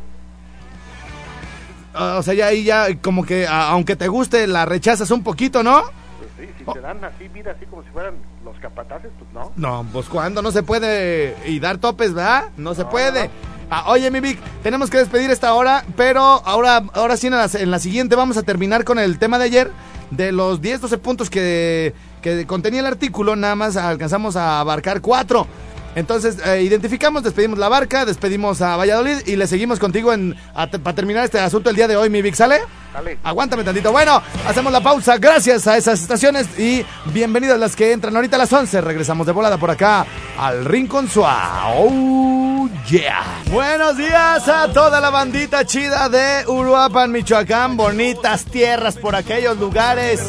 Ah, 1.94 2.18
O 2.20 2.24
sea, 2.24 2.34
ya 2.34 2.48
ahí 2.48 2.64
ya 2.64 2.88
como 3.02 3.26
que 3.26 3.48
a- 3.48 3.70
aunque 3.70 3.96
te 3.96 4.08
guste 4.08 4.48
la 4.48 4.66
rechazas 4.66 5.12
un 5.12 5.24
poquito, 5.24 5.64
¿no? 5.64 5.82
Pues 6.18 6.30
sí, 6.50 6.54
si 6.58 6.64
Oh. 6.68 6.74
te 6.74 6.82
dan 6.82 7.04
así 7.04 7.28
vida, 7.30 7.52
así 7.56 7.66
como 7.66 7.84
si 7.84 7.90
fueran 7.90 8.16
los 8.44 8.58
capataces, 8.60 9.12
pues 9.18 9.32
no. 9.34 9.52
No, 9.56 9.86
pues 9.94 10.08
cuando 10.08 10.42
no 10.42 10.52
se 10.52 10.62
puede 10.64 11.36
y 11.46 11.60
dar 11.60 11.78
topes, 11.78 12.14
¿verdad? 12.14 12.50
No 12.58 12.74
se 12.76 12.84
puede. 12.86 13.30
Ah, 13.70 13.86
oye, 13.88 14.12
mi 14.12 14.20
Vic, 14.20 14.40
tenemos 14.62 14.90
que 14.90 14.98
despedir 14.98 15.32
esta 15.32 15.54
hora, 15.54 15.86
pero 15.96 16.22
ahora, 16.22 16.84
ahora 16.94 17.18
sí 17.18 17.28
en 17.28 17.34
la, 17.34 17.50
en 17.52 17.72
la 17.72 17.80
siguiente 17.80 18.16
vamos 18.16 18.38
a 18.38 18.44
terminar 18.44 18.84
con 18.84 19.00
el 19.00 19.18
tema 19.18 19.40
de 19.40 19.46
ayer. 19.46 19.72
De 20.12 20.32
los 20.32 20.62
10, 20.62 20.82
12 20.82 20.98
puntos 21.00 21.30
que, 21.32 21.94
que 22.26 22.48
contenía 22.48 22.80
el 22.80 22.88
artículo, 22.88 23.36
nada 23.36 23.54
más 23.54 23.78
alcanzamos 23.78 24.36
a 24.36 24.60
abarcar 24.60 25.00
cuatro. 25.00 25.46
Entonces, 25.94 26.38
eh, 26.44 26.64
identificamos, 26.64 27.22
despedimos 27.22 27.60
la 27.60 27.70
barca, 27.70 28.04
despedimos 28.04 28.64
a 28.64 28.76
Valladolid 28.76 29.20
y 29.28 29.36
le 29.36 29.46
seguimos 29.46 29.78
contigo 29.78 30.12
en, 30.12 30.36
para 30.54 30.96
terminar 30.96 31.24
este 31.24 31.40
asunto 31.40 31.70
el 31.70 31.76
día 31.76 31.88
de 31.88 31.96
hoy, 31.96 32.10
mi 32.10 32.24
Vic, 32.24 32.34
¿sale? 32.34 32.62
Dale. 32.92 33.20
Aguántame 33.24 33.64
tantito. 33.64 33.92
Bueno, 33.92 34.24
hacemos 34.48 34.74
la 34.74 34.82
pausa. 34.82 35.20
Gracias 35.20 35.68
a 35.68 35.78
esas 35.78 36.02
estaciones 36.02 36.48
y 36.58 36.84
bienvenidas 37.14 37.60
las 37.60 37.76
que 37.76 37.92
entran 37.92 38.16
ahorita 38.16 38.38
a 38.38 38.40
las 38.40 38.52
11. 38.52 38.82
Regresamos 38.82 39.28
de 39.28 39.32
volada 39.32 39.58
por 39.58 39.70
acá 39.70 40.08
al 40.40 40.66
Rincón 40.66 41.08
Suá. 41.08 41.76
Oh, 41.76 42.68
yeah. 42.90 43.24
Buenos 43.52 43.98
días 43.98 44.48
a 44.48 44.74
toda 44.74 45.00
la 45.00 45.12
bandita 45.12 45.64
chida 45.64 46.10
de 46.10 46.48
Uruapan, 46.48 47.12
Michoacán. 47.12 47.78
Bonitas 47.78 48.46
tierras 48.46 48.98
por 48.98 49.16
aquellos 49.16 49.58
lugares. 49.60 50.22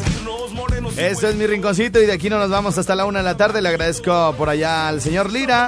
Eso 0.97 1.27
es 1.27 1.35
mi 1.35 1.45
rinconcito 1.45 2.01
y 2.01 2.07
de 2.07 2.13
aquí 2.13 2.27
no 2.27 2.39
nos 2.39 2.49
vamos 2.49 2.75
hasta 2.77 2.95
la 2.95 3.05
una 3.05 3.19
de 3.19 3.25
la 3.25 3.37
tarde. 3.37 3.61
Le 3.61 3.69
agradezco 3.69 4.33
por 4.35 4.49
allá 4.49 4.87
al 4.87 4.99
señor 4.99 5.31
Lira 5.31 5.67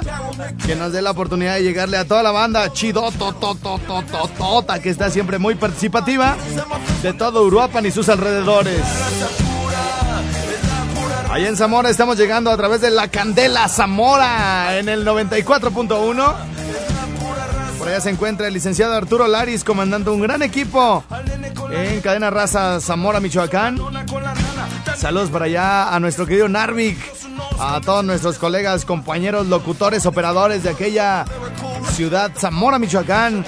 que 0.66 0.74
nos 0.74 0.92
dé 0.92 1.02
la 1.02 1.12
oportunidad 1.12 1.54
de 1.54 1.62
llegarle 1.62 1.98
a 1.98 2.04
toda 2.04 2.24
la 2.24 2.32
banda 2.32 2.72
chidotototototota 2.72 4.80
que 4.80 4.90
está 4.90 5.08
siempre 5.08 5.38
muy 5.38 5.54
participativa 5.54 6.36
de 7.02 7.12
todo 7.12 7.44
Uruapan 7.44 7.86
y 7.86 7.92
sus 7.92 8.08
alrededores. 8.08 8.82
Allá 11.30 11.48
en 11.48 11.56
Zamora 11.56 11.90
estamos 11.90 12.18
llegando 12.18 12.50
a 12.50 12.56
través 12.56 12.80
de 12.80 12.90
la 12.90 13.06
Candela 13.06 13.68
Zamora 13.68 14.78
en 14.78 14.88
el 14.88 15.06
94.1. 15.06 16.34
Por 17.78 17.88
allá 17.88 18.00
se 18.00 18.10
encuentra 18.10 18.48
el 18.48 18.54
licenciado 18.54 18.94
Arturo 18.94 19.28
Laris 19.28 19.62
comandando 19.62 20.12
un 20.12 20.22
gran 20.22 20.42
equipo 20.42 21.04
en 21.72 22.00
Cadena 22.00 22.30
Raza 22.30 22.80
Zamora, 22.80 23.20
Michoacán. 23.20 23.78
Saludos 25.00 25.30
para 25.30 25.46
allá 25.46 25.94
a 25.94 25.98
nuestro 25.98 26.26
querido 26.26 26.46
Narvik, 26.46 26.98
a 27.58 27.80
todos 27.80 28.04
nuestros 28.04 28.36
colegas, 28.36 28.84
compañeros, 28.84 29.46
locutores, 29.46 30.04
operadores 30.04 30.62
de 30.62 30.68
aquella 30.68 31.24
ciudad 31.94 32.30
Zamora, 32.36 32.78
Michoacán. 32.78 33.42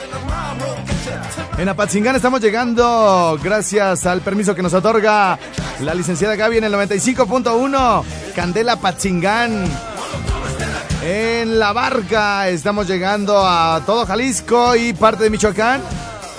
En 1.59 1.69
Apatzingán 1.69 2.17
estamos 2.17 2.41
llegando 2.41 3.39
gracias 3.43 4.07
al 4.07 4.23
permiso 4.23 4.55
que 4.55 4.63
nos 4.63 4.73
otorga 4.73 5.39
la 5.81 5.93
licenciada 5.93 6.37
Gaby 6.37 6.57
en 6.57 6.65
el 6.65 6.73
95.1, 6.73 8.05
Candela 8.35 8.73
Apatzingán. 8.73 9.67
En 11.05 11.59
La 11.59 11.75
Barca 11.75 12.49
estamos 12.49 12.89
llegando 12.89 13.47
a 13.47 13.83
todo 13.85 14.07
Jalisco 14.07 14.75
y 14.75 14.95
parte 14.95 15.25
de 15.25 15.31
Michoacán 15.31 15.83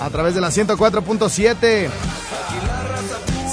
a 0.00 0.10
través 0.10 0.34
de 0.34 0.40
la 0.40 0.48
104.7. 0.48 1.88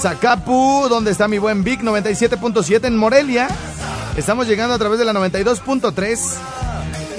Zacapu, 0.02 0.88
donde 0.90 1.12
está 1.12 1.28
mi 1.28 1.38
buen 1.38 1.64
Vic 1.64 1.82
97.7 1.82 2.86
en 2.86 2.98
Morelia. 2.98 3.48
Estamos 4.18 4.48
llegando 4.48 4.74
a 4.74 4.80
través 4.80 4.98
de 4.98 5.06
la 5.06 5.14
92.3. 5.14 6.18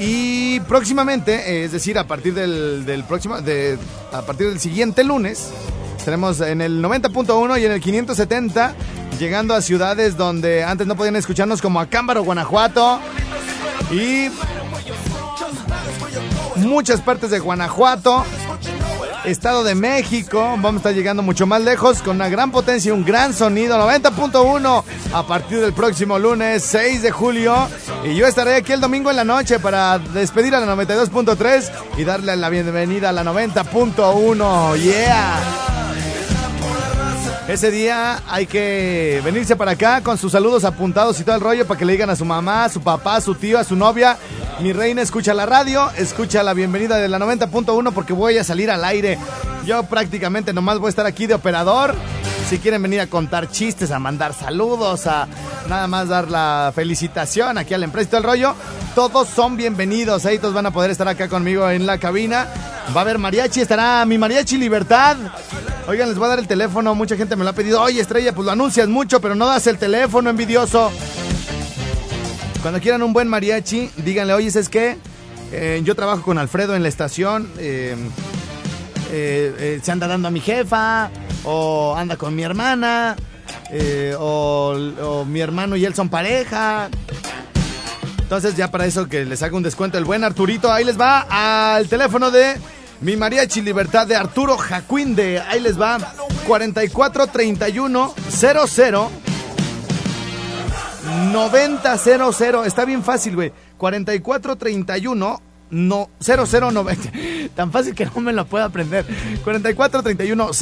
Y 0.00 0.58
próximamente, 0.60 1.34
eh, 1.34 1.64
es 1.64 1.70
decir, 1.70 1.96
a 1.96 2.08
partir 2.08 2.34
del, 2.34 2.84
del 2.84 3.04
próximo, 3.04 3.36
a 3.36 4.22
partir 4.22 4.48
del 4.48 4.58
siguiente 4.58 5.04
lunes, 5.04 5.50
estaremos 5.96 6.40
en 6.40 6.60
el 6.60 6.82
90.1 6.82 7.60
y 7.60 7.64
en 7.66 7.70
el 7.70 7.80
570, 7.80 8.74
llegando 9.20 9.54
a 9.54 9.62
ciudades 9.62 10.16
donde 10.16 10.64
antes 10.64 10.88
no 10.88 10.96
podían 10.96 11.14
escucharnos 11.14 11.62
como 11.62 11.78
Acámbaro, 11.78 12.24
Guanajuato. 12.24 12.98
Y 13.92 14.28
muchas 16.56 17.00
partes 17.00 17.30
de 17.30 17.38
Guanajuato. 17.38 18.24
Estado 19.24 19.62
de 19.62 19.74
México, 19.74 20.40
vamos 20.40 20.74
a 20.74 20.76
estar 20.78 20.94
llegando 20.94 21.22
mucho 21.22 21.46
más 21.46 21.62
lejos 21.62 22.02
con 22.02 22.16
una 22.16 22.28
gran 22.28 22.50
potencia 22.50 22.88
y 22.88 22.92
un 22.92 23.04
gran 23.04 23.32
sonido, 23.32 23.78
90.1 23.78 24.84
a 25.12 25.26
partir 25.26 25.60
del 25.60 25.72
próximo 25.72 26.18
lunes 26.18 26.62
6 26.64 27.02
de 27.02 27.10
julio. 27.10 27.68
Y 28.04 28.14
yo 28.14 28.26
estaré 28.26 28.56
aquí 28.56 28.72
el 28.72 28.80
domingo 28.80 29.10
en 29.10 29.16
la 29.16 29.24
noche 29.24 29.60
para 29.60 29.98
despedir 29.98 30.54
a 30.54 30.60
la 30.60 30.74
92.3 30.74 31.70
y 31.98 32.04
darle 32.04 32.36
la 32.36 32.48
bienvenida 32.48 33.10
a 33.10 33.12
la 33.12 33.22
90.1. 33.22 34.76
Yeah. 34.82 35.71
Ese 37.52 37.70
día 37.70 38.22
hay 38.30 38.46
que 38.46 39.20
venirse 39.22 39.56
para 39.56 39.72
acá 39.72 40.00
con 40.00 40.16
sus 40.16 40.32
saludos 40.32 40.64
apuntados 40.64 41.20
y 41.20 41.22
todo 41.22 41.34
el 41.34 41.42
rollo 41.42 41.66
para 41.66 41.78
que 41.78 41.84
le 41.84 41.92
digan 41.92 42.08
a 42.08 42.16
su 42.16 42.24
mamá, 42.24 42.64
a 42.64 42.70
su 42.70 42.80
papá, 42.80 43.16
a 43.16 43.20
su 43.20 43.34
tío, 43.34 43.58
a 43.58 43.64
su 43.64 43.76
novia. 43.76 44.16
Mi 44.60 44.72
reina 44.72 45.02
escucha 45.02 45.34
la 45.34 45.44
radio, 45.44 45.90
escucha 45.98 46.42
la 46.42 46.54
bienvenida 46.54 46.96
de 46.96 47.08
la 47.08 47.18
90.1 47.18 47.92
porque 47.92 48.14
voy 48.14 48.38
a 48.38 48.44
salir 48.44 48.70
al 48.70 48.82
aire. 48.86 49.18
Yo 49.66 49.82
prácticamente 49.82 50.54
nomás 50.54 50.78
voy 50.78 50.86
a 50.86 50.88
estar 50.88 51.04
aquí 51.04 51.26
de 51.26 51.34
operador. 51.34 51.94
Si 52.48 52.58
quieren 52.58 52.80
venir 52.80 53.00
a 53.02 53.06
contar 53.08 53.50
chistes, 53.50 53.90
a 53.90 53.98
mandar 53.98 54.32
saludos, 54.32 55.06
a 55.06 55.28
nada 55.68 55.86
más 55.88 56.08
dar 56.08 56.30
la 56.30 56.72
felicitación 56.74 57.58
aquí 57.58 57.74
a 57.74 57.78
la 57.78 57.84
empresa 57.84 58.06
y 58.06 58.10
todo 58.12 58.18
el 58.18 58.26
rollo, 58.26 58.54
todos 58.94 59.28
son 59.28 59.58
bienvenidos. 59.58 60.24
Ahí 60.24 60.38
todos 60.38 60.54
van 60.54 60.64
a 60.64 60.70
poder 60.70 60.90
estar 60.90 61.06
acá 61.06 61.28
conmigo 61.28 61.68
en 61.68 61.84
la 61.84 61.98
cabina. 61.98 62.48
Va 62.96 63.02
a 63.02 63.02
haber 63.02 63.18
mariachi, 63.18 63.60
estará 63.60 64.06
mi 64.06 64.16
mariachi 64.16 64.56
Libertad. 64.56 65.18
Oigan, 65.88 66.08
les 66.08 66.16
voy 66.16 66.26
a 66.26 66.30
dar 66.30 66.38
el 66.38 66.46
teléfono. 66.46 66.94
Mucha 66.94 67.16
gente 67.16 67.36
me 67.36 67.44
lo 67.44 67.50
ha 67.50 67.54
pedido. 67.54 67.82
Oye, 67.82 68.00
Estrella, 68.00 68.34
pues 68.34 68.46
lo 68.46 68.52
anuncias 68.52 68.88
mucho, 68.88 69.20
pero 69.20 69.34
no 69.34 69.46
das 69.46 69.66
el 69.66 69.78
teléfono, 69.78 70.30
envidioso. 70.30 70.90
Cuando 72.62 72.80
quieran 72.80 73.02
un 73.02 73.12
buen 73.12 73.28
mariachi, 73.28 73.90
díganle, 73.96 74.32
oye, 74.34 74.46
¿es 74.48 74.68
que 74.68 74.96
yo 75.82 75.94
trabajo 75.94 76.22
con 76.22 76.38
Alfredo 76.38 76.74
en 76.76 76.82
la 76.82 76.88
estación. 76.88 77.50
eh, 77.58 77.96
eh, 79.14 79.54
eh, 79.58 79.80
se 79.82 79.92
anda 79.92 80.06
dando 80.06 80.28
a 80.28 80.30
mi 80.30 80.40
jefa, 80.40 81.10
o 81.44 81.94
anda 81.94 82.16
con 82.16 82.34
mi 82.34 82.42
hermana, 82.44 83.14
eh, 83.70 84.16
o, 84.18 84.74
o 85.02 85.24
mi 85.26 85.40
hermano 85.40 85.76
y 85.76 85.84
él 85.84 85.94
son 85.94 86.08
pareja. 86.08 86.88
Entonces 88.20 88.56
ya 88.56 88.70
para 88.70 88.86
eso 88.86 89.08
que 89.08 89.26
les 89.26 89.42
haga 89.42 89.54
un 89.54 89.62
descuento 89.62 89.98
el 89.98 90.04
buen 90.04 90.24
Arturito, 90.24 90.72
ahí 90.72 90.84
les 90.84 90.98
va 90.98 91.26
al 91.76 91.86
teléfono 91.88 92.30
de 92.30 92.54
mi 93.02 93.16
mariachi 93.16 93.60
libertad 93.60 94.06
de 94.06 94.16
Arturo 94.16 94.56
Jacuinde, 94.56 95.40
ahí 95.40 95.60
les 95.60 95.80
va 95.80 95.98
4431 96.46 98.14
00 98.30 99.10
9000, 101.32 102.66
está 102.66 102.84
bien 102.84 103.02
fácil, 103.02 103.34
güey. 103.34 103.52
4431 103.76 105.42
no 105.70 106.10
0090. 106.20 107.10
Tan 107.56 107.72
fácil 107.72 107.94
que 107.94 108.04
no 108.06 108.20
me 108.20 108.32
lo 108.32 108.46
puedo 108.46 108.64
aprender. 108.64 109.04
4431 109.42 110.52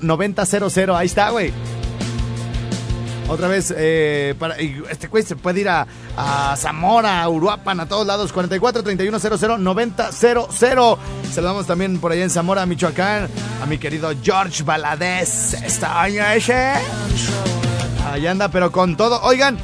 009000, 0.00 0.90
ahí 0.90 1.06
está, 1.06 1.30
güey. 1.30 1.52
Otra 3.28 3.48
vez, 3.48 3.72
eh, 3.76 4.34
para, 4.38 4.56
este 4.56 5.08
güey 5.08 5.24
se 5.24 5.34
puede 5.34 5.60
ir 5.60 5.68
a, 5.68 5.86
a 6.16 6.54
Zamora, 6.56 7.22
a 7.22 7.28
Uruapan, 7.28 7.80
a 7.80 7.86
todos 7.86 8.06
lados. 8.06 8.32
44 8.32 8.82
31 8.82 9.18
00 9.18 9.58
90 9.58 10.12
00. 10.12 10.98
Saludamos 11.32 11.66
también 11.66 11.98
por 11.98 12.12
allá 12.12 12.22
en 12.22 12.30
Zamora, 12.30 12.66
Michoacán, 12.66 13.28
a 13.62 13.66
mi 13.66 13.78
querido 13.78 14.12
George 14.22 14.62
Valadez. 14.62 15.54
Está 15.54 16.02
año 16.02 16.22
ese. 16.26 16.72
Allá 18.12 18.30
anda, 18.30 18.48
pero 18.48 18.70
con 18.70 18.96
todo. 18.96 19.20
Oigan, 19.22 19.56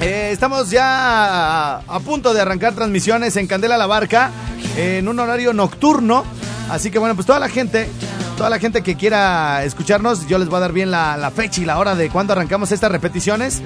eh, 0.00 0.30
estamos 0.32 0.70
ya 0.70 0.84
a, 0.84 1.76
a 1.78 2.00
punto 2.00 2.32
de 2.32 2.40
arrancar 2.40 2.74
transmisiones 2.74 3.36
en 3.36 3.48
Candela 3.48 3.76
la 3.76 3.86
Barca 3.86 4.30
en 4.76 5.08
un 5.08 5.18
horario 5.18 5.52
nocturno. 5.52 6.24
Así 6.70 6.90
que 6.90 6.98
bueno, 6.98 7.14
pues 7.14 7.26
toda 7.26 7.38
la 7.38 7.48
gente, 7.48 7.88
toda 8.36 8.50
la 8.50 8.58
gente 8.58 8.82
que 8.82 8.96
quiera 8.96 9.64
escucharnos, 9.64 10.26
yo 10.26 10.38
les 10.38 10.48
voy 10.48 10.56
a 10.58 10.60
dar 10.60 10.72
bien 10.72 10.90
la, 10.90 11.32
fecha 11.34 11.60
y 11.60 11.64
la 11.64 11.78
hora 11.78 11.94
de 11.94 12.08
cuándo 12.08 12.32
arrancamos 12.32 12.72
estas 12.72 12.90
repeticiones. 12.90 13.62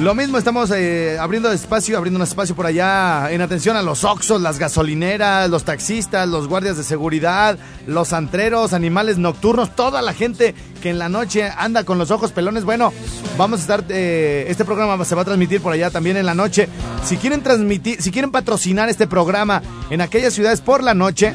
Lo 0.00 0.14
mismo 0.14 0.36
estamos 0.36 0.70
eh, 0.72 1.16
abriendo 1.18 1.50
espacio, 1.50 1.96
abriendo 1.96 2.18
un 2.18 2.22
espacio 2.22 2.54
por 2.54 2.66
allá 2.66 3.30
en 3.30 3.40
atención 3.40 3.76
a 3.76 3.82
los 3.82 4.04
oxos, 4.04 4.42
las 4.42 4.58
gasolineras, 4.58 5.48
los 5.48 5.64
taxistas, 5.64 6.28
los 6.28 6.48
guardias 6.48 6.76
de 6.76 6.84
seguridad, 6.84 7.58
los 7.86 8.12
antreros, 8.12 8.74
animales 8.74 9.16
nocturnos, 9.16 9.74
toda 9.74 10.02
la 10.02 10.12
gente 10.12 10.54
que 10.82 10.90
en 10.90 10.98
la 10.98 11.08
noche 11.08 11.50
anda 11.56 11.84
con 11.84 11.96
los 11.96 12.10
ojos 12.10 12.32
pelones. 12.32 12.64
Bueno, 12.64 12.92
vamos 13.38 13.60
a 13.60 13.62
estar, 13.62 13.84
eh, 13.88 14.44
este 14.48 14.66
programa 14.66 15.02
se 15.06 15.14
va 15.14 15.22
a 15.22 15.24
transmitir 15.24 15.62
por 15.62 15.72
allá 15.72 15.90
también 15.90 16.18
en 16.18 16.26
la 16.26 16.34
noche. 16.34 16.68
Si 17.02 17.16
quieren 17.16 17.42
transmitir, 17.42 18.02
si 18.02 18.10
quieren 18.10 18.30
patrocinar 18.30 18.90
este 18.90 19.06
programa 19.06 19.62
en 19.88 20.02
aquellas 20.02 20.34
ciudades 20.34 20.60
por 20.60 20.82
la 20.82 20.92
noche, 20.92 21.34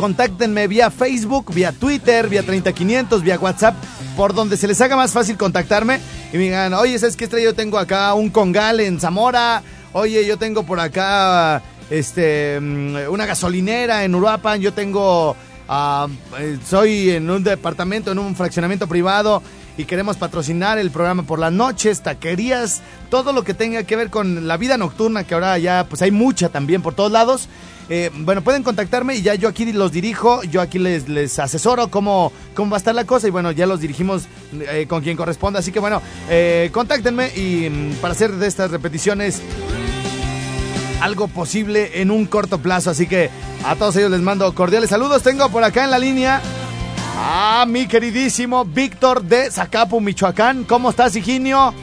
contáctenme 0.00 0.66
vía 0.66 0.90
Facebook, 0.90 1.52
vía 1.52 1.72
Twitter, 1.72 2.26
vía 2.26 2.42
30500, 2.42 3.22
vía 3.22 3.38
WhatsApp, 3.38 3.74
por 4.16 4.32
donde 4.32 4.56
se 4.56 4.66
les 4.66 4.80
haga 4.80 4.96
más 4.96 5.12
fácil 5.12 5.36
contactarme 5.36 6.00
y 6.32 6.38
me 6.38 6.44
digan, 6.44 6.72
oye, 6.72 6.98
¿sabes 6.98 7.16
qué 7.16 7.24
estrella? 7.24 7.44
Yo 7.44 7.54
tengo 7.54 7.78
acá 7.78 8.14
un 8.14 8.30
congal 8.30 8.80
en 8.80 8.98
Zamora 8.98 9.62
Oye, 9.92 10.24
yo 10.24 10.38
tengo 10.38 10.62
por 10.62 10.78
acá 10.78 11.62
este 11.90 12.60
mm, 12.60 13.10
una 13.10 13.26
gasolinera 13.26 14.04
en 14.04 14.14
Uruapan, 14.14 14.60
yo 14.60 14.72
tengo 14.72 15.34
eh, 16.38 16.58
soy 16.64 17.10
en 17.10 17.28
un 17.28 17.42
departamento, 17.42 18.12
en 18.12 18.20
un 18.20 18.36
fraccionamiento 18.36 18.86
privado 18.86 19.42
y 19.76 19.84
queremos 19.84 20.16
patrocinar 20.16 20.78
el 20.78 20.90
programa 20.90 21.22
por 21.22 21.38
las 21.38 21.52
noches, 21.52 22.02
taquerías, 22.02 22.82
todo 23.08 23.32
lo 23.32 23.44
que 23.44 23.54
tenga 23.54 23.82
que 23.84 23.96
ver 23.96 24.10
con 24.10 24.46
la 24.46 24.56
vida 24.56 24.76
nocturna, 24.76 25.24
que 25.24 25.34
ahora 25.34 25.58
ya 25.58 25.86
pues 25.88 26.02
hay 26.02 26.10
mucha 26.10 26.48
también 26.48 26.82
por 26.82 26.94
todos 26.94 27.12
lados. 27.12 27.48
Eh, 27.92 28.10
bueno, 28.14 28.42
pueden 28.42 28.62
contactarme 28.62 29.16
y 29.16 29.22
ya 29.22 29.34
yo 29.34 29.48
aquí 29.48 29.72
los 29.72 29.90
dirijo, 29.90 30.44
yo 30.44 30.60
aquí 30.60 30.78
les, 30.78 31.08
les 31.08 31.38
asesoro 31.40 31.88
cómo, 31.88 32.32
cómo 32.54 32.70
va 32.70 32.76
a 32.76 32.78
estar 32.78 32.94
la 32.94 33.04
cosa 33.04 33.26
y 33.26 33.30
bueno, 33.30 33.50
ya 33.50 33.66
los 33.66 33.80
dirigimos 33.80 34.28
eh, 34.52 34.86
con 34.88 35.02
quien 35.02 35.16
corresponda. 35.16 35.58
Así 35.58 35.72
que 35.72 35.80
bueno, 35.80 36.00
eh, 36.28 36.70
contáctenme 36.72 37.36
y 37.36 37.68
mm, 37.68 37.94
para 38.00 38.12
hacer 38.12 38.30
de 38.30 38.46
estas 38.46 38.70
repeticiones 38.70 39.42
algo 41.00 41.26
posible 41.26 42.00
en 42.00 42.12
un 42.12 42.26
corto 42.26 42.58
plazo. 42.58 42.90
Así 42.90 43.08
que 43.08 43.28
a 43.64 43.74
todos 43.74 43.96
ellos 43.96 44.12
les 44.12 44.20
mando 44.20 44.54
cordiales 44.54 44.90
saludos. 44.90 45.24
Tengo 45.24 45.48
por 45.48 45.64
acá 45.64 45.82
en 45.82 45.90
la 45.90 45.98
línea 45.98 46.40
a 47.16 47.64
mi 47.66 47.86
queridísimo 47.86 48.64
Víctor 48.64 49.22
de 49.22 49.50
Zacapu, 49.50 50.00
Michoacán. 50.00 50.64
¿Cómo 50.64 50.90
estás, 50.90 51.14
Higinio? 51.16 51.74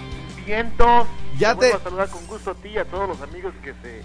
Vientos. 0.46 1.08
Ya 1.38 1.54
Te 1.56 1.70
te- 1.70 1.74
a 1.76 1.80
saludar 1.80 2.10
con 2.10 2.26
gusto 2.28 2.52
a 2.52 2.56
ti 2.56 2.70
y 2.70 2.78
a 2.78 2.86
todos 2.86 3.08
los 3.10 3.22
amigos 3.22 3.54
que 3.64 3.74
se 3.82 4.02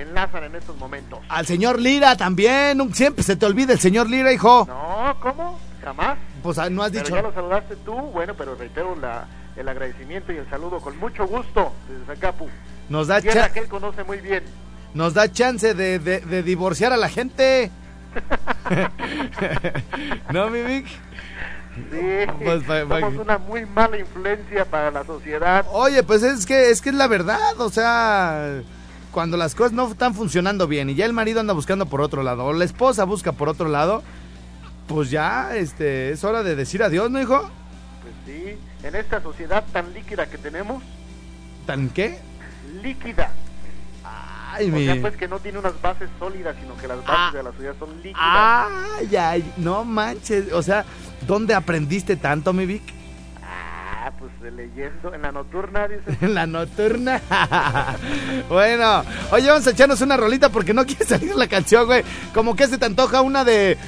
enlazan 0.00 0.44
en 0.44 0.54
estos 0.54 0.76
momentos. 0.78 1.18
Al 1.28 1.46
señor 1.46 1.78
Lira 1.78 2.16
también. 2.16 2.94
Siempre 2.94 3.22
se 3.22 3.36
te 3.36 3.44
olvida 3.44 3.72
el 3.74 3.78
señor 3.80 4.08
Lira, 4.08 4.32
hijo. 4.32 4.66
No, 4.68 5.14
¿cómo? 5.20 5.58
Jamás. 5.84 6.16
Pues 6.42 6.58
ah, 6.58 6.70
no 6.70 6.82
has 6.82 6.92
Pero 6.92 7.04
dicho. 7.04 7.14
ya 7.16 7.22
lo 7.22 7.32
saludaste 7.34 7.76
tú, 7.76 7.92
bueno, 7.94 8.34
pero 8.36 8.54
reitero 8.54 8.96
la, 8.96 9.26
el 9.56 9.68
agradecimiento 9.68 10.32
y 10.32 10.36
el 10.38 10.48
saludo 10.48 10.80
con 10.80 10.96
mucho 10.98 11.26
gusto 11.26 11.72
desde 11.88 12.06
Zacapu. 12.06 12.48
Nos 12.88 13.08
da, 13.08 13.20
Tierra 13.20 13.48
cha- 13.48 13.52
que 13.52 13.60
él 13.60 13.68
conoce 13.68 14.02
muy 14.04 14.18
bien. 14.18 14.44
nos 14.94 15.14
da 15.14 15.30
chance 15.30 15.74
de, 15.74 15.98
de- 15.98 16.20
de 16.20 16.42
divorciar 16.42 16.92
a 16.92 16.96
la 16.96 17.08
gente. 17.08 17.70
¿No, 20.32 20.50
mi 20.50 20.62
Vic? 20.62 20.86
Sí, 21.90 22.26
Pues, 22.42 22.64
somos 22.66 23.14
una 23.16 23.38
muy 23.38 23.64
mala 23.64 23.98
influencia 23.98 24.64
para 24.66 24.90
la 24.90 25.04
sociedad. 25.04 25.64
Oye, 25.72 26.02
pues 26.02 26.22
es 26.22 26.44
que 26.44 26.70
es 26.70 26.82
que 26.82 26.90
es 26.90 26.94
la 26.94 27.06
verdad, 27.06 27.58
o 27.58 27.70
sea, 27.70 28.60
cuando 29.10 29.36
las 29.36 29.54
cosas 29.54 29.72
no 29.72 29.90
están 29.90 30.14
funcionando 30.14 30.66
bien 30.66 30.90
y 30.90 30.94
ya 30.94 31.06
el 31.06 31.12
marido 31.14 31.40
anda 31.40 31.54
buscando 31.54 31.86
por 31.86 32.02
otro 32.02 32.22
lado 32.22 32.44
o 32.44 32.52
la 32.52 32.64
esposa 32.64 33.04
busca 33.04 33.32
por 33.32 33.48
otro 33.48 33.68
lado, 33.68 34.02
pues 34.86 35.10
ya 35.10 35.56
este 35.56 36.12
es 36.12 36.24
hora 36.24 36.42
de 36.42 36.56
decir 36.56 36.82
adiós, 36.82 37.10
¿no, 37.10 37.20
hijo? 37.20 37.50
Pues 38.02 38.14
sí, 38.26 38.56
en 38.82 38.94
esta 38.94 39.22
sociedad 39.22 39.64
tan 39.72 39.94
líquida 39.94 40.26
que 40.26 40.38
tenemos, 40.38 40.82
¿Tan 41.66 41.88
qué? 41.88 42.18
líquida. 42.82 43.32
Ay, 44.54 44.68
O 44.70 44.72
mi 44.74 44.84
sea, 44.84 45.00
pues 45.00 45.16
que 45.16 45.28
no 45.28 45.38
tiene 45.38 45.58
unas 45.58 45.80
bases 45.80 46.08
sólidas, 46.18 46.54
sino 46.60 46.76
que 46.76 46.86
las 46.86 46.98
bases 46.98 47.14
Ah. 47.16 47.30
de 47.34 47.42
la 47.42 47.50
sociedad 47.52 47.74
son 47.78 47.94
líquidas. 48.02 48.18
Ay, 48.20 49.16
ay, 49.16 49.52
no 49.56 49.84
manches, 49.84 50.52
o 50.52 50.62
sea, 50.62 50.84
¿dónde 51.26 51.54
aprendiste 51.54 52.16
tanto, 52.16 52.52
mi 52.52 52.66
Vic? 52.66 52.82
Ah, 53.42 54.10
pues 54.18 54.32
leyendo 54.52 55.14
en 55.14 55.22
la 55.22 55.32
nocturna, 55.32 55.86
dice. 55.88 56.02
En 56.20 56.34
la 56.34 56.46
nocturna. 56.46 57.20
bueno, 58.48 59.04
oye, 59.30 59.48
vamos 59.48 59.66
a 59.66 59.70
echarnos 59.70 60.00
una 60.00 60.16
rolita 60.16 60.48
porque 60.48 60.74
no 60.74 60.84
quiere 60.84 61.04
salir 61.04 61.34
la 61.36 61.46
canción, 61.46 61.86
güey. 61.86 62.02
Como 62.34 62.56
que 62.56 62.66
se 62.66 62.78
te 62.78 62.86
antoja 62.86 63.20
una 63.20 63.44
de. 63.44 63.78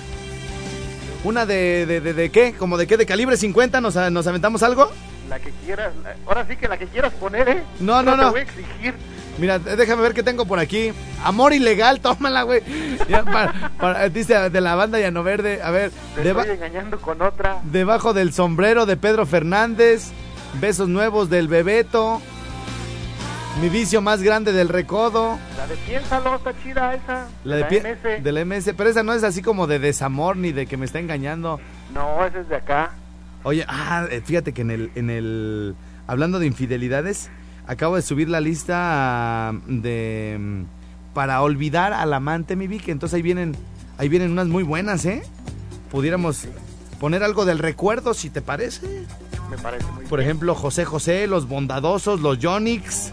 Una 1.25 1.47
de, 1.47 1.87
de, 1.87 2.01
de, 2.01 2.13
de 2.15 2.31
qué? 2.31 2.53
¿Como 2.55 2.77
de 2.77 2.87
qué? 2.87 2.97
¿De 2.97 3.07
calibre 3.07 3.37
50? 3.37 3.81
¿Nos, 3.81 3.95
nos 3.97 4.27
aventamos 4.27 4.63
algo? 4.63 4.91
La 5.29 5.39
que 5.41 5.51
quieras. 5.65 5.93
Ahora 6.27 6.47
sí 6.47 6.57
que 6.57 6.69
la 6.69 6.77
que 6.77 6.87
quieras 6.87 7.13
poner, 7.15 7.49
¿eh? 7.49 7.63
No, 7.81 8.03
no, 8.03 8.13
te 8.13 8.17
no. 8.23 8.31
voy 8.31 8.41
a 8.41 8.43
exigir. 8.43 8.95
Mira, 9.39 9.59
déjame 9.59 10.03
ver 10.03 10.15
qué 10.15 10.23
tengo 10.23 10.47
por 10.47 10.59
aquí. 10.59 10.93
Amor 11.25 11.53
ilegal, 11.53 12.01
tómala, 12.03 12.43
güey. 12.43 12.63
Ya, 13.09 13.25
para- 13.25 13.71
para- 13.79 14.09
dice 14.09 14.49
de 14.51 14.61
la 14.61 14.75
banda 14.77 14.99
Llano 15.01 15.23
Verde. 15.23 15.61
A 15.63 15.71
ver, 15.71 15.91
Te 16.15 16.23
deba- 16.23 16.43
estoy 16.43 16.57
engañando 16.57 17.01
con 17.01 17.21
otra. 17.23 17.59
debajo 17.65 18.13
del 18.15 18.33
sombrero 18.33 18.87
de 18.87 18.97
Pedro 18.97 19.27
Fernández. 19.27 20.13
Besos 20.61 20.89
nuevos 20.89 21.31
del 21.31 21.49
Bebeto. 21.49 22.23
Mi 23.61 23.69
vicio 23.69 24.01
más 24.03 24.23
grande 24.23 24.53
del 24.53 24.69
recodo. 24.69 25.39
La 25.57 25.67
de 25.69 25.77
piénsalo, 25.77 26.37
está 26.37 26.53
chida 26.63 26.95
esa. 26.95 27.29
La 27.45 27.57
de 27.57 27.61
la 27.63 27.69
MS. 27.69 28.23
del 28.25 28.39
MS, 28.47 28.73
pero 28.77 28.91
esa 28.91 29.03
no 29.05 29.13
es 29.13 29.23
así 29.23 29.43
como 29.43 29.67
de 29.69 29.79
desamor 29.79 30.37
ni 30.37 30.51
de 30.53 30.67
que 30.67 30.77
me 30.77 30.85
está 30.87 30.99
engañando. 30.99 31.61
No, 31.93 32.25
esa 32.25 32.41
es 32.41 32.49
de 32.49 32.57
acá. 32.57 32.91
Oye, 33.45 33.65
ah, 33.69 34.07
eh, 34.11 34.23
fíjate 34.25 34.53
que 34.53 34.63
en 34.63 34.71
el, 34.73 34.91
en 34.97 35.09
el, 35.11 35.77
hablando 36.09 36.39
de 36.41 36.47
infidelidades, 36.47 37.31
acabo 37.67 37.97
de 37.97 38.03
subir 38.03 38.29
la 38.29 38.41
lista 38.41 39.53
de, 39.67 40.37
mm, 40.39 40.63
para 41.15 41.43
olvidar 41.43 41.93
al 41.93 42.13
amante, 42.13 42.57
mi 42.57 42.67
Vic, 42.67 42.89
entonces 42.89 43.15
ahí 43.15 43.23
vienen, 43.23 43.57
ahí 43.99 44.09
vienen 44.09 44.31
unas 44.33 44.47
muy 44.49 44.63
buenas, 44.65 45.05
¿eh? 45.07 45.23
Pudiéramos 45.91 46.47
poner 47.01 47.23
algo 47.23 47.45
del 47.45 47.59
recuerdo, 47.59 48.15
si 48.15 48.31
te 48.31 48.43
parece. 48.43 49.05
Me 49.51 49.59
parece 49.59 49.87
muy 49.93 50.07
Por 50.07 50.19
bien. 50.19 50.29
ejemplo, 50.31 50.55
José 50.55 50.85
José, 50.85 51.27
Los 51.27 51.47
Bondadosos, 51.49 52.21
Los 52.21 52.39
Yonix. 52.39 53.11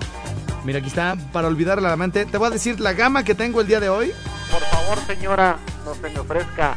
Mira, 0.65 0.79
aquí 0.79 0.87
está, 0.87 1.15
para 1.33 1.47
olvidar 1.47 1.77
al 1.79 1.85
amante. 1.87 2.25
Te 2.25 2.37
voy 2.37 2.47
a 2.47 2.51
decir 2.51 2.79
la 2.79 2.93
gama 2.93 3.23
que 3.23 3.35
tengo 3.35 3.61
el 3.61 3.67
día 3.67 3.79
de 3.79 3.89
hoy. 3.89 4.11
Por 4.51 4.61
favor, 4.61 4.97
señora, 5.07 5.57
no 5.85 5.93
se 5.95 6.09
me 6.09 6.19
ofrezca. 6.19 6.75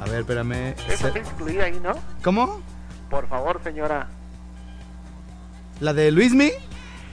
A 0.00 0.04
ver, 0.06 0.20
espérame. 0.20 0.74
Se- 0.86 0.94
está 1.08 1.18
incluida 1.18 1.64
ahí, 1.64 1.78
¿no? 1.82 1.92
¿Cómo? 2.24 2.60
Por 3.10 3.28
favor, 3.28 3.60
señora. 3.62 4.08
¿La 5.80 5.92
de 5.92 6.10
Luismi? 6.10 6.50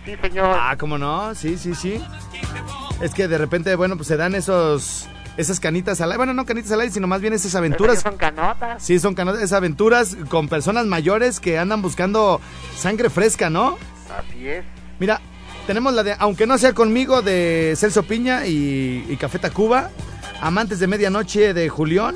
Sí, 0.07 0.15
señor. 0.21 0.55
Ah, 0.57 0.75
¿cómo 0.79 0.97
no? 0.97 1.35
Sí, 1.35 1.57
sí, 1.57 1.75
sí. 1.75 2.01
Es 3.01 3.13
que 3.13 3.27
de 3.27 3.37
repente, 3.37 3.75
bueno, 3.75 3.97
pues 3.97 4.07
se 4.07 4.15
dan 4.15 4.35
esos 4.35 5.07
esas 5.35 5.59
canitas 5.59 5.99
al 6.01 6.09
aire. 6.11 6.17
Bueno, 6.17 6.33
no 6.33 6.45
canitas 6.45 6.71
al 6.71 6.79
aire, 6.79 6.93
sino 6.93 7.07
más 7.07 7.19
bien 7.19 7.33
esas 7.33 7.53
aventuras. 7.55 7.99
son 8.01 8.15
canotas. 8.15 8.81
Sí, 8.81 8.99
son 8.99 9.13
cano- 9.15 9.35
esas 9.35 9.51
aventuras 9.53 10.15
con 10.29 10.47
personas 10.47 10.85
mayores 10.85 11.39
que 11.41 11.59
andan 11.59 11.81
buscando 11.81 12.39
sangre 12.75 13.09
fresca, 13.09 13.49
¿no? 13.49 13.77
Así 14.17 14.47
es. 14.47 14.63
Mira, 14.99 15.19
tenemos 15.67 15.93
la 15.93 16.03
de 16.03 16.15
Aunque 16.19 16.47
no 16.47 16.57
sea 16.57 16.71
conmigo 16.73 17.21
de 17.21 17.73
Celso 17.77 18.03
Piña 18.03 18.47
y, 18.47 19.05
y 19.09 19.17
Café 19.17 19.39
Tacuba. 19.39 19.89
Amantes 20.41 20.79
de 20.79 20.87
Medianoche 20.87 21.53
de 21.53 21.67
Julián. 21.67 22.15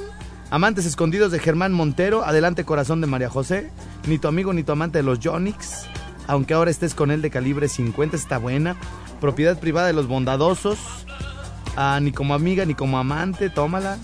Amantes 0.49 0.85
escondidos 0.85 1.31
de 1.33 1.39
Germán 1.39 1.73
Montero. 1.73 2.23
Adelante 2.23 2.63
Corazón 2.63 3.01
de 3.01 3.07
María 3.07 3.29
José. 3.29 3.69
Ni 4.07 4.17
tu 4.17 4.29
amigo 4.29 4.53
ni 4.53 4.63
tu 4.63 4.71
amante 4.71 4.97
de 4.99 5.03
los 5.03 5.19
Jonix. 5.21 5.85
Aunque 6.31 6.53
ahora 6.53 6.71
estés 6.71 6.95
con 6.95 7.11
él 7.11 7.21
de 7.21 7.29
calibre 7.29 7.67
50, 7.67 8.15
está 8.15 8.37
buena. 8.37 8.77
Propiedad 9.19 9.59
privada 9.59 9.87
de 9.87 9.91
los 9.93 10.07
bondadosos. 10.07 10.79
Ah, 11.75 11.99
ni 12.01 12.13
como 12.13 12.33
amiga 12.33 12.63
ni 12.63 12.73
como 12.73 12.97
amante, 12.97 13.49
tómala. 13.49 13.97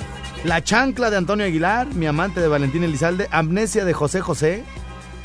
La 0.44 0.62
chancla 0.62 1.10
de 1.10 1.16
Antonio 1.16 1.46
Aguilar. 1.46 1.88
Mi 1.96 2.06
amante 2.06 2.42
de 2.42 2.50
Valentín 2.50 2.84
Elizalde. 2.84 3.30
Amnesia 3.32 3.86
de 3.86 3.94
José 3.94 4.20
José. 4.20 4.66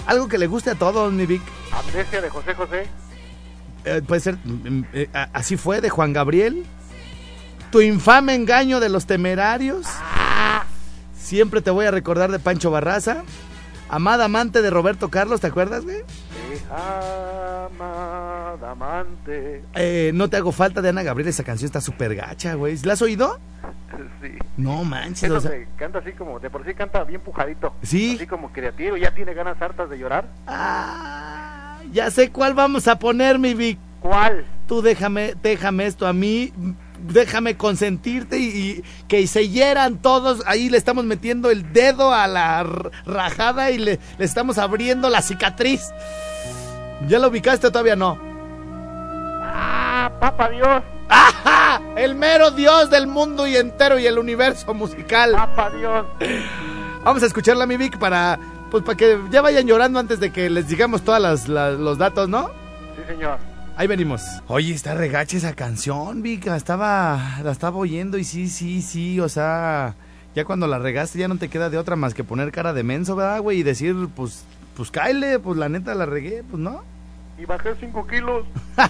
Algo 0.07 0.29
que 0.29 0.39
le 0.39 0.47
guste 0.47 0.71
a 0.71 0.75
todos, 0.77 1.13
mi 1.13 1.27
Vic. 1.27 1.43
Amnesia 1.73 2.21
de 2.21 2.31
José 2.31 2.55
José. 2.55 2.87
Eh, 3.85 4.01
puede 4.07 4.21
ser, 4.21 4.37
mm, 4.45 4.83
eh, 4.93 5.09
a- 5.13 5.29
así 5.33 5.57
fue, 5.57 5.81
de 5.81 5.91
Juan 5.91 6.13
Gabriel. 6.13 6.65
Tu 7.73 7.81
infame 7.81 8.37
engaño 8.37 8.79
de 8.79 8.89
los 8.89 9.07
temerarios. 9.07 9.87
Siempre 11.19 11.63
te 11.63 11.73
voy 11.73 11.87
a 11.87 11.91
recordar 11.91 12.31
de 12.31 12.39
Pancho 12.39 12.71
Barraza. 12.71 13.25
Amada 13.89 14.27
amante 14.27 14.63
de 14.63 14.71
Roberto 14.71 15.09
Carlos, 15.11 15.41
¿te 15.41 15.49
acuerdas, 15.49 15.83
güey? 15.83 15.99
Amada 16.73 18.71
amante. 18.71 19.63
Eh, 19.75 20.11
no 20.15 20.29
te 20.29 20.37
hago 20.39 20.53
falta 20.53 20.81
de 20.81 20.89
Ana 20.89 21.03
Gabriel, 21.03 21.29
esa 21.29 21.45
canción 21.45 21.67
está 21.67 21.81
súper 21.81 22.15
gacha, 22.15 22.55
güey. 22.55 22.77
¿La 22.85 22.95
has 22.95 23.03
oído? 23.03 23.39
Sí. 24.23 24.33
No 24.57 24.85
manches, 24.85 25.25
Eso 25.25 25.35
o 25.37 25.41
sea, 25.41 25.51
se 25.51 25.69
canta 25.77 25.99
así 25.99 26.13
como, 26.13 26.41
de 26.41 26.49
por 26.51 26.65
sí 26.65 26.73
canta 26.75 27.05
bien 27.05 27.21
pujadito. 27.21 27.75
Sí. 27.83 28.15
Así 28.17 28.27
como 28.27 28.53
creativo, 28.53 28.97
ya 28.97 29.13
tiene 29.13 29.35
ganas 29.35 29.61
hartas 29.61 29.91
de 29.91 29.99
llorar. 29.99 30.27
ah, 30.47 31.79
ya 31.93 32.11
sé 32.11 32.31
cuál 32.31 32.55
vamos 32.55 32.89
a 32.89 32.99
poner, 32.99 33.39
mi 33.39 33.55
Vic. 33.55 33.79
¿Cuál? 34.01 34.45
Tú 34.67 34.81
déjame, 34.83 35.35
déjame 35.43 35.87
esto 35.87 36.07
a 36.07 36.13
mí, 36.13 36.53
déjame 37.07 37.57
consentirte 37.57 38.39
y, 38.39 38.45
y 38.49 38.85
que 39.09 39.27
se 39.27 39.49
hieran 39.49 39.99
todos. 39.99 40.43
Ahí 40.47 40.71
le 40.71 40.79
estamos 40.79 41.05
metiendo 41.05 41.51
el 41.51 41.73
dedo 41.73 42.13
a 42.15 42.27
la 42.27 42.65
rajada 43.05 43.71
y 43.71 43.79
le, 43.79 43.99
le 44.19 44.25
estamos 44.25 44.59
abriendo 44.59 45.11
la 45.11 45.21
cicatriz. 45.23 45.83
¿Ya 47.09 47.19
lo 47.19 47.29
ubicaste 47.29 47.67
o 47.67 47.73
todavía 47.73 47.97
no? 47.97 48.19
Ah, 49.45 50.11
papá 50.21 50.49
Dios, 50.49 50.83
¡Ajá! 51.09 51.81
El 51.97 52.15
mero 52.15 52.51
dios 52.51 52.89
del 52.91 53.07
mundo 53.07 53.47
y 53.47 53.57
entero 53.57 53.99
y 53.99 54.07
el 54.07 54.19
universo 54.19 54.73
musical. 54.73 55.33
papá 55.33 55.71
Dios. 55.71 56.07
Vamos 57.05 57.23
a 57.23 57.27
escucharla, 57.27 57.67
mi 57.67 57.77
Vic, 57.77 57.99
para, 57.99 58.39
pues, 58.71 58.83
para 58.83 58.97
que 58.97 59.19
ya 59.31 59.43
vayan 59.43 59.67
llorando 59.67 59.99
antes 59.99 60.21
de 60.21 60.31
que 60.31 60.49
les 60.49 60.69
digamos 60.69 61.03
todos 61.03 61.49
los 61.49 61.99
datos, 61.99 62.29
¿no? 62.29 62.51
Sí, 62.97 63.03
señor. 63.07 63.39
Ahí 63.77 63.87
venimos. 63.87 64.23
Oye, 64.49 64.73
está 64.75 64.95
regache 64.95 65.39
esa 65.39 65.55
canción, 65.55 66.23
Vic. 66.23 66.47
La 66.47 66.57
estaba, 66.57 67.39
la 67.43 67.51
estaba 67.51 67.77
oyendo 67.77 68.19
y 68.19 68.25
sí, 68.25 68.49
sí, 68.49 68.81
sí. 68.83 69.19
O 69.21 69.29
sea, 69.29 69.95
ya 70.35 70.45
cuando 70.45 70.67
la 70.67 70.79
regaste 70.79 71.19
ya 71.19 71.29
no 71.29 71.37
te 71.37 71.49
queda 71.49 71.71
de 71.71 71.79
otra 71.79 71.97
más 71.97 72.15
que 72.15 72.23
poner 72.25 72.53
cara 72.53 72.73
de 72.73 72.83
menso, 72.85 73.17
¿verdad, 73.17 73.41
güey? 73.41 73.59
Y 73.59 73.63
decir, 73.63 74.09
pues, 74.15 74.45
pues 74.77 74.91
cáele, 74.91 75.39
pues 75.39 75.59
la 75.59 75.69
neta 75.69 75.95
la 75.95 76.07
regué, 76.07 76.43
pues 76.49 76.63
no. 76.63 76.85
Y 77.43 77.45
bajé 77.45 77.75
5 77.79 78.07
kilos. 78.07 78.47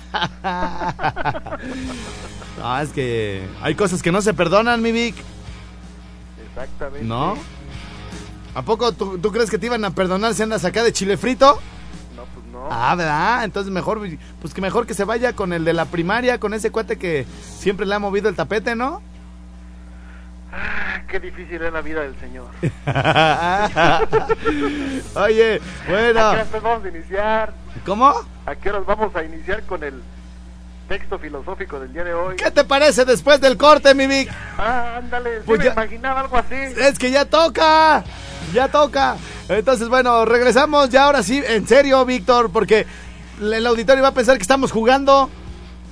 Ah, 2.65 2.83
es 2.83 2.91
que 2.91 3.45
hay 3.61 3.75
cosas 3.75 4.03
que 4.03 4.13
no 4.13 4.23
se 4.23 4.35
perdonan, 4.35 4.83
mi 4.83 4.93
Vic. 4.93 5.17
Exactamente. 6.47 7.05
¿No? 7.05 7.35
¿A 8.55 8.63
poco 8.63 8.93
tú, 8.93 9.19
tú 9.19 9.33
crees 9.33 9.51
que 9.51 9.59
te 9.59 9.67
iban 9.67 9.85
a 9.85 9.91
perdonar 9.91 10.35
si 10.35 10.43
andas 10.43 10.65
acá 10.65 10.85
de 10.85 10.93
chile 10.93 11.17
frito? 11.17 11.59
No, 12.15 12.25
pues 12.27 12.47
no. 12.53 12.69
Ah, 12.71 12.95
¿verdad? 12.95 13.45
Entonces 13.45 13.73
mejor, 13.73 14.01
pues 14.41 14.55
que 14.55 14.61
mejor 14.61 14.87
que 14.87 14.95
se 14.95 15.05
vaya 15.05 15.33
con 15.33 15.53
el 15.53 15.65
de 15.65 15.73
la 15.73 15.87
primaria, 15.87 16.39
con 16.39 16.55
ese 16.55 16.71
cuate 16.71 16.99
que 16.99 17.27
siempre 17.43 17.87
le 17.87 17.95
ha 17.95 17.99
movido 17.99 18.29
el 18.29 18.37
tapete, 18.37 18.77
¿no? 18.77 19.03
Ah, 20.53 21.03
qué 21.09 21.19
difícil 21.19 21.63
es 21.63 21.73
la 21.73 21.81
vida 21.81 22.03
del 22.03 22.15
Señor. 22.21 22.51
Oye, 25.17 25.55
¿A 25.55 25.59
qué 25.87 25.91
bueno, 25.91 26.33
vamos 26.63 26.85
a 26.85 26.89
iniciar? 26.89 27.55
¿cómo? 27.85 28.15
¿A 28.47 28.55
qué 28.57 28.71
horas 28.71 28.85
vamos 28.87 29.15
a 29.15 29.23
iniciar 29.23 29.63
con 29.65 29.83
el 29.85 30.03
texto 30.89 31.19
filosófico 31.19 31.79
del 31.79 31.93
día 31.93 32.05
de 32.05 32.13
hoy? 32.15 32.37
¿Qué 32.37 32.51
te 32.51 32.65
parece 32.65 33.05
después 33.05 33.41
del 33.41 33.57
corte, 33.57 33.95
mi 33.95 34.07
Vic? 34.07 34.31
Ah, 34.59 34.97
ándale, 34.99 35.39
sí 35.39 35.43
Pues 35.47 35.59
me 35.61 35.65
ya- 35.67 35.73
imaginaba 35.73 36.21
algo 36.21 36.37
así. 36.37 36.55
Es 36.55 36.99
que 36.99 37.11
ya 37.11 37.25
toca, 37.25 38.03
ya 38.53 38.69
toca. 38.69 39.17
Entonces, 39.49 39.89
bueno, 39.89 40.25
regresamos 40.25 40.89
ya 40.91 41.05
ahora 41.05 41.23
sí, 41.23 41.43
en 41.47 41.67
serio, 41.69 42.05
Víctor, 42.05 42.51
porque 42.51 42.87
el 43.41 43.67
auditorio 43.67 44.03
va 44.03 44.09
a 44.09 44.15
pensar 44.15 44.37
que 44.37 44.43
estamos 44.43 44.73
jugando. 44.73 45.31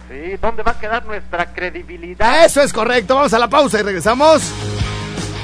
Sí, 0.08 0.36
¿dónde 0.42 0.64
va 0.64 0.72
a 0.72 0.78
quedar 0.80 1.06
nuestra 1.06 1.52
credibilidad? 1.52 2.44
Eso 2.44 2.60
es 2.62 2.72
correcto, 2.72 3.14
vamos 3.14 3.32
a 3.32 3.38
la 3.38 3.48
pausa 3.48 3.78
y 3.78 3.82
regresamos 3.82 4.42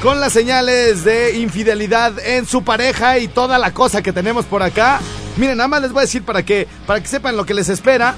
con 0.02 0.18
las 0.20 0.32
señales 0.32 1.04
de 1.04 1.36
infidelidad 1.38 2.18
en 2.18 2.46
su 2.46 2.64
pareja 2.64 3.18
y 3.18 3.28
toda 3.28 3.58
la 3.58 3.72
cosa 3.72 4.02
que 4.02 4.12
tenemos 4.12 4.44
por 4.44 4.64
acá. 4.64 5.00
Miren, 5.36 5.58
nada 5.58 5.68
más 5.68 5.82
les 5.82 5.92
voy 5.92 6.00
a 6.00 6.02
decir 6.02 6.22
para 6.22 6.42
que, 6.42 6.66
para 6.86 7.00
que 7.00 7.08
sepan 7.08 7.36
lo 7.36 7.44
que 7.44 7.54
les 7.54 7.68
espera 7.68 8.14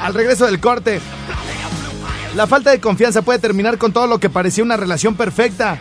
al 0.00 0.14
regreso 0.14 0.46
del 0.46 0.60
corte. 0.60 1.00
La 2.34 2.46
falta 2.46 2.70
de 2.70 2.80
confianza 2.80 3.22
puede 3.22 3.38
terminar 3.38 3.78
con 3.78 3.92
todo 3.92 4.06
lo 4.06 4.18
que 4.18 4.28
parecía 4.28 4.64
una 4.64 4.76
relación 4.76 5.14
perfecta. 5.14 5.78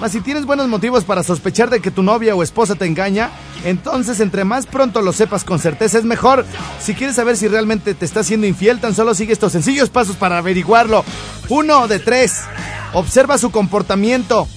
Mas 0.00 0.12
si 0.12 0.20
tienes 0.20 0.44
buenos 0.44 0.68
motivos 0.68 1.04
para 1.04 1.22
sospechar 1.22 1.70
de 1.70 1.80
que 1.80 1.90
tu 1.90 2.02
novia 2.02 2.34
o 2.34 2.42
esposa 2.42 2.74
te 2.74 2.84
engaña, 2.84 3.30
entonces 3.64 4.20
entre 4.20 4.44
más 4.44 4.66
pronto 4.66 5.00
lo 5.02 5.12
sepas 5.12 5.44
con 5.44 5.58
certeza 5.58 5.98
es 5.98 6.04
mejor. 6.04 6.44
Si 6.80 6.94
quieres 6.94 7.16
saber 7.16 7.36
si 7.36 7.48
realmente 7.48 7.94
te 7.94 8.04
está 8.04 8.24
siendo 8.24 8.46
infiel, 8.46 8.80
tan 8.80 8.94
solo 8.94 9.14
sigue 9.14 9.32
estos 9.32 9.52
sencillos 9.52 9.88
pasos 9.88 10.16
para 10.16 10.38
averiguarlo. 10.38 11.04
Uno 11.48 11.86
de 11.86 12.00
tres. 12.00 12.42
Observa 12.92 13.38
su 13.38 13.50
comportamiento. 13.50 14.48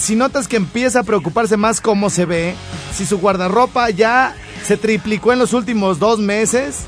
Si 0.00 0.16
notas 0.16 0.48
que 0.48 0.56
empieza 0.56 1.00
a 1.00 1.02
preocuparse 1.02 1.58
más 1.58 1.82
cómo 1.82 2.08
se 2.08 2.24
ve, 2.24 2.54
si 2.94 3.04
su 3.04 3.18
guardarropa 3.18 3.90
ya 3.90 4.34
se 4.64 4.78
triplicó 4.78 5.32
en 5.32 5.38
los 5.38 5.52
últimos 5.52 5.98
dos 5.98 6.18
meses, 6.18 6.84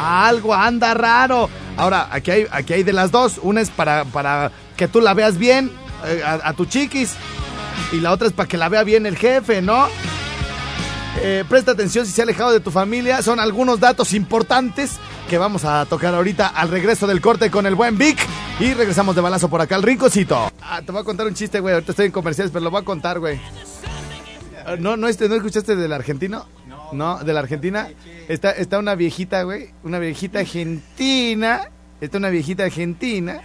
algo 0.00 0.54
anda 0.54 0.94
raro. 0.94 1.50
Ahora, 1.76 2.08
aquí 2.12 2.30
hay, 2.30 2.46
aquí 2.52 2.74
hay 2.74 2.82
de 2.84 2.92
las 2.92 3.10
dos. 3.10 3.40
Una 3.42 3.60
es 3.60 3.70
para, 3.70 4.04
para 4.04 4.52
que 4.76 4.86
tú 4.86 5.00
la 5.00 5.14
veas 5.14 5.36
bien, 5.36 5.72
eh, 6.06 6.22
a, 6.24 6.48
a 6.48 6.52
tu 6.52 6.64
chiquis. 6.64 7.10
Y 7.92 7.96
la 8.00 8.12
otra 8.12 8.28
es 8.28 8.32
para 8.32 8.48
que 8.48 8.56
la 8.56 8.68
vea 8.68 8.84
bien 8.84 9.04
el 9.04 9.16
jefe, 9.16 9.60
¿no? 9.60 9.88
Eh, 11.20 11.44
presta 11.48 11.72
atención 11.72 12.06
si 12.06 12.12
se 12.12 12.22
ha 12.22 12.24
alejado 12.24 12.52
de 12.52 12.60
tu 12.60 12.70
familia. 12.70 13.20
Son 13.22 13.40
algunos 13.40 13.80
datos 13.80 14.12
importantes 14.12 14.92
que 15.28 15.38
vamos 15.38 15.64
a 15.66 15.84
tocar 15.84 16.14
ahorita 16.14 16.48
al 16.48 16.70
regreso 16.70 17.06
del 17.06 17.20
corte 17.20 17.50
con 17.50 17.66
el 17.66 17.74
buen 17.74 17.98
Vic. 17.98 18.18
Y 18.58 18.72
regresamos 18.72 19.14
de 19.14 19.20
balazo 19.20 19.48
por 19.48 19.60
acá 19.60 19.76
al 19.76 19.82
rincocito. 19.82 20.50
Ah, 20.62 20.80
te 20.84 20.90
voy 20.90 21.02
a 21.02 21.04
contar 21.04 21.26
un 21.26 21.34
chiste, 21.34 21.60
güey. 21.60 21.74
Ahorita 21.74 21.92
estoy 21.92 22.06
en 22.06 22.12
comerciales, 22.12 22.50
pero 22.50 22.64
lo 22.64 22.70
voy 22.70 22.80
a 22.80 22.84
contar, 22.84 23.20
güey. 23.20 23.38
Ah, 24.66 24.76
¿No, 24.78 24.96
no, 24.96 25.06
este, 25.06 25.28
¿No 25.28 25.34
escuchaste 25.34 25.76
del 25.76 25.92
argentino? 25.92 26.46
No, 26.92 27.18
de 27.18 27.32
la 27.34 27.40
Argentina. 27.40 27.88
Está, 28.28 28.52
está 28.52 28.78
una 28.78 28.94
viejita, 28.94 29.42
güey. 29.42 29.70
Una 29.84 29.98
viejita 29.98 30.38
argentina. 30.40 31.68
Está 32.00 32.16
una 32.16 32.30
viejita 32.30 32.64
argentina. 32.64 33.42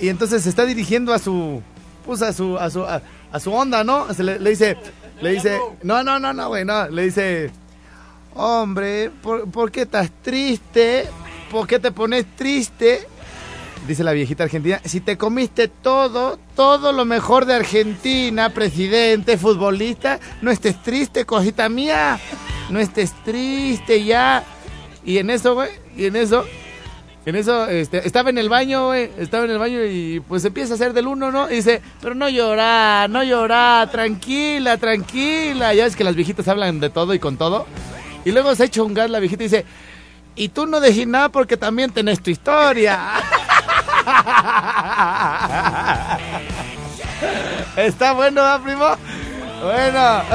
Y 0.00 0.08
entonces 0.08 0.42
se 0.42 0.48
está 0.48 0.64
dirigiendo 0.64 1.12
a 1.12 1.18
su. 1.18 1.62
Pues 2.06 2.22
a 2.22 2.32
su. 2.32 2.58
A 2.58 2.70
su, 2.70 2.84
a, 2.84 3.00
su 3.38 3.52
onda, 3.52 3.84
¿no? 3.84 4.06
Le, 4.18 4.38
le 4.38 4.50
dice. 4.50 4.78
Le 5.20 5.32
dice. 5.32 5.58
No, 5.82 6.02
no, 6.02 6.18
no, 6.18 6.32
no, 6.32 6.48
güey, 6.48 6.64
no. 6.64 6.88
Le 6.88 7.02
dice. 7.04 7.50
Hombre, 8.34 9.10
¿por, 9.22 9.48
¿por 9.50 9.70
qué 9.70 9.82
estás 9.82 10.10
triste? 10.22 11.06
¿Por 11.50 11.68
qué 11.68 11.78
te 11.78 11.92
pones 11.92 12.26
triste? 12.36 13.06
Dice 13.86 14.02
la 14.02 14.12
viejita 14.12 14.44
argentina, 14.44 14.80
si 14.84 15.00
te 15.00 15.18
comiste 15.18 15.68
todo, 15.68 16.38
todo 16.56 16.90
lo 16.92 17.04
mejor 17.04 17.44
de 17.44 17.54
Argentina, 17.54 18.48
presidente, 18.48 19.36
futbolista, 19.36 20.18
no 20.40 20.50
estés 20.50 20.82
triste, 20.82 21.26
cosita 21.26 21.68
mía, 21.68 22.18
no 22.70 22.80
estés 22.80 23.12
triste 23.24 24.02
ya. 24.02 24.42
Y 25.04 25.18
en 25.18 25.28
eso, 25.28 25.54
güey, 25.54 25.68
y 25.96 26.06
en 26.06 26.16
eso, 26.16 26.46
en 27.26 27.36
eso, 27.36 27.68
este, 27.68 28.06
estaba 28.08 28.30
en 28.30 28.38
el 28.38 28.48
baño, 28.48 28.86
güey, 28.86 29.10
estaba 29.18 29.44
en 29.44 29.50
el 29.50 29.58
baño 29.58 29.84
y 29.84 30.20
pues 30.26 30.44
empieza 30.46 30.72
a 30.72 30.76
hacer 30.76 30.94
del 30.94 31.06
uno, 31.06 31.30
¿no? 31.30 31.50
Y 31.50 31.56
dice, 31.56 31.82
pero 32.00 32.14
no 32.14 32.30
llorar, 32.30 33.10
no 33.10 33.22
llorar, 33.22 33.90
tranquila, 33.90 34.78
tranquila. 34.78 35.74
Ya 35.74 35.84
es 35.84 35.94
que 35.94 36.04
las 36.04 36.16
viejitas 36.16 36.48
hablan 36.48 36.80
de 36.80 36.88
todo 36.88 37.12
y 37.12 37.18
con 37.18 37.36
todo. 37.36 37.66
Y 38.24 38.32
luego 38.32 38.54
se 38.54 38.64
echa 38.64 38.82
un 38.82 38.94
gas 38.94 39.10
la 39.10 39.20
viejita 39.20 39.44
y 39.44 39.48
dice, 39.48 39.64
y 40.36 40.48
tú 40.48 40.66
no 40.66 40.80
dejes 40.80 41.06
nada 41.06 41.28
porque 41.28 41.56
también 41.56 41.90
tenés 41.90 42.20
tu 42.22 42.30
historia. 42.30 43.00
Está 47.76 48.12
bueno, 48.12 48.42
¿verdad, 48.42 48.60
primo? 48.62 48.96
Bueno. 49.62 50.22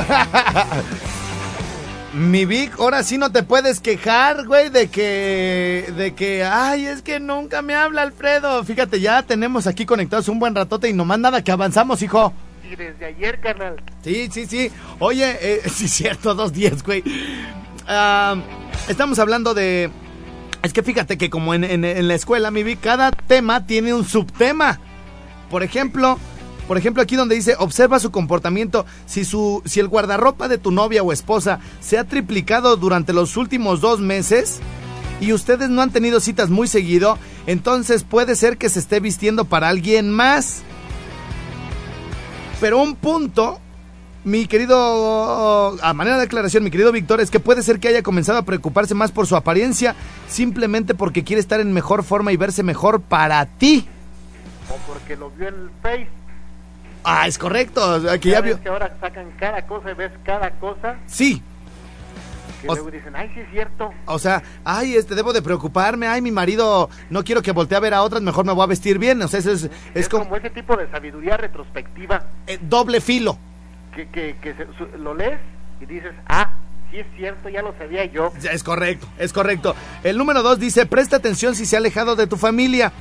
Mi 2.14 2.46
Vic, 2.46 2.80
ahora 2.80 3.04
sí 3.04 3.20
no 3.20 3.32
te 3.32 3.44
puedes 3.44 3.80
quejar, 3.80 4.48
güey, 4.48 4.70
de 4.70 4.88
que, 4.88 5.94
de 5.96 6.16
que, 6.16 6.44
ay, 6.44 6.88
es 6.88 7.04
que 7.04 7.20
nunca 7.20 7.62
me 7.62 7.76
habla 7.76 8.02
Alfredo. 8.02 8.64
Fíjate, 8.64 9.00
ya 9.00 9.22
tenemos 9.22 9.68
aquí 9.68 9.86
conectados 9.86 10.28
un 10.28 10.40
buen 10.40 10.56
ratote 10.56 10.90
y 10.90 10.94
nomás 10.94 11.20
nada 11.20 11.44
que 11.44 11.52
avanzamos, 11.52 12.02
hijo. 12.02 12.34
Y 12.70 12.76
desde 12.76 13.06
ayer, 13.06 13.40
carnal. 13.40 13.76
Sí, 14.04 14.28
sí, 14.32 14.48
sí. 14.48 14.72
Oye, 14.98 15.38
eh, 15.40 15.62
sí, 15.70 15.88
cierto, 15.88 16.34
dos 16.34 16.52
días, 16.52 16.82
güey. 16.84 17.04
Ah, 17.90 18.36
estamos 18.88 19.18
hablando 19.20 19.54
de. 19.54 19.90
Es 20.62 20.74
que 20.74 20.84
fíjate 20.84 21.18
que 21.18 21.30
como 21.30 21.54
en, 21.54 21.64
en- 21.64 21.84
en 21.86 22.08
la 22.08 22.16
escuela, 22.16 22.52
mi 22.52 22.64
vi, 22.64 22.76
cada 22.76 23.12
tema 23.12 23.66
tiene 23.66 23.94
un 23.94 24.06
subtema. 24.06 24.80
Por 25.50 25.64
ejemplo, 25.64 26.20
por 26.68 26.78
ejemplo, 26.78 27.02
aquí 27.02 27.16
donde 27.16 27.34
dice, 27.36 27.56
observa 27.58 28.00
su 28.00 28.12
comportamiento. 28.12 28.86
Si 29.08 29.26
su, 29.26 29.64
si 29.66 29.80
el 29.80 29.88
guardarropa 29.88 30.48
de 30.48 30.58
tu 30.60 30.70
novia 30.72 31.02
o 31.02 31.12
esposa 31.12 31.60
se 31.80 31.98
ha 31.98 32.04
triplicado 32.04 32.76
durante 32.76 33.12
los 33.14 33.38
últimos 33.38 33.82
dos 33.82 34.00
meses 34.02 34.60
y 35.20 35.34
ustedes 35.34 35.70
no 35.70 35.82
han 35.82 35.90
tenido 35.92 36.20
citas 36.20 36.50
muy 36.50 36.68
seguido, 36.68 37.18
entonces 37.48 38.04
puede 38.04 38.36
ser 38.36 38.58
que 38.60 38.70
se 38.70 38.80
esté 38.80 39.00
vistiendo 39.00 39.46
para 39.46 39.70
alguien 39.70 40.12
más. 40.12 40.62
Pero 42.62 42.80
un 42.82 42.96
punto, 42.96 43.60
mi 44.24 44.48
querido, 44.48 45.78
a 45.82 45.94
manera 45.94 46.18
de 46.18 46.24
aclaración, 46.24 46.64
mi 46.64 46.72
querido 46.72 46.92
Víctor, 46.92 47.22
es 47.22 47.32
que 47.32 47.40
puede 47.40 47.64
ser 47.64 47.80
que 47.80 47.88
haya 47.88 48.04
comenzado 48.04 48.38
a 48.40 48.44
preocuparse 48.44 48.94
más 48.96 49.12
por 49.12 49.28
su 49.28 49.36
apariencia, 49.36 49.96
simplemente 50.28 50.94
porque 50.94 51.24
quiere 51.24 51.40
estar 51.40 51.60
en 51.60 51.72
mejor 51.74 52.04
forma 52.04 52.32
y 52.32 52.38
verse 52.38 52.64
mejor 52.64 53.02
para 53.02 53.46
ti. 53.46 53.88
O 54.70 54.76
porque 54.92 55.16
lo 55.16 55.32
vio 55.32 55.48
en 55.48 55.56
el 55.56 55.70
Face. 55.82 56.10
Ah, 57.04 57.28
es 57.28 57.38
correcto, 57.38 58.02
que 58.20 58.30
ya 58.30 58.42
vio. 58.42 58.62
que 58.62 58.68
ahora 58.70 58.94
sacan 59.00 59.32
cada 59.40 59.66
cosa 59.66 59.92
y 59.92 59.94
ves 59.94 60.12
cada 60.24 60.52
cosa. 60.52 60.98
Sí, 61.08 61.42
Que 62.62 62.68
O- 62.68 62.74
luego 62.76 62.92
dicen, 62.92 63.16
ay, 63.16 63.32
sí 63.34 63.40
es 63.40 63.50
cierto. 63.52 63.90
o 64.06 64.20
sea, 64.20 64.44
ay, 64.66 64.96
este, 64.98 65.16
debo 65.16 65.32
de 65.32 65.42
preocuparme, 65.42 66.08
ay, 66.10 66.22
mi 66.22 66.30
marido, 66.30 66.90
no 67.10 67.24
quiero 67.24 67.42
que 67.42 67.54
voltee 67.54 67.78
a 67.78 67.80
ver 67.80 67.94
a 67.94 68.02
otras, 68.04 68.22
mejor 68.22 68.46
me 68.46 68.52
voy 68.52 68.64
a 68.64 68.68
vestir 68.68 69.00
bien, 69.00 69.22
o 69.22 69.30
sea, 69.30 69.40
eso 69.40 69.52
es, 69.54 69.64
es, 69.64 69.72
Es, 69.94 70.10
como 70.10 70.26
como 70.26 70.36
ese 70.36 70.50
tipo 70.50 70.76
de 70.76 70.92
sabiduría 70.92 71.38
retrospectiva 71.38 72.26
eh, 72.48 72.60
doble 72.62 73.00
filo. 73.00 73.40
Que, 74.08 74.38
que, 74.42 74.56
lo 74.98 75.14
lees 75.14 75.40
y 75.82 75.86
dices, 75.86 76.14
ah, 76.28 76.54
sí 76.92 77.00
es 77.00 77.08
cierto, 77.16 77.50
ya 77.50 77.62
lo 77.62 77.74
sabía 77.78 78.06
yo. 78.06 78.32
Es 78.52 78.64
correcto, 78.64 79.08
es 79.18 79.34
correcto. 79.34 79.76
El 80.04 80.18
número 80.18 80.42
dos 80.42 80.60
dice, 80.60 80.86
presta 80.86 81.18
atención 81.18 81.56
si 81.56 81.66
se 81.66 81.76
ha 81.76 81.80
alejado 81.80 82.16
de 82.16 82.28
tu 82.28 82.38
familia. 82.38 82.92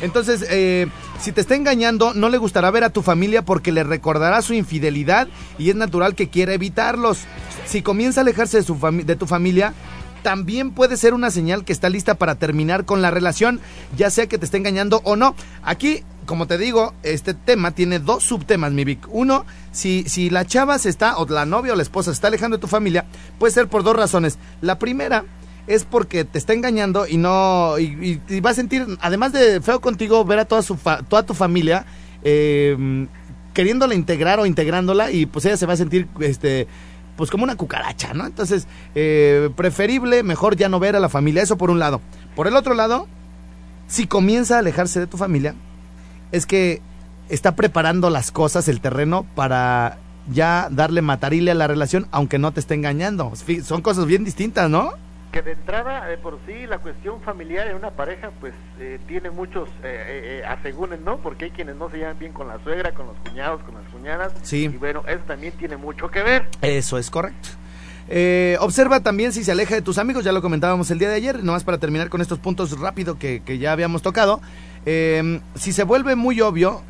Entonces, 0.00 0.44
eh, 0.50 0.88
si 1.20 1.32
te 1.32 1.40
está 1.40 1.54
engañando, 1.54 2.14
no 2.14 2.28
le 2.28 2.38
gustará 2.38 2.70
ver 2.70 2.84
a 2.84 2.90
tu 2.90 3.02
familia 3.02 3.42
porque 3.42 3.72
le 3.72 3.84
recordará 3.84 4.42
su 4.42 4.54
infidelidad 4.54 5.28
y 5.58 5.70
es 5.70 5.76
natural 5.76 6.14
que 6.14 6.28
quiera 6.28 6.54
evitarlos. 6.54 7.20
Si 7.66 7.82
comienza 7.82 8.20
a 8.20 8.22
alejarse 8.22 8.58
de, 8.58 8.62
su 8.64 8.78
de 9.04 9.16
tu 9.16 9.26
familia, 9.26 9.74
también 10.22 10.70
puede 10.72 10.96
ser 10.96 11.14
una 11.14 11.30
señal 11.30 11.64
que 11.64 11.72
está 11.72 11.88
lista 11.88 12.14
para 12.14 12.36
terminar 12.36 12.84
con 12.84 13.02
la 13.02 13.10
relación, 13.10 13.60
ya 13.96 14.10
sea 14.10 14.26
que 14.26 14.38
te 14.38 14.44
esté 14.44 14.56
engañando 14.58 15.00
o 15.04 15.16
no. 15.16 15.34
Aquí, 15.62 16.02
como 16.26 16.46
te 16.46 16.58
digo, 16.58 16.94
este 17.02 17.34
tema 17.34 17.72
tiene 17.72 17.98
dos 17.98 18.22
subtemas, 18.22 18.72
mi 18.72 18.84
Vic. 18.84 19.06
Uno, 19.10 19.44
si, 19.72 20.04
si 20.08 20.30
la 20.30 20.44
chava 20.46 20.78
se 20.78 20.88
está, 20.88 21.16
o 21.18 21.26
la 21.28 21.44
novia 21.46 21.72
o 21.72 21.76
la 21.76 21.82
esposa 21.82 22.10
se 22.10 22.14
está 22.14 22.28
alejando 22.28 22.56
de 22.56 22.60
tu 22.60 22.68
familia, 22.68 23.04
puede 23.38 23.52
ser 23.52 23.68
por 23.68 23.82
dos 23.82 23.96
razones. 23.96 24.38
La 24.60 24.78
primera 24.78 25.24
es 25.66 25.84
porque 25.84 26.24
te 26.24 26.38
está 26.38 26.52
engañando 26.54 27.06
y 27.06 27.16
no, 27.18 27.78
y, 27.78 28.20
y- 28.28 28.40
va 28.40 28.50
a 28.50 28.54
sentir, 28.54 28.86
además 29.00 29.32
de 29.32 29.60
feo 29.60 29.80
contigo, 29.80 30.24
ver 30.24 30.38
a 30.40 30.44
toda, 30.44 30.62
su 30.62 30.76
fa- 30.76 31.02
toda 31.02 31.24
tu 31.24 31.34
familia, 31.34 31.86
eh, 32.24 33.06
queriéndola 33.54 33.94
integrar 33.94 34.40
o 34.40 34.46
integrándola 34.46 35.10
y 35.10 35.26
pues 35.26 35.44
ella 35.44 35.56
se 35.56 35.66
va 35.66 35.74
a 35.74 35.76
sentir, 35.76 36.08
este, 36.20 36.66
pues 37.16 37.30
como 37.30 37.44
una 37.44 37.56
cucaracha, 37.56 38.14
¿no? 38.14 38.26
Entonces, 38.26 38.66
eh, 38.94 39.50
preferible, 39.56 40.22
mejor 40.22 40.56
ya 40.56 40.68
no 40.68 40.80
ver 40.80 40.96
a 40.96 41.00
la 41.00 41.08
familia, 41.08 41.42
eso 41.42 41.58
por 41.58 41.70
un 41.70 41.78
lado. 41.78 42.00
Por 42.34 42.46
el 42.46 42.56
otro 42.56 42.74
lado, 42.74 43.06
si 43.86 44.06
comienza 44.06 44.56
a 44.56 44.58
alejarse 44.60 45.00
de 45.00 45.06
tu 45.06 45.16
familia, 45.16 45.54
es 46.32 46.46
que 46.46 46.80
está 47.28 47.54
preparando 47.54 48.10
las 48.10 48.30
cosas, 48.30 48.68
el 48.68 48.80
terreno, 48.80 49.26
para 49.34 49.98
ya 50.30 50.68
darle 50.70 51.02
matarile 51.02 51.50
a 51.50 51.54
la 51.54 51.66
relación, 51.66 52.06
aunque 52.10 52.38
no 52.38 52.52
te 52.52 52.60
esté 52.60 52.74
engañando. 52.74 53.32
Son 53.64 53.82
cosas 53.82 54.06
bien 54.06 54.24
distintas, 54.24 54.70
¿no? 54.70 54.92
Que 55.32 55.42
de 55.42 55.52
entrada, 55.52 56.06
de 56.06 56.18
por 56.18 56.38
sí, 56.46 56.66
la 56.66 56.78
cuestión 56.78 57.22
familiar 57.22 57.66
en 57.66 57.76
una 57.76 57.90
pareja, 57.90 58.30
pues 58.38 58.54
eh, 58.78 59.00
tiene 59.08 59.30
muchos 59.30 59.68
eh, 59.82 59.84
eh, 59.84 60.40
eh, 60.40 60.44
asegúnes, 60.46 61.00
¿no? 61.00 61.16
Porque 61.16 61.46
hay 61.46 61.50
quienes 61.50 61.76
no 61.76 61.90
se 61.90 61.96
llevan 61.96 62.18
bien 62.18 62.32
con 62.32 62.46
la 62.46 62.62
suegra, 62.62 62.92
con 62.92 63.06
los 63.06 63.16
cuñados, 63.18 63.62
con 63.62 63.74
las 63.74 63.90
cuñadas. 63.90 64.32
Sí. 64.42 64.64
Y 64.64 64.76
bueno, 64.76 65.02
eso 65.08 65.24
también 65.26 65.54
tiene 65.54 65.76
mucho 65.76 66.08
que 66.10 66.22
ver. 66.22 66.48
Eso 66.60 66.98
es 66.98 67.10
correcto. 67.10 67.48
Eh, 68.08 68.56
observa 68.60 69.00
también 69.00 69.32
si 69.32 69.42
se 69.42 69.52
aleja 69.52 69.74
de 69.74 69.80
tus 69.82 69.96
amigos, 69.96 70.22
ya 70.22 70.32
lo 70.32 70.42
comentábamos 70.42 70.90
el 70.90 70.98
día 70.98 71.08
de 71.08 71.14
ayer, 71.14 71.42
nomás 71.42 71.64
para 71.64 71.78
terminar 71.78 72.10
con 72.10 72.20
estos 72.20 72.38
puntos 72.38 72.78
rápido 72.78 73.18
que, 73.18 73.42
que 73.42 73.58
ya 73.58 73.72
habíamos 73.72 74.02
tocado. 74.02 74.40
Eh, 74.84 75.40
si 75.54 75.72
se 75.72 75.84
vuelve 75.84 76.14
muy 76.14 76.40
obvio 76.42 76.82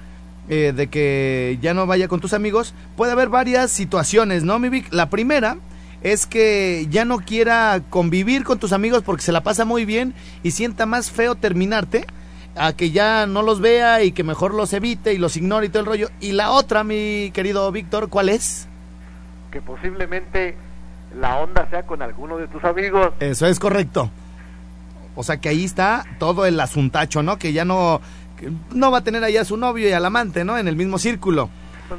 eh, 0.49 0.73
de 0.75 0.89
que 0.89 1.59
ya 1.61 1.75
no 1.75 1.87
vaya 1.87 2.09
con 2.09 2.21
tus 2.21 2.33
amigos, 2.33 2.75
puede 2.97 3.13
haber 3.13 3.29
varias 3.29 3.71
situaciones, 3.71 4.43
¿no, 4.43 4.59
mi 4.59 4.69
Vic? 4.69 4.93
La 4.93 5.11
primera 5.11 5.59
es 6.03 6.27
que 6.27 6.87
ya 6.91 7.05
no 7.05 7.19
quiera 7.19 7.83
convivir 7.91 8.45
con 8.45 8.59
tus 8.59 8.73
amigos 8.73 9.03
porque 9.03 9.23
se 9.23 9.33
la 9.33 9.43
pasa 9.43 9.65
muy 9.65 9.85
bien 9.85 10.15
y 10.43 10.51
sienta 10.51 10.87
más 10.87 11.11
feo 11.11 11.35
terminarte 11.35 12.07
a 12.57 12.75
que 12.75 12.91
ya 12.91 13.27
no 13.27 13.43
los 13.43 13.61
vea 13.61 14.03
y 14.03 14.13
que 14.13 14.25
mejor 14.25 14.55
los 14.55 14.73
evite 14.73 15.15
y 15.15 15.19
los 15.19 15.37
ignore 15.37 15.67
y 15.67 15.69
todo 15.69 15.81
el 15.81 15.87
rollo. 15.87 16.09
Y 16.21 16.33
la 16.33 16.51
otra, 16.51 16.85
mi 16.85 17.31
querido 17.33 17.71
Víctor, 17.73 18.09
¿cuál 18.09 18.29
es? 18.29 18.69
Que 19.51 19.61
posiblemente 19.61 20.57
la 21.19 21.39
onda 21.39 21.69
sea 21.71 21.85
con 21.85 22.03
alguno 22.03 22.37
de 22.37 22.49
tus 22.49 22.63
amigos. 22.65 23.13
Eso 23.21 23.47
es 23.47 23.59
correcto. 23.59 24.11
O 25.15 25.23
sea 25.23 25.39
que 25.39 25.49
ahí 25.49 25.65
está 25.65 26.05
todo 26.19 26.47
el 26.47 26.59
asuntacho, 26.59 27.23
¿no? 27.23 27.39
Que 27.39 27.53
ya 27.53 27.65
no, 27.65 28.01
que 28.39 28.51
no 28.75 28.91
va 28.91 28.99
a 28.99 29.05
tener 29.05 29.23
ahí 29.25 29.37
a 29.37 29.45
su 29.45 29.57
novio 29.57 29.89
y 29.89 29.93
al 29.93 30.05
amante, 30.05 30.45
¿no? 30.45 30.59
En 30.59 30.69
el 30.69 30.77
mismo 30.77 30.99
círculo. 30.99 31.51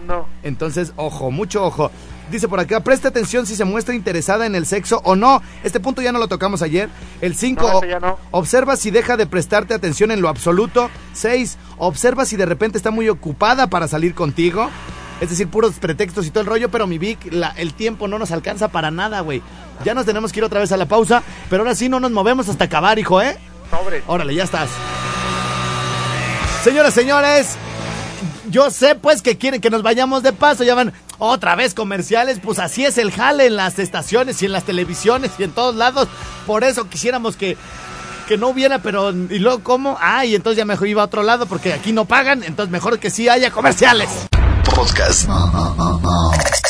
No. 0.07 0.25
Entonces, 0.41 0.93
ojo, 0.95 1.29
mucho 1.29 1.63
ojo. 1.63 1.91
Dice 2.31 2.47
por 2.47 2.59
acá, 2.59 2.79
presta 2.79 3.09
atención 3.09 3.45
si 3.45 3.55
se 3.55 3.65
muestra 3.65 3.93
interesada 3.93 4.45
en 4.45 4.55
el 4.55 4.65
sexo 4.65 5.01
o 5.03 5.15
no. 5.15 5.41
Este 5.63 5.79
punto 5.79 6.01
ya 6.01 6.11
no 6.11 6.19
lo 6.19 6.27
tocamos 6.27 6.61
ayer. 6.61 6.89
El 7.21 7.35
5, 7.35 7.61
No, 7.71 7.77
ese 7.79 7.89
ya 7.89 7.99
no. 7.99 8.17
observa 8.31 8.75
si 8.75 8.91
deja 8.91 9.17
de 9.17 9.27
prestarte 9.27 9.73
atención 9.73 10.09
en 10.11 10.21
lo 10.21 10.29
absoluto. 10.29 10.89
6, 11.13 11.57
observa 11.77 12.25
si 12.25 12.35
de 12.35 12.45
repente 12.45 12.77
está 12.77 12.91
muy 12.91 13.09
ocupada 13.09 13.67
para 13.67 13.87
salir 13.87 14.15
contigo. 14.15 14.69
Es 15.21 15.29
decir, 15.29 15.47
puros 15.47 15.73
pretextos 15.75 16.25
y 16.25 16.31
todo 16.31 16.41
el 16.41 16.47
rollo, 16.47 16.69
pero 16.71 16.87
mi 16.87 16.97
Vic, 16.97 17.31
la- 17.31 17.53
el 17.55 17.73
tiempo 17.73 18.07
no 18.07 18.17
nos 18.17 18.31
alcanza 18.31 18.69
para 18.69 18.89
nada, 18.89 19.19
güey. 19.21 19.41
Ya 19.85 19.93
nos 19.93 20.05
tenemos 20.05 20.31
que 20.31 20.39
ir 20.39 20.43
otra 20.43 20.59
vez 20.59 20.71
a 20.71 20.77
la 20.77 20.87
pausa, 20.87 21.21
pero 21.49 21.63
ahora 21.63 21.75
sí 21.75 21.87
no 21.87 21.99
nos 21.99 22.11
movemos 22.11 22.49
hasta 22.49 22.65
acabar, 22.65 22.97
hijo, 22.99 23.21
¿eh? 23.21 23.37
Sobre. 23.69 24.01
Órale, 24.07 24.33
ya 24.33 24.43
estás. 24.43 24.69
Señoras, 26.63 26.93
señores, 26.93 27.55
yo 28.49 28.71
sé 28.71 28.95
pues 28.95 29.21
que 29.21 29.37
quieren 29.37 29.59
que 29.59 29.69
nos 29.69 29.83
vayamos 29.83 30.23
de 30.23 30.31
paso, 30.31 30.63
ya 30.63 30.75
van 30.75 30.93
otra 31.23 31.55
vez 31.55 31.73
comerciales, 31.73 32.39
pues 32.43 32.59
así 32.59 32.85
es 32.85 32.97
el 32.97 33.11
jale 33.11 33.45
en 33.45 33.55
las 33.55 33.79
estaciones 33.79 34.41
y 34.41 34.45
en 34.45 34.51
las 34.51 34.65
televisiones 34.65 35.31
y 35.37 35.43
en 35.43 35.51
todos 35.51 35.75
lados. 35.75 36.07
Por 36.45 36.63
eso 36.63 36.89
quisiéramos 36.89 37.37
que, 37.37 37.57
que 38.27 38.37
no 38.37 38.49
hubiera, 38.49 38.79
pero 38.79 39.11
¿y 39.11 39.39
luego 39.39 39.63
cómo? 39.63 39.97
Ah, 40.01 40.25
y 40.25 40.35
entonces 40.35 40.57
ya 40.57 40.65
mejor 40.65 40.87
iba 40.87 41.01
a 41.01 41.05
otro 41.05 41.23
lado 41.23 41.45
porque 41.45 41.73
aquí 41.73 41.93
no 41.93 42.05
pagan, 42.05 42.43
entonces 42.43 42.71
mejor 42.71 42.99
que 42.99 43.09
sí 43.09 43.29
haya 43.29 43.51
comerciales. 43.51 44.09
Podcast. 44.75 45.29